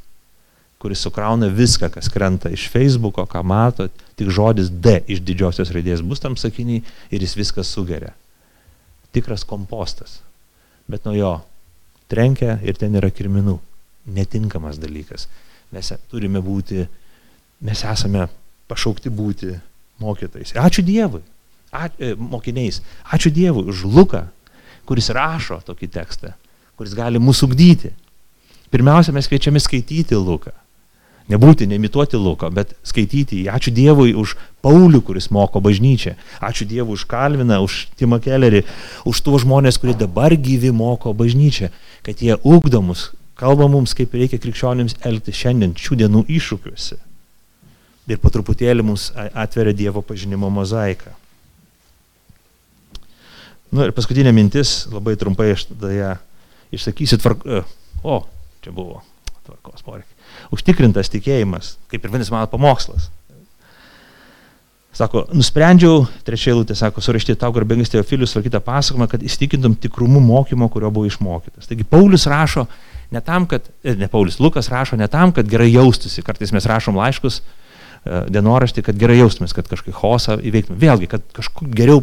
kuris 0.82 1.00
sukrauna 1.06 1.48
viską, 1.50 1.88
kas 1.94 2.10
krenta 2.12 2.50
iš 2.52 2.68
Facebooko, 2.70 3.24
ką 3.26 3.42
matot, 3.46 3.94
tik 4.18 4.30
žodis 4.34 4.68
D 4.68 4.98
iš 5.08 5.22
didžiosios 5.24 5.72
raidės 5.74 6.04
bus 6.04 6.22
tam 6.22 6.36
sakiniai 6.36 6.84
ir 7.10 7.24
jis 7.24 7.38
viską 7.38 7.64
sugeria. 7.66 8.12
Tikras 9.14 9.46
kompostas. 9.48 10.18
Bet 10.88 11.04
nuo 11.04 11.14
jo 11.16 11.32
trenkia 12.08 12.58
ir 12.64 12.78
ten 12.80 12.96
yra 12.98 13.10
kirminų. 13.12 13.58
Netinkamas 14.08 14.78
dalykas. 14.80 15.26
Mes 15.74 15.92
turime 16.08 16.40
būti, 16.40 16.86
mes 17.60 17.82
esame 17.84 18.24
pašaukti 18.68 19.12
būti 19.12 19.52
mokytais. 20.00 20.54
Ačiū 20.56 20.84
Dievui, 20.86 21.20
a, 21.72 21.88
e, 21.98 22.14
mokiniais. 22.16 22.80
Ačiū 23.12 23.32
Dievui 23.34 23.66
už 23.68 23.84
Luką, 23.84 24.24
kuris 24.88 25.10
rašo 25.12 25.60
tokį 25.66 25.90
tekstą, 25.92 26.32
kuris 26.78 26.96
gali 26.96 27.20
mūsų 27.20 27.50
ugdyti. 27.50 27.92
Pirmiausia, 28.72 29.12
mes 29.16 29.28
kviečiame 29.28 29.60
skaityti 29.60 30.16
Luką. 30.16 30.54
Nebūti, 31.28 31.66
nemituoti 31.68 32.16
Luko, 32.16 32.48
bet 32.48 32.70
skaityti 32.88 33.42
jį. 33.42 33.48
Ačiū 33.52 33.72
Dievui 33.76 34.14
už 34.16 34.32
Paulių, 34.64 35.02
kuris 35.04 35.28
moko 35.34 35.60
bažnyčią. 35.60 36.14
Ačiū 36.40 36.64
Dievui 36.68 36.96
už 36.96 37.04
Kalviną, 37.10 37.60
už 37.66 37.82
Timą 38.00 38.16
Kellerį, 38.24 38.62
už 39.04 39.20
tuos 39.26 39.44
žmonės, 39.44 39.76
kurie 39.80 39.92
dabar 39.92 40.32
gyvi 40.32 40.72
moko 40.72 41.12
bažnyčią, 41.12 41.68
kad 42.06 42.24
jie 42.24 42.38
ugdomus, 42.48 43.10
kalba 43.36 43.68
mums, 43.68 43.92
kaip 43.98 44.16
reikia 44.16 44.40
krikščionims 44.40 44.96
elgtis 45.04 45.36
šiandien, 45.36 45.76
šių 45.76 46.00
dienų 46.00 46.24
iššūkiuose. 46.32 46.96
Ir 48.08 48.24
po 48.24 48.32
truputėlį 48.32 48.88
mums 48.88 49.10
atveria 49.12 49.76
Dievo 49.76 50.00
pažinimo 50.00 50.48
mozaiką. 50.48 51.12
Na 53.68 53.82
nu, 53.82 53.84
ir 53.84 53.92
paskutinė 53.92 54.32
mintis, 54.32 54.86
labai 54.88 55.12
trumpai 55.20 55.52
aš 55.52 55.68
tada 55.74 55.92
ją 55.92 56.12
išsakysiu. 56.72 57.20
Tvark... 57.20 57.44
O, 58.00 58.22
čia 58.64 58.72
buvo 58.72 59.02
tvarkos 59.44 59.84
poreikiai 59.84 60.17
užtikrintas 60.54 61.10
tikėjimas, 61.12 61.76
kaip 61.92 62.04
ir 62.04 62.12
vadinasi 62.12 62.34
mano 62.34 62.48
pamokslas. 62.50 63.10
Sako, 64.98 65.26
nusprendžiau, 65.36 66.06
trečia 66.26 66.50
eilutė 66.50 66.74
sako, 66.74 67.02
surašyti 67.04 67.36
tau 67.38 67.52
garbingas 67.54 67.92
Teofilius 67.92 68.32
varkytą 68.34 68.58
pasakojimą, 68.64 69.06
kad 69.12 69.22
įstikintum 69.22 69.76
tikrumu 69.78 70.18
mokymo, 70.24 70.66
kurio 70.72 70.90
buvo 70.90 71.06
išmokytas. 71.06 71.68
Taigi 71.70 71.86
Paulius 71.86 72.26
rašo 72.26 72.64
ne 73.14 73.22
tam, 73.22 73.46
kad, 73.46 73.68
e, 73.84 73.94
ne 73.94 74.08
Paulius, 74.10 74.40
Lukas 74.42 74.70
rašo 74.72 74.98
ne 74.98 75.06
tam, 75.12 75.30
kad 75.36 75.46
gerai 75.46 75.68
jaustųsi. 75.70 76.24
Kartais 76.26 76.50
mes 76.56 76.66
rašom 76.66 76.98
laiškus, 76.98 77.38
e, 77.38 78.24
dienoraštį, 78.34 78.88
kad 78.88 78.98
gerai 78.98 79.20
jaustumės, 79.20 79.54
kad 79.54 79.68
kažkokį 79.70 79.94
hosą 80.00 80.40
įveiktume. 80.40 80.80
Vėlgi, 80.82 81.10
kad 81.14 81.22
kažkur 81.36 81.70
geriau 81.70 82.02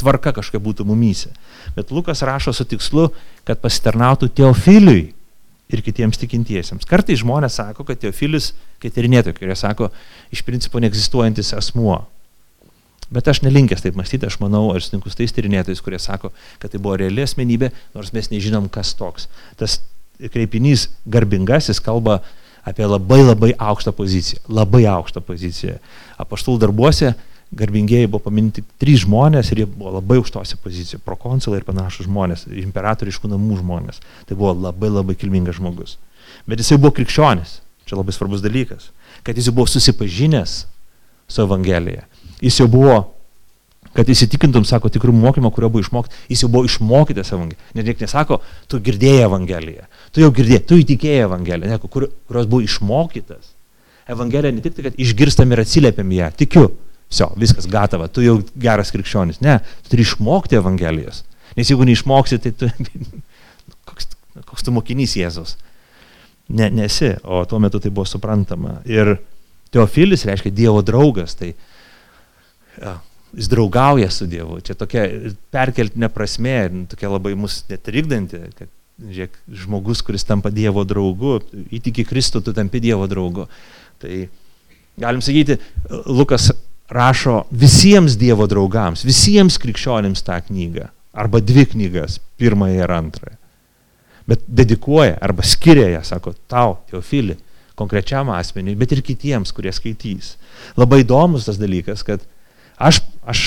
tvarka 0.00 0.32
kažkokia 0.32 0.62
būtų 0.62 0.86
mumyse. 0.88 1.34
Bet 1.76 1.92
Lukas 1.92 2.24
rašo 2.24 2.54
su 2.56 2.64
tikslu, 2.64 3.10
kad 3.44 3.60
pasitarnautų 3.60 4.30
Teofiliui 4.32 5.10
ir 5.72 5.82
kitiems 5.84 6.20
tikintiesiems. 6.20 6.86
Kartai 6.88 7.16
žmonės 7.18 7.58
sako, 7.60 7.86
kad 7.88 8.00
Teofilis, 8.02 8.52
kai 8.82 8.90
tyrinėtojai, 8.94 9.36
kurie 9.38 9.56
sako, 9.58 9.90
iš 10.34 10.44
principo 10.46 10.82
neegzistuojantis 10.82 11.54
asmuo. 11.58 12.02
Bet 13.12 13.28
aš 13.28 13.42
nelinkęs 13.44 13.84
taip 13.84 13.96
mąstyti, 13.98 14.28
aš 14.28 14.38
manau, 14.40 14.70
aš 14.72 14.88
sutinku 14.88 15.12
su 15.12 15.18
tais 15.18 15.34
tyrinėtojais, 15.36 15.82
kurie 15.84 16.00
sako, 16.00 16.30
kad 16.62 16.72
tai 16.72 16.80
buvo 16.80 16.96
reali 17.00 17.24
asmenybė, 17.24 17.72
nors 17.96 18.12
mes 18.16 18.30
nežinom, 18.32 18.70
kas 18.72 18.94
toks. 18.96 19.28
Tas 19.60 19.80
kreipinys 20.32 20.86
garbingasis 21.10 21.80
kalba 21.82 22.22
apie 22.64 22.86
labai 22.86 23.20
labai 23.24 23.52
aukštą 23.58 23.92
poziciją. 23.96 24.40
Labai 24.48 24.84
aukštą 24.88 25.20
poziciją. 25.26 25.76
Apaštul 26.22 26.60
darbuose 26.62 27.12
garbingieji 27.52 28.08
buvo 28.08 28.22
paminti 28.24 28.64
trys 28.80 29.04
žmonės 29.04 29.52
ir 29.52 29.62
jie 29.62 29.66
buvo 29.68 29.96
labai 29.98 30.18
aukštose 30.22 30.56
pozicijoje, 30.62 31.02
prokonsulai 31.04 31.60
ir 31.60 31.66
panašus 31.66 32.08
žmonės, 32.08 32.46
imperatoriškų 32.64 33.30
namų 33.32 33.60
žmonės. 33.60 34.00
Tai 34.28 34.38
buvo 34.38 34.54
labai 34.56 34.90
labai 34.92 35.16
kilmingas 35.20 35.58
žmogus. 35.60 35.98
Bet 36.48 36.62
jisai 36.62 36.80
buvo 36.80 36.94
krikščionis, 36.96 37.58
čia 37.88 37.98
labai 37.98 38.14
svarbus 38.16 38.44
dalykas, 38.44 38.90
kad 39.26 39.36
jis 39.36 39.50
jau 39.50 39.56
buvo 39.58 39.68
susipažinęs 39.68 40.62
su 41.28 41.42
Evangelija. 41.44 42.06
Jis 42.42 42.56
jau 42.62 42.68
buvo, 42.72 42.96
kad 43.92 44.08
įsitikintum, 44.08 44.64
sako, 44.66 44.88
tikrų 44.92 45.12
mokymą, 45.14 45.52
kurio 45.52 45.68
buvo 45.72 45.84
išmokti, 45.84 46.16
jis 46.32 46.44
jau 46.46 46.50
buvo 46.52 46.64
išmokytas 46.68 47.34
Evangeliją. 47.36 47.72
Net 47.76 47.90
niekas 47.90 48.06
nesako, 48.08 48.40
tu 48.70 48.80
girdėjai 48.82 49.26
Evangeliją, 49.28 49.84
tu 50.14 50.24
jau 50.24 50.32
girdėjai, 50.34 50.62
tu 50.68 50.80
įtikėjai 50.80 51.26
Evangeliją, 51.28 51.74
ne, 51.74 51.92
kur, 51.92 52.08
kurios 52.30 52.48
buvo 52.48 52.64
išmokytas. 52.64 53.52
Evangelija 54.10 54.56
ne 54.56 54.64
tik 54.64 54.74
tai, 54.78 54.88
kad 54.88 54.96
išgirstam 54.98 55.52
ir 55.52 55.62
atsiliepiam 55.62 56.16
ją, 56.16 56.32
tikiu, 56.40 56.70
Vsio, 57.12 57.28
viskas 57.36 57.68
gatava, 57.68 58.08
tu 58.08 58.24
jau 58.24 58.38
geras 58.56 58.92
krikščionis. 58.94 59.42
Ne, 59.44 59.58
tu 59.84 59.92
turi 59.92 60.06
išmokti 60.06 60.56
Evangelijos. 60.56 61.22
Nes 61.58 61.68
jeigu 61.68 61.84
neišmoksi, 61.84 62.38
tai 62.40 62.54
tu... 62.56 62.70
koks, 63.88 64.08
koks 64.48 64.64
tu 64.64 64.72
mokinys 64.72 65.18
Jėzus? 65.20 65.58
Ne, 66.52 66.70
nesi, 66.72 67.12
o 67.24 67.44
tuo 67.48 67.60
metu 67.62 67.80
tai 67.82 67.92
buvo 67.92 68.08
suprantama. 68.08 68.78
Ir 68.88 69.18
Teofilis 69.72 70.24
reiškia 70.28 70.52
Dievo 70.52 70.82
draugas, 70.84 71.36
tai 71.38 71.52
ja, 72.80 72.96
jis 73.36 73.48
draugauja 73.52 74.10
su 74.12 74.28
Dievu. 74.28 74.60
Čia 74.64 74.76
tokia 74.80 75.06
perkeltinė 75.54 76.10
prasme, 76.12 76.56
tokia 76.92 77.12
labai 77.12 77.34
mus 77.38 77.62
netrikdanti, 77.70 78.42
kad 78.58 78.72
žiūrėk, 79.02 79.38
žmogus, 79.62 80.02
kuris 80.04 80.24
tampa 80.28 80.52
Dievo 80.52 80.84
draugu, 80.88 81.38
įtiki 81.72 82.04
Kristų, 82.08 82.44
tu 82.44 82.56
tampi 82.56 82.82
Dievo 82.84 83.08
draugu. 83.10 83.48
Tai 84.02 84.26
galim 85.00 85.24
sakyti, 85.24 85.56
Lukas 86.08 86.50
rašo 86.92 87.42
visiems 87.50 88.16
Dievo 88.20 88.46
draugams, 88.50 89.04
visiems 89.06 89.58
krikščionims 89.60 90.24
tą 90.26 90.38
knygą, 90.48 90.88
arba 91.12 91.40
dvi 91.40 91.64
knygas, 91.72 92.18
pirmąją 92.40 92.84
ir 92.84 92.92
antrąją. 92.92 93.38
Bet 94.28 94.44
dedikuoja 94.46 95.16
arba 95.20 95.42
skiria 95.42 95.88
ją, 95.96 96.02
sako, 96.06 96.34
tau, 96.48 96.76
Teofilį, 96.90 97.36
konkrečiam 97.78 98.30
asmeniui, 98.32 98.76
bet 98.78 98.92
ir 98.94 99.02
kitiems, 99.04 99.50
kurie 99.54 99.72
skaitys. 99.74 100.36
Labai 100.78 101.02
įdomus 101.02 101.48
tas 101.48 101.58
dalykas, 101.58 102.04
kad 102.06 102.22
aš, 102.76 103.00
aš, 103.26 103.42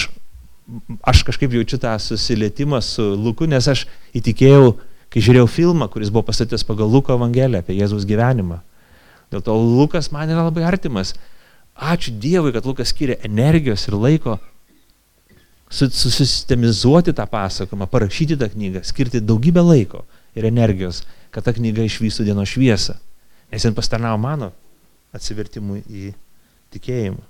aš 1.05 1.23
kažkaip 1.29 1.53
jaučiu 1.55 1.79
tą 1.81 1.93
susilietimą 2.01 2.81
su 2.83 3.05
Luku, 3.13 3.47
nes 3.49 3.69
aš 3.71 3.85
įtikėjau, 4.17 4.73
kai 5.13 5.23
žiūrėjau 5.23 5.47
filmą, 5.47 5.87
kuris 5.91 6.11
buvo 6.11 6.25
pastatytas 6.27 6.65
pagal 6.67 6.91
Luko 6.91 7.15
Evangeliją 7.15 7.63
apie 7.63 7.77
Jėzaus 7.77 8.07
gyvenimą. 8.09 8.59
Dėl 9.31 9.45
to 9.45 9.55
Lukas 9.55 10.11
man 10.11 10.29
yra 10.29 10.43
labai 10.49 10.65
artimas. 10.67 11.13
Ačiū 11.75 12.15
Dievui, 12.19 12.53
kad 12.55 12.65
Lukas 12.65 12.93
skiria 12.93 13.17
energijos 13.27 13.87
ir 13.89 13.97
laiko 13.99 14.37
susistemizuoti 15.69 17.13
tą 17.13 17.25
pasakojimą, 17.27 17.87
parašyti 17.91 18.37
tą 18.39 18.47
knygą, 18.49 18.83
skirti 18.83 19.21
daugybę 19.21 19.63
laiko 19.65 20.05
ir 20.35 20.45
energijos, 20.45 21.03
kad 21.31 21.43
ta 21.43 21.53
knyga 21.53 21.83
išvystų 21.83 22.27
dienos 22.29 22.53
šviesą. 22.53 22.95
Nes 23.51 23.65
jis 23.65 23.75
pastarnavo 23.75 24.17
mano 24.21 24.51
atsivertimui 25.15 25.83
į 25.89 26.13
tikėjimą. 26.75 27.23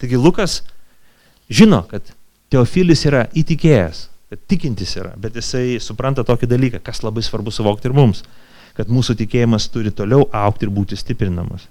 Taigi 0.00 0.16
Lukas 0.16 0.62
žino, 1.50 1.84
kad 1.90 2.14
Teofilis 2.50 3.04
yra 3.06 3.28
įtikėjęs, 3.36 4.06
kad 4.30 4.40
tikintis 4.50 4.96
yra, 4.98 5.12
bet 5.18 5.36
jisai 5.38 5.78
supranta 5.82 6.24
tokį 6.26 6.48
dalyką, 6.50 6.80
kas 6.82 7.04
labai 7.06 7.22
svarbu 7.22 7.52
suvokti 7.54 7.86
ir 7.86 7.94
mums, 7.94 8.24
kad 8.74 8.90
mūsų 8.90 9.14
tikėjimas 9.20 9.68
turi 9.70 9.92
toliau 9.94 10.26
aukti 10.34 10.66
ir 10.66 10.72
būti 10.74 10.98
stiprinamas. 10.98 11.68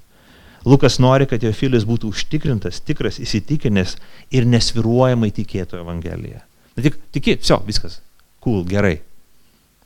Lukas 0.65 0.99
nori, 0.99 1.27
kad 1.29 1.41
Teofilis 1.43 1.85
būtų 1.87 2.11
užtikrintas, 2.13 2.81
tikras, 2.83 3.19
įsitikinęs 3.23 3.95
ir 4.35 4.47
nesviruojamai 4.49 5.31
tikėtų 5.35 5.79
Evangeliją. 5.79 6.41
Tik, 6.79 6.97
tiki, 7.15 7.35
viso, 7.39 7.59
viskas, 7.67 7.99
cool, 8.43 8.63
gerai. 8.67 8.99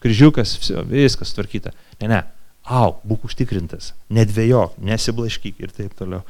Kryžiukas, 0.03 0.55
viso, 0.61 0.83
viskas 0.89 1.33
tvarkyta. 1.35 1.73
Ne, 2.01 2.09
ne, 2.11 2.19
au, 2.65 2.97
būk 3.07 3.27
užtikrintas, 3.29 3.91
nedvėjok, 4.13 4.77
nesiblaškyk 4.83 5.61
ir 5.63 5.73
taip 5.75 5.95
toliau. 5.99 6.23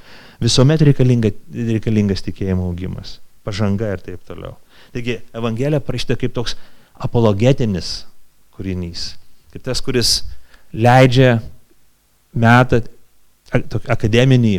Visuomet 0.43 0.83
reikalinga, 0.89 1.33
reikalingas 1.73 2.25
tikėjimo 2.25 2.67
augimas, 2.69 3.17
pažanga 3.47 3.93
ir 3.95 4.03
taip 4.05 4.23
toliau. 4.27 4.55
Taigi, 4.93 5.19
Evangelija 5.35 5.81
parašyta 5.83 6.17
kaip 6.19 6.35
toks 6.35 6.57
apologetinis 7.01 8.03
kūrinys, 8.53 9.13
kaip 9.53 9.65
tas, 9.65 9.81
kuris 9.83 10.19
leidžia 10.73 11.37
metą 12.33 12.81
akademinį, 13.53 14.53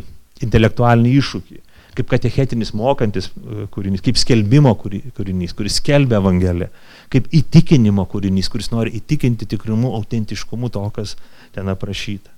intelektualinį 0.44 1.14
iššūkį, 1.20 1.58
kaip 1.94 2.10
katechetinis 2.10 2.72
mokantis 2.76 3.30
e, 3.30 3.66
kūrinys, 3.74 4.02
kaip 4.04 4.18
skelbimo 4.18 4.74
kūrinys, 4.80 5.54
kuris 5.56 5.78
skelbia 5.80 6.20
Evangeliją, 6.22 6.70
kaip 7.12 7.28
įtikinimo 7.34 8.06
kūrinys, 8.10 8.50
kuris 8.52 8.70
nori 8.74 8.94
įtikinti 8.98 9.48
tikrumu, 9.50 9.94
autentiškumu 9.98 10.70
to, 10.74 10.84
kas 10.94 11.16
ten 11.54 11.70
aprašyta. 11.70 12.34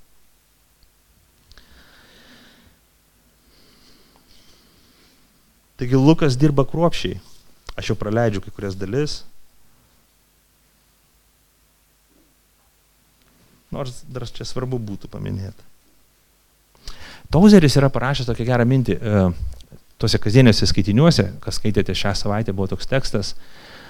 Taigi 5.76 5.96
Lukas 6.00 6.38
dirba 6.40 6.64
kruopšiai. 6.64 7.18
Aš 7.76 7.90
jau 7.92 7.96
praleidžiu 8.00 8.40
kai 8.40 8.52
kurias 8.56 8.76
dalis. 8.80 9.18
Nors 13.68 14.00
dar 14.08 14.24
čia 14.24 14.46
svarbu 14.48 14.78
būtų 14.80 15.10
paminėti. 15.12 15.75
Tauzeris 17.30 17.76
yra 17.78 17.90
parašęs 17.92 18.28
tokią 18.28 18.46
gerą 18.46 18.66
mintį, 18.68 18.96
e, 18.96 19.22
tuose 19.98 20.20
kasdieniuose 20.22 20.68
skaitiniuose, 20.68 21.30
kas 21.42 21.58
skaitėte 21.58 21.94
šią 21.96 22.14
savaitę, 22.14 22.54
buvo 22.54 22.70
toks 22.74 22.88
tekstas, 22.90 23.34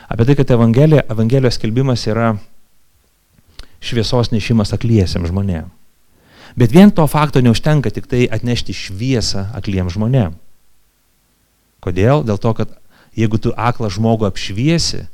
apie 0.09 0.27
tai, 0.29 0.37
kad 0.39 0.53
Evangelija, 0.55 1.05
Evangelijos 1.13 1.59
skelbimas 1.59 2.07
yra 2.09 2.37
šviesos 3.85 4.33
nešimas 4.33 4.73
akliesiam 4.77 5.27
žmonėm. 5.29 5.69
Bet 6.57 6.73
vien 6.73 6.91
to 6.91 7.05
fakto 7.11 7.43
neužtenka 7.45 7.93
tik 7.93 8.09
tai 8.09 8.25
atnešti 8.33 8.73
šviesą 8.73 9.51
akliem 9.59 9.91
žmonėm. 9.93 10.39
Kodėl? 11.85 12.25
Dėl 12.25 12.41
to, 12.41 12.55
kad 12.57 12.73
jeigu 13.17 13.39
tu 13.43 13.53
aklą 13.53 13.91
žmogų 13.93 14.29
apšviesi, 14.31 15.05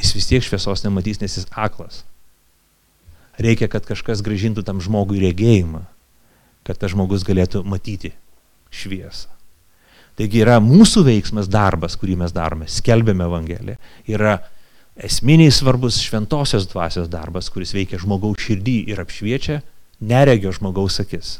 jis 0.00 0.14
vis 0.16 0.28
tiek 0.30 0.44
šviesos 0.44 0.84
nematys, 0.86 1.20
nes 1.20 1.36
jis 1.36 1.48
aklas. 1.52 2.02
Reikia, 3.36 3.68
kad 3.68 3.84
kažkas 3.84 4.22
gražintų 4.24 4.64
tam 4.64 4.80
žmogui 4.80 5.20
regėjimą, 5.22 5.84
kad 6.64 6.80
tas 6.80 6.94
žmogus 6.94 7.24
galėtų 7.26 7.62
matyti 7.68 8.12
šviesą. 8.74 9.30
Taigi 10.14 10.44
yra 10.44 10.60
mūsų 10.62 11.02
veiksmas 11.08 11.48
darbas, 11.50 11.96
kurį 11.98 12.16
mes 12.20 12.34
darome, 12.34 12.68
skelbėme 12.70 13.26
Evangeliją, 13.26 13.78
yra 14.06 14.36
esminiai 14.94 15.50
svarbus 15.50 15.98
šventosios 16.04 16.68
dvasios 16.70 17.08
darbas, 17.10 17.50
kuris 17.50 17.74
veikia 17.74 17.98
žmogaus 17.98 18.44
širdį 18.44 18.76
ir 18.92 19.02
apšviečia 19.02 19.60
neregio 20.04 20.52
žmogaus 20.54 21.00
akis. 21.02 21.38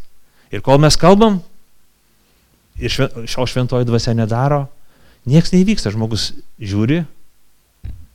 Ir 0.50 0.62
kol 0.64 0.80
mes 0.82 0.98
kalbam, 0.98 1.38
ir 2.78 2.90
šio 2.90 3.46
šventoji 3.46 3.86
dvasia 3.86 4.14
nedaro, 4.18 4.64
nieks 5.30 5.54
neįvyksta, 5.54 5.92
žmogus 5.94 6.32
žiūri, 6.58 7.04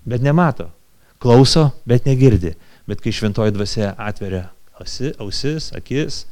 bet 0.10 0.24
nemato, 0.26 0.70
klauso, 1.24 1.70
bet 1.88 2.08
negirdi. 2.10 2.56
Bet 2.90 3.04
kai 3.04 3.14
šventoji 3.14 3.54
dvasia 3.54 3.94
atveria 4.02 4.48
ausi, 4.80 5.14
ausis, 5.22 5.70
akis, 5.78 6.24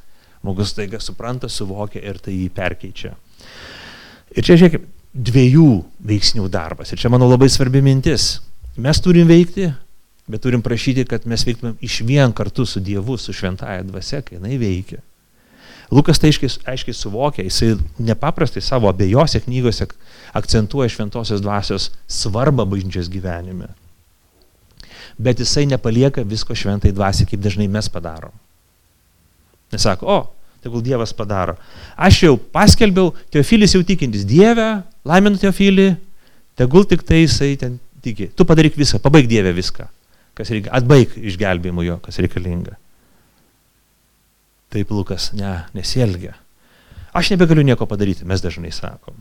žmogus 0.48 0.72
taiga 0.72 1.00
supranta, 1.04 1.50
suvokia 1.52 2.00
ir 2.08 2.22
tai 2.24 2.38
jį 2.38 2.48
perkeičia. 2.56 3.12
Ir 4.32 4.46
čia, 4.46 4.56
žiūrėkime, 4.56 4.88
dviejų 5.12 5.72
veiksnių 6.08 6.48
darbas. 6.54 6.94
Ir 6.94 7.02
čia, 7.02 7.12
manau, 7.12 7.28
labai 7.28 7.50
svarbi 7.52 7.82
mintis. 7.84 8.38
Mes 8.80 9.02
turim 9.04 9.28
veikti, 9.28 9.72
bet 10.32 10.44
turim 10.46 10.64
prašyti, 10.64 11.04
kad 11.10 11.26
mes 11.28 11.44
veiktumėm 11.48 11.76
iš 11.84 12.00
vien 12.08 12.32
kartu 12.36 12.66
su 12.66 12.80
Dievu, 12.80 13.18
su 13.20 13.36
šventąją 13.36 13.90
dvasia, 13.90 14.22
kai 14.24 14.38
jinai 14.38 14.60
veikia. 14.62 15.02
Lukas 15.92 16.20
tai 16.20 16.32
aiškiai, 16.32 16.52
aiškiai 16.68 16.96
suvokia, 16.96 17.46
jisai 17.48 17.78
nepaprastai 18.04 18.62
savo 18.64 18.90
abiejose 18.92 19.40
knygose 19.46 19.88
akcentuoja 20.36 20.92
šventosios 20.92 21.44
dvasios 21.44 21.92
svarbą 22.12 22.68
bažnyčios 22.68 23.08
gyvenime. 23.12 23.72
Bet 25.18 25.40
jisai 25.40 25.66
nepalieka 25.66 26.28
visko 26.28 26.56
šventai 26.56 26.92
dvasiai, 26.94 27.30
kaip 27.32 27.42
dažnai 27.42 27.70
mes 27.72 27.88
padarom. 27.90 28.36
Nesako, 29.72 30.06
o, 30.08 30.37
tegul 30.68 30.84
Dievas 30.86 31.16
padaro. 31.16 31.58
Aš 31.96 32.22
jau 32.28 32.36
paskelbiau, 32.38 33.16
Teofilis 33.34 33.74
jau 33.74 33.84
tikintis 33.88 34.28
Dievę, 34.28 34.84
laiminu 35.08 35.40
Teofilį, 35.42 35.94
tegul 36.60 36.86
tik 36.86 37.08
tai 37.08 37.24
jisai 37.24 37.56
ten 37.58 37.80
tiki. 38.04 38.30
Tu 38.36 38.46
padaryk 38.48 38.76
viską, 38.78 39.00
pabaig 39.02 39.32
Dievę 39.32 39.56
viską 39.56 39.88
kas 40.38 40.54
reikia, 40.54 40.74
atbaig 40.78 41.16
išgelbėjimu 41.18 41.86
jo, 41.88 41.98
kas 42.04 42.20
reikalinga. 42.22 42.78
Taip 44.74 44.92
Lukas, 44.94 45.32
ne, 45.38 45.54
nesielgia. 45.78 46.36
Aš 47.16 47.32
nebegaliu 47.34 47.64
nieko 47.66 47.88
padaryti, 47.90 48.28
mes 48.28 48.44
dažnai 48.44 48.74
sakom. 48.76 49.16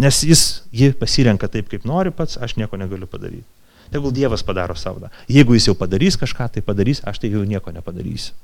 Nes 0.00 0.22
jis 0.24 0.44
jį 0.72 0.94
pasirenka 0.96 1.50
taip, 1.52 1.68
kaip 1.68 1.84
nori 1.88 2.12
pats, 2.14 2.38
aš 2.40 2.56
nieko 2.56 2.78
negaliu 2.80 3.10
padaryti. 3.10 3.44
Tegul 3.90 4.14
Dievas 4.14 4.44
padaro 4.46 4.76
savo. 4.78 5.10
Jeigu 5.28 5.56
jis 5.58 5.66
jau 5.68 5.74
padarys 5.76 6.16
kažką, 6.16 6.46
tai 6.54 6.62
padarys, 6.64 7.02
aš 7.04 7.18
tai 7.20 7.32
jau 7.34 7.42
nieko 7.44 7.74
nepadarysiu. 7.74 8.36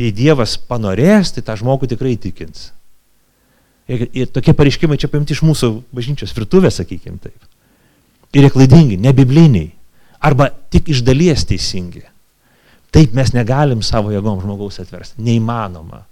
Jei 0.00 0.12
Dievas 0.16 0.56
panorės, 0.56 1.34
tai 1.36 1.44
tą 1.44 1.58
žmogų 1.60 1.90
tikrai 1.90 2.14
įtikins. 2.16 2.70
Ir, 3.90 4.06
ir 4.14 4.30
tokie 4.32 4.54
pareiškimai 4.56 4.96
čia 5.00 5.10
paimti 5.12 5.34
iš 5.34 5.42
mūsų 5.44 5.72
bažnyčios 5.92 6.32
virtuvės, 6.36 6.78
sakykime 6.80 7.18
taip. 7.20 7.50
Ir 8.32 8.46
jie 8.46 8.52
klaidingi, 8.54 8.96
nebibliniai 9.02 9.72
arba 10.22 10.50
tik 10.72 10.92
iš 10.94 11.02
dalies 11.04 11.44
teisingi. 11.48 12.04
Taip 12.94 13.14
mes 13.14 13.32
negalim 13.34 13.82
savo 13.86 14.12
jėgom 14.14 14.40
žmogaus 14.42 14.80
atversti. 14.82 15.22
Neįmanoma. 15.22 16.04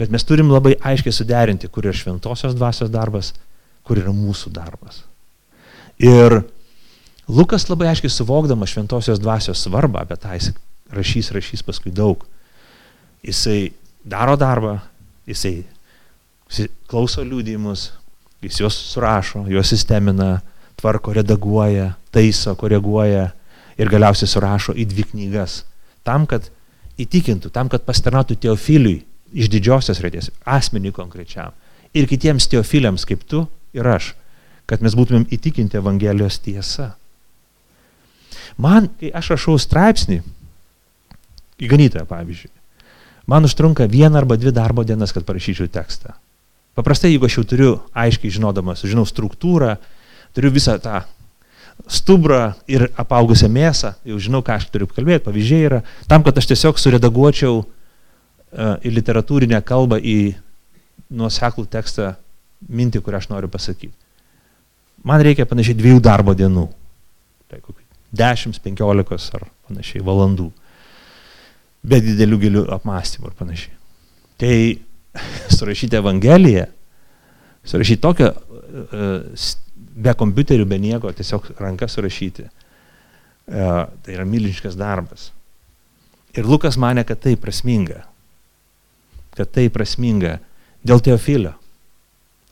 Bet 0.00 0.12
mes 0.12 0.24
turim 0.24 0.52
labai 0.52 0.76
aiškiai 0.76 1.12
suderinti, 1.12 1.68
kur 1.68 1.84
yra 1.84 1.96
šventosios 1.96 2.56
dvasios 2.56 2.92
darbas, 2.92 3.34
kur 3.84 4.00
yra 4.00 4.12
mūsų 4.16 4.52
darbas. 4.56 5.02
Ir 6.00 6.42
Lukas 7.28 7.68
labai 7.68 7.90
aiškiai 7.90 8.12
suvokdamas 8.12 8.72
šventosios 8.72 9.20
dvasios 9.20 9.60
svarbą, 9.60 10.04
apie 10.04 10.16
tą 10.20 10.32
jis 10.34 10.52
rašys, 10.90 11.30
rašys 11.36 11.64
paskui 11.66 11.92
daug. 11.94 12.24
Jisai 13.26 13.72
daro 14.04 14.36
darbą, 14.40 14.78
jisai 15.28 15.64
klauso 16.90 17.22
liūdėjimus, 17.24 17.90
jis 18.42 18.60
juos 18.62 18.78
surašo, 18.92 19.44
juos 19.50 19.68
sistemina, 19.70 20.40
tvarko, 20.80 21.12
redaguoja, 21.14 21.92
taiso, 22.14 22.54
koreguoja 22.58 23.28
ir 23.78 23.92
galiausiai 23.92 24.28
surašo 24.28 24.74
į 24.74 24.86
dvi 24.88 25.06
knygas. 25.12 25.62
Tam, 26.06 26.26
kad 26.26 26.48
įtikintų, 27.00 27.52
tam, 27.52 27.68
kad 27.72 27.84
pastarnautų 27.86 28.38
teofiliui 28.40 29.02
iš 29.36 29.50
didžiosios 29.52 30.00
raidės, 30.02 30.30
asmeniui 30.48 30.92
konkrečiam. 30.96 31.54
Ir 31.94 32.08
kitiems 32.10 32.48
teofiliams 32.50 33.06
kaip 33.06 33.22
tu 33.28 33.44
ir 33.76 33.86
aš, 33.86 34.14
kad 34.70 34.82
mes 34.82 34.94
būtumėm 34.96 35.28
įtikinti 35.34 35.78
Evangelijos 35.78 36.38
tiesa. 36.42 36.94
Man, 38.60 38.88
kai 39.00 39.12
aš 39.16 39.34
rašau 39.34 39.56
straipsnį, 39.60 40.20
į 41.60 41.68
ganytoją 41.70 42.06
pavyzdžiui, 42.08 42.52
man 43.26 43.44
užtrunka 43.44 43.86
vieną 43.90 44.18
arba 44.18 44.36
dvi 44.36 44.52
darbo 44.52 44.84
dienas, 44.84 45.12
kad 45.12 45.26
parašyčiau 45.28 45.68
tekstą. 45.72 46.14
Paprastai, 46.78 47.12
jeigu 47.12 47.26
aš 47.26 47.40
jau 47.40 47.44
turiu 47.44 47.70
aiškiai 47.92 48.32
žinodamas, 48.32 48.84
žinau 48.86 49.04
struktūrą, 49.08 49.74
turiu 50.36 50.52
visą 50.54 50.76
tą 50.80 51.02
stubrą 51.90 52.52
ir 52.70 52.86
apaugusią 53.00 53.48
mėsą, 53.52 53.94
jau 54.06 54.18
žinau, 54.22 54.42
ką 54.46 54.56
aš 54.60 54.68
turiu 54.70 54.88
kalbėti, 54.90 55.24
pavyzdžiai 55.26 55.66
yra, 55.66 55.80
tam, 56.08 56.24
kad 56.26 56.38
aš 56.38 56.50
tiesiog 56.52 56.78
suredaguočiau 56.78 57.62
uh, 57.62 57.66
į 58.84 58.92
literatūrinę 58.98 59.60
kalbą, 59.66 59.98
į 59.98 60.34
nuoseklų 61.10 61.66
tekstą 61.70 62.14
mintį, 62.68 63.02
kurią 63.02 63.22
aš 63.22 63.30
noriu 63.32 63.50
pasakyti. 63.50 63.94
Man 65.06 65.22
reikia 65.24 65.48
panašiai 65.48 65.78
dviejų 65.78 66.02
darbo 66.04 66.34
dienų. 66.36 66.66
Tai 67.50 67.60
10-15 68.12 69.38
ar 69.38 69.46
panašiai 69.68 70.04
valandų. 70.04 70.50
Be 71.80 72.00
didelių 72.04 72.38
gilių 72.44 72.66
apmąstymų 72.76 73.30
ir 73.30 73.36
panašiai. 73.38 73.74
Tai 74.40 74.54
surašyti 75.56 75.98
Evangeliją, 75.98 76.66
surašyti 77.66 78.02
tokią 78.04 78.30
uh, 78.30 79.56
be 80.00 80.14
kompiuterių, 80.16 80.66
be 80.68 80.78
nieko, 80.80 81.12
tiesiog 81.16 81.50
ranka 81.60 81.88
surašyti. 81.90 82.46
E, 83.50 83.66
tai 84.04 84.14
yra 84.14 84.26
milžiniškas 84.28 84.76
darbas. 84.78 85.30
Ir 86.36 86.46
Lukas 86.46 86.78
mane, 86.80 87.04
kad 87.06 87.20
tai 87.22 87.34
prasminga. 87.40 88.04
Kad 89.34 89.50
tai 89.54 89.68
prasminga 89.72 90.38
dėl 90.86 91.02
teofilio. 91.04 91.56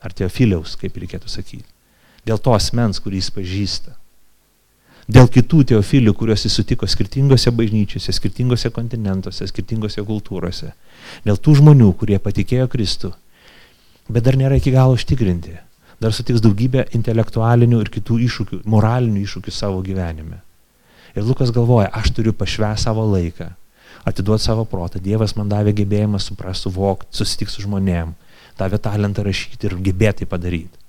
Ar 0.03 0.15
teofiliaus, 0.15 0.75
kaip 0.79 0.97
reikėtų 0.99 1.31
sakyti. 1.31 1.67
Dėl 2.27 2.39
to 2.43 2.53
asmens, 2.55 2.99
kurį 3.03 3.21
jis 3.21 3.31
pažįsta. 3.35 3.95
Dėl 5.09 5.25
kitų 5.33 5.63
teofilių, 5.71 6.13
kuriuos 6.13 6.43
jis 6.45 6.59
sutiko 6.59 6.85
skirtingose 6.85 7.49
bažnyčiose, 7.55 8.13
skirtingose 8.13 8.69
kontinentuose, 8.69 9.47
skirtingose 9.49 10.03
kultūrose. 10.05 10.75
Dėl 11.25 11.39
tų 11.41 11.55
žmonių, 11.63 11.89
kurie 11.97 12.19
patikėjo 12.21 12.67
Kristų, 12.69 13.15
bet 14.09 14.27
dar 14.27 14.37
nėra 14.37 14.59
iki 14.61 14.75
galo 14.75 14.93
užtikrinti 14.99 15.57
dar 15.99 16.15
sutiks 16.15 16.41
daugybę 16.43 16.85
intelektualinių 16.95 17.81
ir 17.83 17.91
kitų 17.91 18.19
iššūkių, 18.25 18.61
moralinių 18.71 19.23
iššūkių 19.25 19.53
savo 19.53 19.81
gyvenime. 19.83 20.39
Ir 21.17 21.25
Lukas 21.27 21.51
galvoja, 21.51 21.89
aš 21.91 22.13
turiu 22.15 22.33
pašvęs 22.37 22.85
savo 22.87 23.03
laiką, 23.09 23.49
atiduoti 24.07 24.45
savo 24.45 24.65
protą. 24.69 25.01
Dievas 25.03 25.35
man 25.35 25.49
davė 25.51 25.73
gebėjimą 25.75 26.21
suprasti, 26.23 26.67
suvokti, 26.67 27.11
susitikti 27.19 27.55
su 27.55 27.65
žmonėm, 27.65 28.13
davė 28.59 28.79
talentą 28.85 29.25
rašyti 29.27 29.67
ir 29.67 29.75
gebėti 29.89 30.23
tai 30.23 30.29
padaryti. 30.31 30.79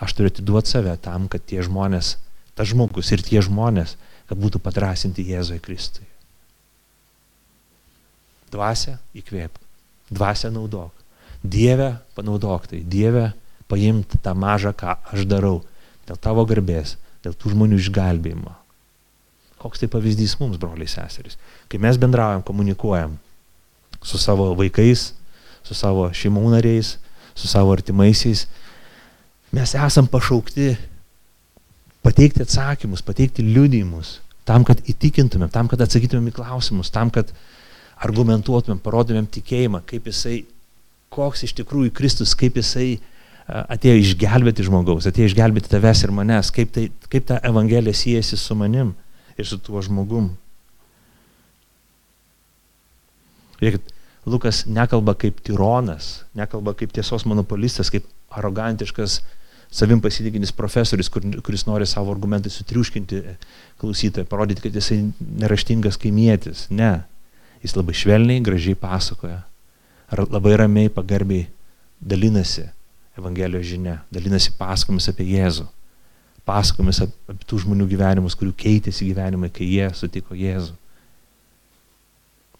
Aš 0.00 0.16
turiu 0.16 0.32
atiduoti 0.32 0.72
save 0.72 0.96
tam, 1.04 1.28
kad 1.32 1.44
tie 1.44 1.60
žmonės, 1.64 2.16
tas 2.56 2.72
žmogus 2.72 3.12
ir 3.12 3.22
tie 3.22 3.42
žmonės, 3.44 3.94
kad 4.26 4.40
būtų 4.40 4.60
padrasinti 4.64 5.24
Jėzui 5.28 5.60
Kristui. 5.62 6.06
Dvasia 8.50 8.96
įkvėp, 9.16 9.58
dvasia 10.10 10.50
naudok. 10.54 10.92
Dieve 11.46 11.92
panaudok 12.16 12.66
tai, 12.70 12.80
Dieve 12.82 13.30
paimti 13.70 14.18
tą 14.22 14.32
mažą, 14.34 14.72
ką 14.74 14.96
aš 15.12 15.26
darau, 15.28 15.60
dėl 16.08 16.18
tavo 16.22 16.46
garbės, 16.48 16.96
dėl 17.22 17.34
tų 17.36 17.52
žmonių 17.54 17.78
išgelbėjimo. 17.82 18.54
Koks 19.60 19.82
tai 19.82 19.90
pavyzdys 19.90 20.36
mums, 20.40 20.58
broliai 20.62 20.88
seserys. 20.90 21.38
Kai 21.70 21.80
mes 21.82 21.98
bendraujam, 21.98 22.44
komunikuojam 22.46 23.16
su 24.04 24.18
savo 24.22 24.52
vaikais, 24.58 25.10
su 25.66 25.74
savo 25.74 26.06
šeimų 26.14 26.44
nariais, 26.54 26.96
su 27.34 27.50
savo 27.50 27.72
artimaisiais, 27.74 28.46
mes 29.54 29.74
esam 29.74 30.06
pašaukti 30.10 30.76
pateikti 32.06 32.44
atsakymus, 32.44 33.02
pateikti 33.02 33.44
liudijimus, 33.44 34.20
tam, 34.46 34.64
kad 34.66 34.80
įtikintumėm, 34.86 35.50
tam, 35.52 35.66
kad 35.70 35.82
atsakytumėm 35.82 36.30
į 36.30 36.36
klausimus, 36.38 36.92
tam, 36.94 37.10
kad 37.14 37.32
argumentuotumėm, 38.06 38.78
parodomėm 38.84 39.26
tikėjimą, 39.32 39.82
kaip 39.90 40.06
jisai, 40.10 40.40
koks 41.12 41.46
iš 41.48 41.56
tikrųjų 41.58 41.94
Kristus, 41.96 42.36
kaip 42.38 42.58
jisai 42.60 42.96
atėjo 43.46 43.98
išgelbėti 44.02 44.66
žmogaus, 44.66 45.06
atėjo 45.08 45.30
išgelbėti 45.30 45.70
tavęs 45.70 46.02
ir 46.04 46.14
manęs, 46.14 46.50
kaip, 46.54 46.72
tai, 46.74 46.88
kaip 47.10 47.28
ta 47.28 47.38
Evangelija 47.46 47.94
siejasi 47.94 48.38
su 48.38 48.56
manim 48.58 48.92
ir 49.38 49.46
su 49.48 49.58
tuo 49.62 49.82
žmogum. 49.82 50.32
Žiūrėkit, 53.60 53.94
Lukas 54.26 54.64
nekalba 54.66 55.14
kaip 55.14 55.38
tironas, 55.46 56.26
nekalba 56.36 56.74
kaip 56.76 56.90
tiesos 56.92 57.24
monopolistas, 57.30 57.92
kaip 57.94 58.08
arogantiškas 58.34 59.20
savim 59.70 60.00
pasitikinis 60.00 60.52
profesorius, 60.56 61.10
kur, 61.12 61.24
kuris 61.44 61.66
nori 61.66 61.86
savo 61.86 62.12
argumentai 62.14 62.50
sutriuškinti 62.52 63.22
klausytoją, 63.80 64.26
parodyti, 64.30 64.64
kad 64.66 64.74
jisai 64.74 65.02
neraštingas 65.42 65.98
kaimietis. 66.00 66.66
Ne. 66.70 67.02
Jis 67.64 67.76
labai 67.76 67.96
švelniai, 67.96 68.44
gražiai 68.44 68.78
pasakoja. 68.78 69.42
Ar 70.12 70.22
labai 70.30 70.54
ramiai, 70.60 70.92
pagarbiai 70.92 71.48
dalinasi 72.00 72.68
Evangelijos 73.16 73.64
žinia, 73.64 74.02
dalinasi 74.12 74.52
pasakomis 74.58 75.08
apie 75.08 75.24
Jėzų. 75.30 75.64
Pasakomis 76.46 77.00
apie 77.00 77.36
tų 77.48 77.62
žmonių 77.62 77.86
gyvenimus, 77.88 78.36
kurių 78.36 78.52
keitėsi 78.60 79.08
gyvenimai, 79.08 79.48
kai 79.48 79.64
jie 79.64 79.86
sutiko 79.96 80.36
Jėzų. 80.36 80.74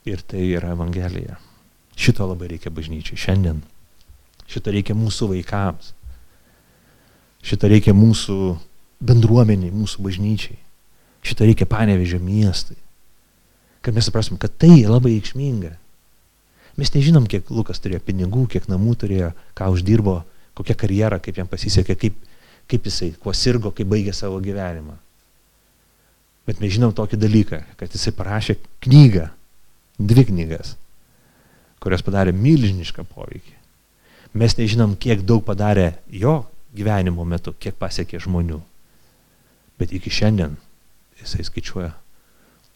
Ir 0.08 0.22
tai 0.24 0.46
yra 0.48 0.72
Evangelija. 0.72 1.36
Šito 1.96 2.24
labai 2.28 2.48
reikia 2.54 2.72
bažnyčiai 2.72 3.20
šiandien. 3.20 3.60
Šito 4.48 4.72
reikia 4.72 4.96
mūsų 4.96 5.28
vaikams. 5.34 5.92
Šito 7.46 7.68
reikia 7.70 7.94
mūsų 7.94 8.56
bendruomeniai, 9.06 9.70
mūsų 9.70 10.02
bažnyčiai. 10.02 10.56
Šito 11.26 11.46
reikia 11.46 11.68
panevežio 11.70 12.18
miestui. 12.22 12.78
Kad 13.86 13.94
mes 13.94 14.08
suprasim, 14.08 14.38
kad 14.40 14.54
tai 14.58 14.82
labai 14.82 15.14
reikšminga. 15.14 15.76
Mes 16.76 16.90
nežinom, 16.92 17.28
kiek 17.30 17.46
Lukas 17.54 17.78
turėjo 17.80 18.02
pinigų, 18.04 18.48
kiek 18.52 18.66
namų 18.68 18.96
turėjo, 19.00 19.30
ką 19.56 19.68
uždirbo, 19.72 20.18
kokią 20.58 20.76
karjerą, 20.82 21.20
kaip 21.22 21.38
jam 21.38 21.48
pasisekė, 21.48 21.96
kaip, 22.00 22.16
kaip 22.68 22.88
jisai, 22.90 23.12
kuo 23.20 23.32
sirgo, 23.36 23.70
kaip 23.72 23.88
baigė 23.88 24.12
savo 24.16 24.40
gyvenimą. 24.42 24.96
Bet 26.46 26.60
mes 26.62 26.74
žinom 26.74 26.92
tokį 26.94 27.18
dalyką, 27.18 27.62
kad 27.78 27.94
jisai 27.94 28.12
parašė 28.14 28.58
knygą, 28.84 29.30
dvi 29.98 30.26
knygas, 30.28 30.74
kurios 31.82 32.04
padarė 32.06 32.34
milžinišką 32.36 33.06
poveikį. 33.14 33.54
Mes 34.36 34.58
nežinom, 34.58 34.98
kiek 35.00 35.24
daug 35.24 35.46
padarė 35.46 35.94
jo 36.12 36.42
gyvenimo 36.76 37.24
metu, 37.28 37.54
kiek 37.58 37.76
pasiekė 37.80 38.20
žmonių. 38.22 38.60
Bet 39.80 39.92
iki 39.96 40.12
šiandien 40.12 40.56
jisai 41.20 41.44
skaičiuoja 41.46 41.92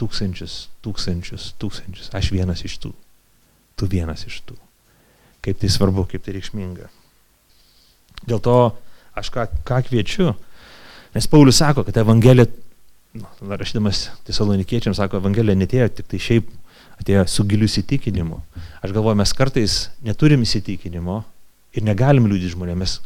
tūkstančius, 0.00 0.68
tūkstančius, 0.84 1.52
tūkstančius. 1.60 2.10
Aš 2.16 2.32
vienas 2.34 2.64
iš 2.64 2.78
tų. 2.82 2.92
Tu 3.76 3.88
vienas 3.90 4.24
iš 4.28 4.40
tų. 4.48 4.56
Kaip 5.44 5.60
tai 5.60 5.70
svarbu, 5.72 6.06
kaip 6.08 6.24
tai 6.24 6.36
reikšminga. 6.36 6.88
Dėl 8.28 8.40
to 8.44 8.56
aš 9.16 9.30
ką, 9.32 9.46
ką 9.66 9.80
kviečiu, 9.88 10.34
nes 11.14 11.28
Paulius 11.30 11.60
sako, 11.60 11.84
kad 11.86 11.96
Evangelija, 12.00 12.48
nu, 13.16 13.28
rašydamas 13.48 14.08
tesalonikiečiams, 14.28 15.00
sako, 15.00 15.20
Evangelija 15.22 15.56
netėjo 15.58 15.88
tik 15.96 16.10
tai 16.12 16.20
šiaip 16.20 16.50
atėjo 17.00 17.24
su 17.32 17.46
giliu 17.48 17.68
įsitikinimu. 17.68 18.40
Aš 18.84 18.92
galvoju, 18.92 19.18
mes 19.20 19.32
kartais 19.36 19.78
neturim 20.04 20.44
įsitikinimo, 20.44 21.22
ir 21.76 21.84
negalim 21.86 22.26
liūdyti 22.26 22.56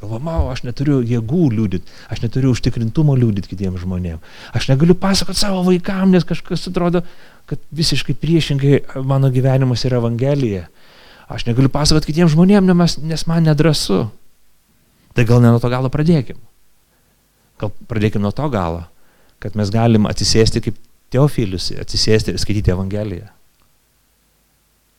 galvom, 0.01 0.29
o, 0.31 0.49
aš 0.53 0.63
neturiu 0.65 1.01
jėgų 1.05 1.49
liūdyti, 1.53 1.97
aš 2.13 2.23
neturiu 2.25 2.55
užtikrintumo 2.55 3.17
liūdyti 3.19 3.51
kitiems 3.51 3.83
žmonėms. 3.83 4.25
Aš 4.57 4.71
negaliu 4.71 4.97
pasakoti 4.97 5.43
savo 5.43 5.61
vaikams, 5.67 6.13
nes 6.15 6.25
kažkas 6.29 6.65
atrodo, 6.71 7.05
kad 7.51 7.61
visiškai 7.77 8.17
priešingai 8.17 9.05
mano 9.05 9.29
gyvenimas 9.33 9.85
yra 9.85 10.01
Evangelija. 10.01 10.65
Aš 11.29 11.45
negaliu 11.49 11.73
pasakoti 11.73 12.13
kitiems 12.13 12.33
žmonėms, 12.33 12.99
nes 13.05 13.27
man 13.29 13.45
nedrasu. 13.45 14.07
Tai 15.15 15.27
gal 15.29 15.45
ne 15.45 15.53
nuo 15.53 15.61
to 15.63 15.71
galo 15.73 15.91
pradėkim. 15.93 16.41
Gal 17.61 17.71
pradėkim 17.91 18.25
nuo 18.25 18.33
to 18.35 18.49
galo, 18.51 18.87
kad 19.45 19.55
mes 19.59 19.71
galim 19.73 20.09
atsisėsti 20.11 20.65
kaip 20.65 20.81
Teofilius, 21.15 21.69
atsisėsti 21.79 22.33
ir 22.33 22.41
skaityti 22.43 22.73
Evangeliją. 22.75 23.29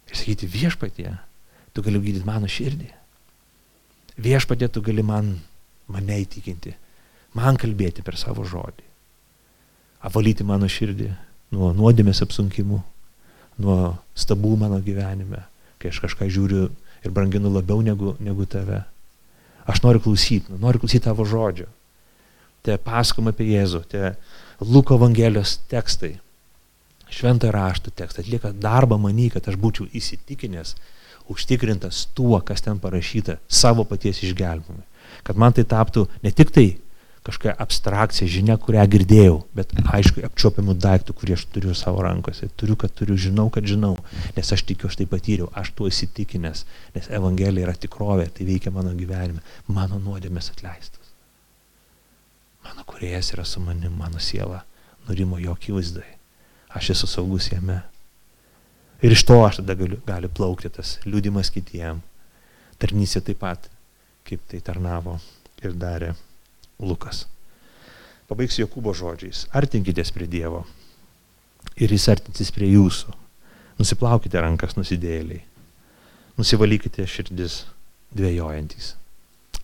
Ir 0.06 0.16
sakyti 0.16 0.48
viešpatie, 0.48 1.10
tu 1.76 1.84
gali 1.84 2.00
gydyti 2.00 2.30
mano 2.30 2.48
širdį 2.48 2.94
viešpatė 4.22 4.70
tu 4.72 4.82
gali 4.86 5.04
man, 5.04 5.36
mane 5.92 6.20
įtikinti, 6.24 6.76
man 7.36 7.60
kalbėti 7.60 8.04
per 8.06 8.18
savo 8.20 8.46
žodį, 8.48 8.86
avalyti 10.08 10.48
mano 10.48 10.70
širdį 10.72 11.12
nuo 11.56 11.72
nuodėmės 11.76 12.24
apsunkimų, 12.26 12.82
nuo 13.62 13.78
stabų 14.18 14.56
mano 14.60 14.80
gyvenime, 14.84 15.46
kai 15.80 15.92
aš 15.92 16.02
kažką 16.06 16.28
žiūriu 16.32 16.68
ir 17.06 17.14
branginu 17.14 17.52
labiau 17.54 17.84
negu, 17.86 18.16
negu 18.20 18.48
tave. 18.50 18.84
Aš 19.66 19.82
noriu 19.86 20.02
klausyti, 20.02 20.58
noriu 20.62 20.82
klausyti 20.82 21.06
tavo 21.08 21.26
žodžio. 21.26 21.68
Te 22.66 22.78
pasakom 22.82 23.30
apie 23.30 23.48
Jėzų, 23.52 23.82
te 23.90 24.16
Luko 24.62 24.98
Evangelijos 24.98 25.60
tekstai, 25.70 26.16
šventą 27.14 27.52
raštų 27.54 27.94
tekstai 27.94 28.26
atlieka 28.26 28.52
darbą 28.58 28.98
manį, 29.02 29.30
kad 29.36 29.48
aš 29.50 29.58
būčiau 29.62 29.88
įsitikinęs, 29.94 30.74
užtikrintas 31.32 32.06
tuo, 32.18 32.40
kas 32.46 32.64
ten 32.66 32.80
parašyta, 32.82 33.40
savo 33.48 33.86
paties 33.88 34.22
išgelbimui. 34.24 34.84
Kad 35.26 35.38
man 35.42 35.56
tai 35.56 35.66
taptų 35.70 36.06
ne 36.24 36.32
tik 36.36 36.52
tai 36.54 36.68
kažkokia 37.26 37.56
abstrakcija, 37.58 38.30
žinia, 38.30 38.56
kurią 38.62 38.84
girdėjau, 38.94 39.38
bet 39.58 39.72
aišku, 39.98 40.22
apčiopiamų 40.28 40.76
daiktų, 40.78 41.16
kurį 41.18 41.34
aš 41.34 41.46
turiu 41.50 41.74
savo 41.78 42.04
rankose. 42.06 42.52
Turiu, 42.60 42.76
kad 42.78 42.94
turiu, 42.94 43.18
žinau, 43.18 43.48
kad 43.54 43.66
žinau, 43.66 43.96
nes 44.36 44.52
aš 44.54 44.62
tikiu, 44.70 44.92
aš 44.92 45.00
tai 45.00 45.08
patyriau, 45.10 45.50
aš 45.58 45.72
tuo 45.74 45.90
įsitikinęs, 45.90 46.62
nes 46.94 47.10
Evangelija 47.10 47.66
yra 47.66 47.74
tikrovė, 47.74 48.28
tai 48.30 48.46
veikia 48.46 48.74
mano 48.76 48.94
gyvenime, 48.94 49.42
mano 49.66 49.98
nuodėmės 50.04 50.52
atleistas. 50.54 51.02
Mano 52.66 52.86
kuriejas 52.86 53.34
yra 53.34 53.46
su 53.46 53.62
manim, 53.62 53.98
mano 53.98 54.22
siela 54.22 54.62
nurimo 55.08 55.42
jo 55.42 55.58
akivaizdai. 55.58 56.08
Aš 56.78 56.94
esu 56.94 57.10
saugus 57.10 57.50
jame. 57.50 57.82
Ir 59.04 59.12
iš 59.12 59.26
to 59.28 59.42
aš 59.46 59.60
tada 59.60 59.76
galiu, 59.76 60.00
gali 60.08 60.30
plaukti 60.32 60.72
tas 60.72 60.98
liūdimas 61.06 61.52
kitiem. 61.54 62.02
Tarnysė 62.80 63.22
taip 63.26 63.42
pat, 63.44 63.70
kaip 64.28 64.44
tai 64.52 64.62
tarnavo 64.64 65.18
ir 65.64 65.76
darė 65.76 66.14
Lukas. 66.80 67.26
Pabaigsiu 68.30 68.66
Jokūbo 68.66 68.96
žodžiais. 68.96 69.46
Artinkitės 69.54 70.12
prie 70.16 70.28
Dievo 70.28 70.64
ir 71.78 71.92
jis 71.92 72.08
artinsis 72.10 72.52
prie 72.56 72.72
jūsų. 72.72 73.14
Nusiplaukite 73.80 74.40
rankas 74.42 74.78
nusidėliai. 74.78 75.44
Nusivalykite 76.40 77.06
širdis 77.08 77.64
dvėjojantys. 78.16 78.94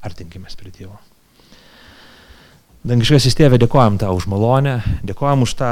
Artinkimės 0.03 0.57
prie 0.59 0.73
Dievo. 0.75 0.99
Dangiškasis 2.87 3.37
tėvė, 3.37 3.59
dėkojam 3.61 3.99
tau 4.01 4.15
už 4.17 4.25
malonę, 4.31 4.79
dėkojam 5.05 5.43
už 5.45 5.53
tą 5.59 5.71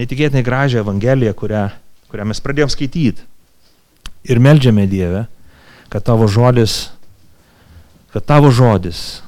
netikėtinai 0.00 0.40
gražią 0.46 0.80
Evangeliją, 0.80 1.34
kurią 1.36 1.66
kurią 2.08 2.28
mes 2.28 2.40
pradėjom 2.42 2.72
skaityti. 2.72 3.24
Ir 4.28 4.40
melžiame 4.42 4.86
Dievę, 4.90 5.26
kad 5.92 6.04
tavo 6.04 6.28
žodis, 6.28 6.88
kad 8.12 8.24
tavo 8.28 8.50
žodis, 8.52 9.20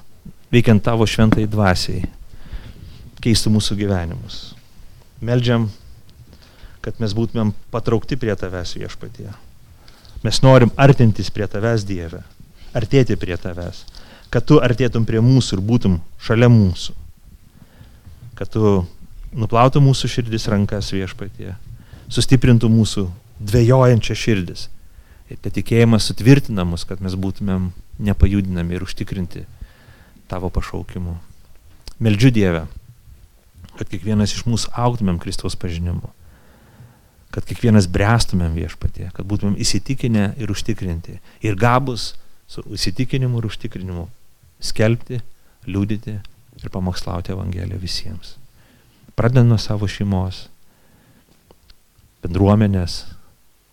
veikiant 0.52 0.82
tavo 0.84 1.06
šventai 1.08 1.46
dvasiai, 1.48 2.08
keistų 3.22 3.54
mūsų 3.56 3.76
gyvenimus. 3.80 4.40
Meldžiam, 5.24 5.68
kad 6.84 7.00
mes 7.00 7.14
būtumėm 7.16 7.52
patraukti 7.72 8.18
prie 8.20 8.34
tavęs 8.36 8.74
viešpatie. 8.80 9.28
Mes 10.24 10.42
norim 10.44 10.72
artintis 10.80 11.30
prie 11.32 11.48
tavęs 11.48 11.84
Dieve, 11.88 12.22
artėti 12.76 13.16
prie 13.20 13.36
tavęs, 13.40 13.84
kad 14.32 14.44
tu 14.48 14.60
artėtum 14.60 15.06
prie 15.08 15.20
mūsų 15.24 15.58
ir 15.58 15.64
būtum 15.64 15.98
šalia 16.20 16.48
mūsų, 16.52 16.96
kad 18.36 18.52
tu 18.52 18.80
nuplautum 19.36 19.86
mūsų 19.88 20.10
širdis 20.10 20.48
rankas 20.50 20.92
viešpatie 20.92 21.54
sustiprintų 22.10 22.70
mūsų 22.72 23.06
dvėjojančią 23.40 24.16
širdis. 24.18 24.68
Ir 25.30 25.38
tie 25.38 25.52
tikėjimas 25.60 26.08
sutvirtina 26.10 26.66
mus, 26.66 26.84
kad 26.84 27.02
mes 27.04 27.14
būtumėm 27.14 27.70
nepajudinami 28.02 28.76
ir 28.76 28.84
užtikrinti 28.86 29.44
tavo 30.30 30.50
pašaukimu. 30.50 31.16
Meldžiu 32.02 32.32
Dievę, 32.34 32.64
kad 33.76 33.90
kiekvienas 33.90 34.34
iš 34.34 34.46
mūsų 34.48 34.72
auktumėm 34.74 35.20
Kristaus 35.22 35.56
pažinimu, 35.58 36.10
kad 37.30 37.46
kiekvienas 37.46 37.86
brestumėm 37.90 38.56
viešpatie, 38.58 39.10
kad 39.14 39.26
būtumėm 39.30 39.58
įsitikinę 39.62 40.32
ir 40.40 40.50
užtikrinti. 40.50 41.20
Ir 41.46 41.58
gabus 41.60 42.14
su 42.50 42.64
įsitikinimu 42.66 43.38
ir 43.38 43.50
užtikrinimu 43.50 44.08
skelbti, 44.60 45.20
liūdyti 45.70 46.16
ir 46.60 46.72
pamokslauti 46.74 47.34
Evangeliją 47.36 47.78
visiems. 47.78 48.34
Pradedant 49.14 49.52
nuo 49.52 49.60
savo 49.60 49.86
šeimos, 49.90 50.48
bendruomenės, 52.24 53.04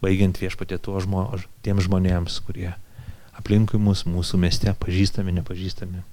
baigiant 0.03 0.37
viešpatė 0.39 0.79
žmo, 1.03 1.27
tiem 1.65 1.81
žmonėms, 1.83 2.39
kurie 2.47 2.71
aplinkui 3.37 3.79
mus, 3.81 4.05
mūsų 4.09 4.39
mieste, 4.41 4.73
pažįstami, 4.73 5.35
nepažįstami 5.41 6.03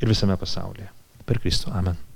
ir 0.00 0.08
visame 0.08 0.36
pasaulyje. 0.36 0.90
Per 1.28 1.40
Kristų. 1.42 1.72
Amen. 1.76 2.07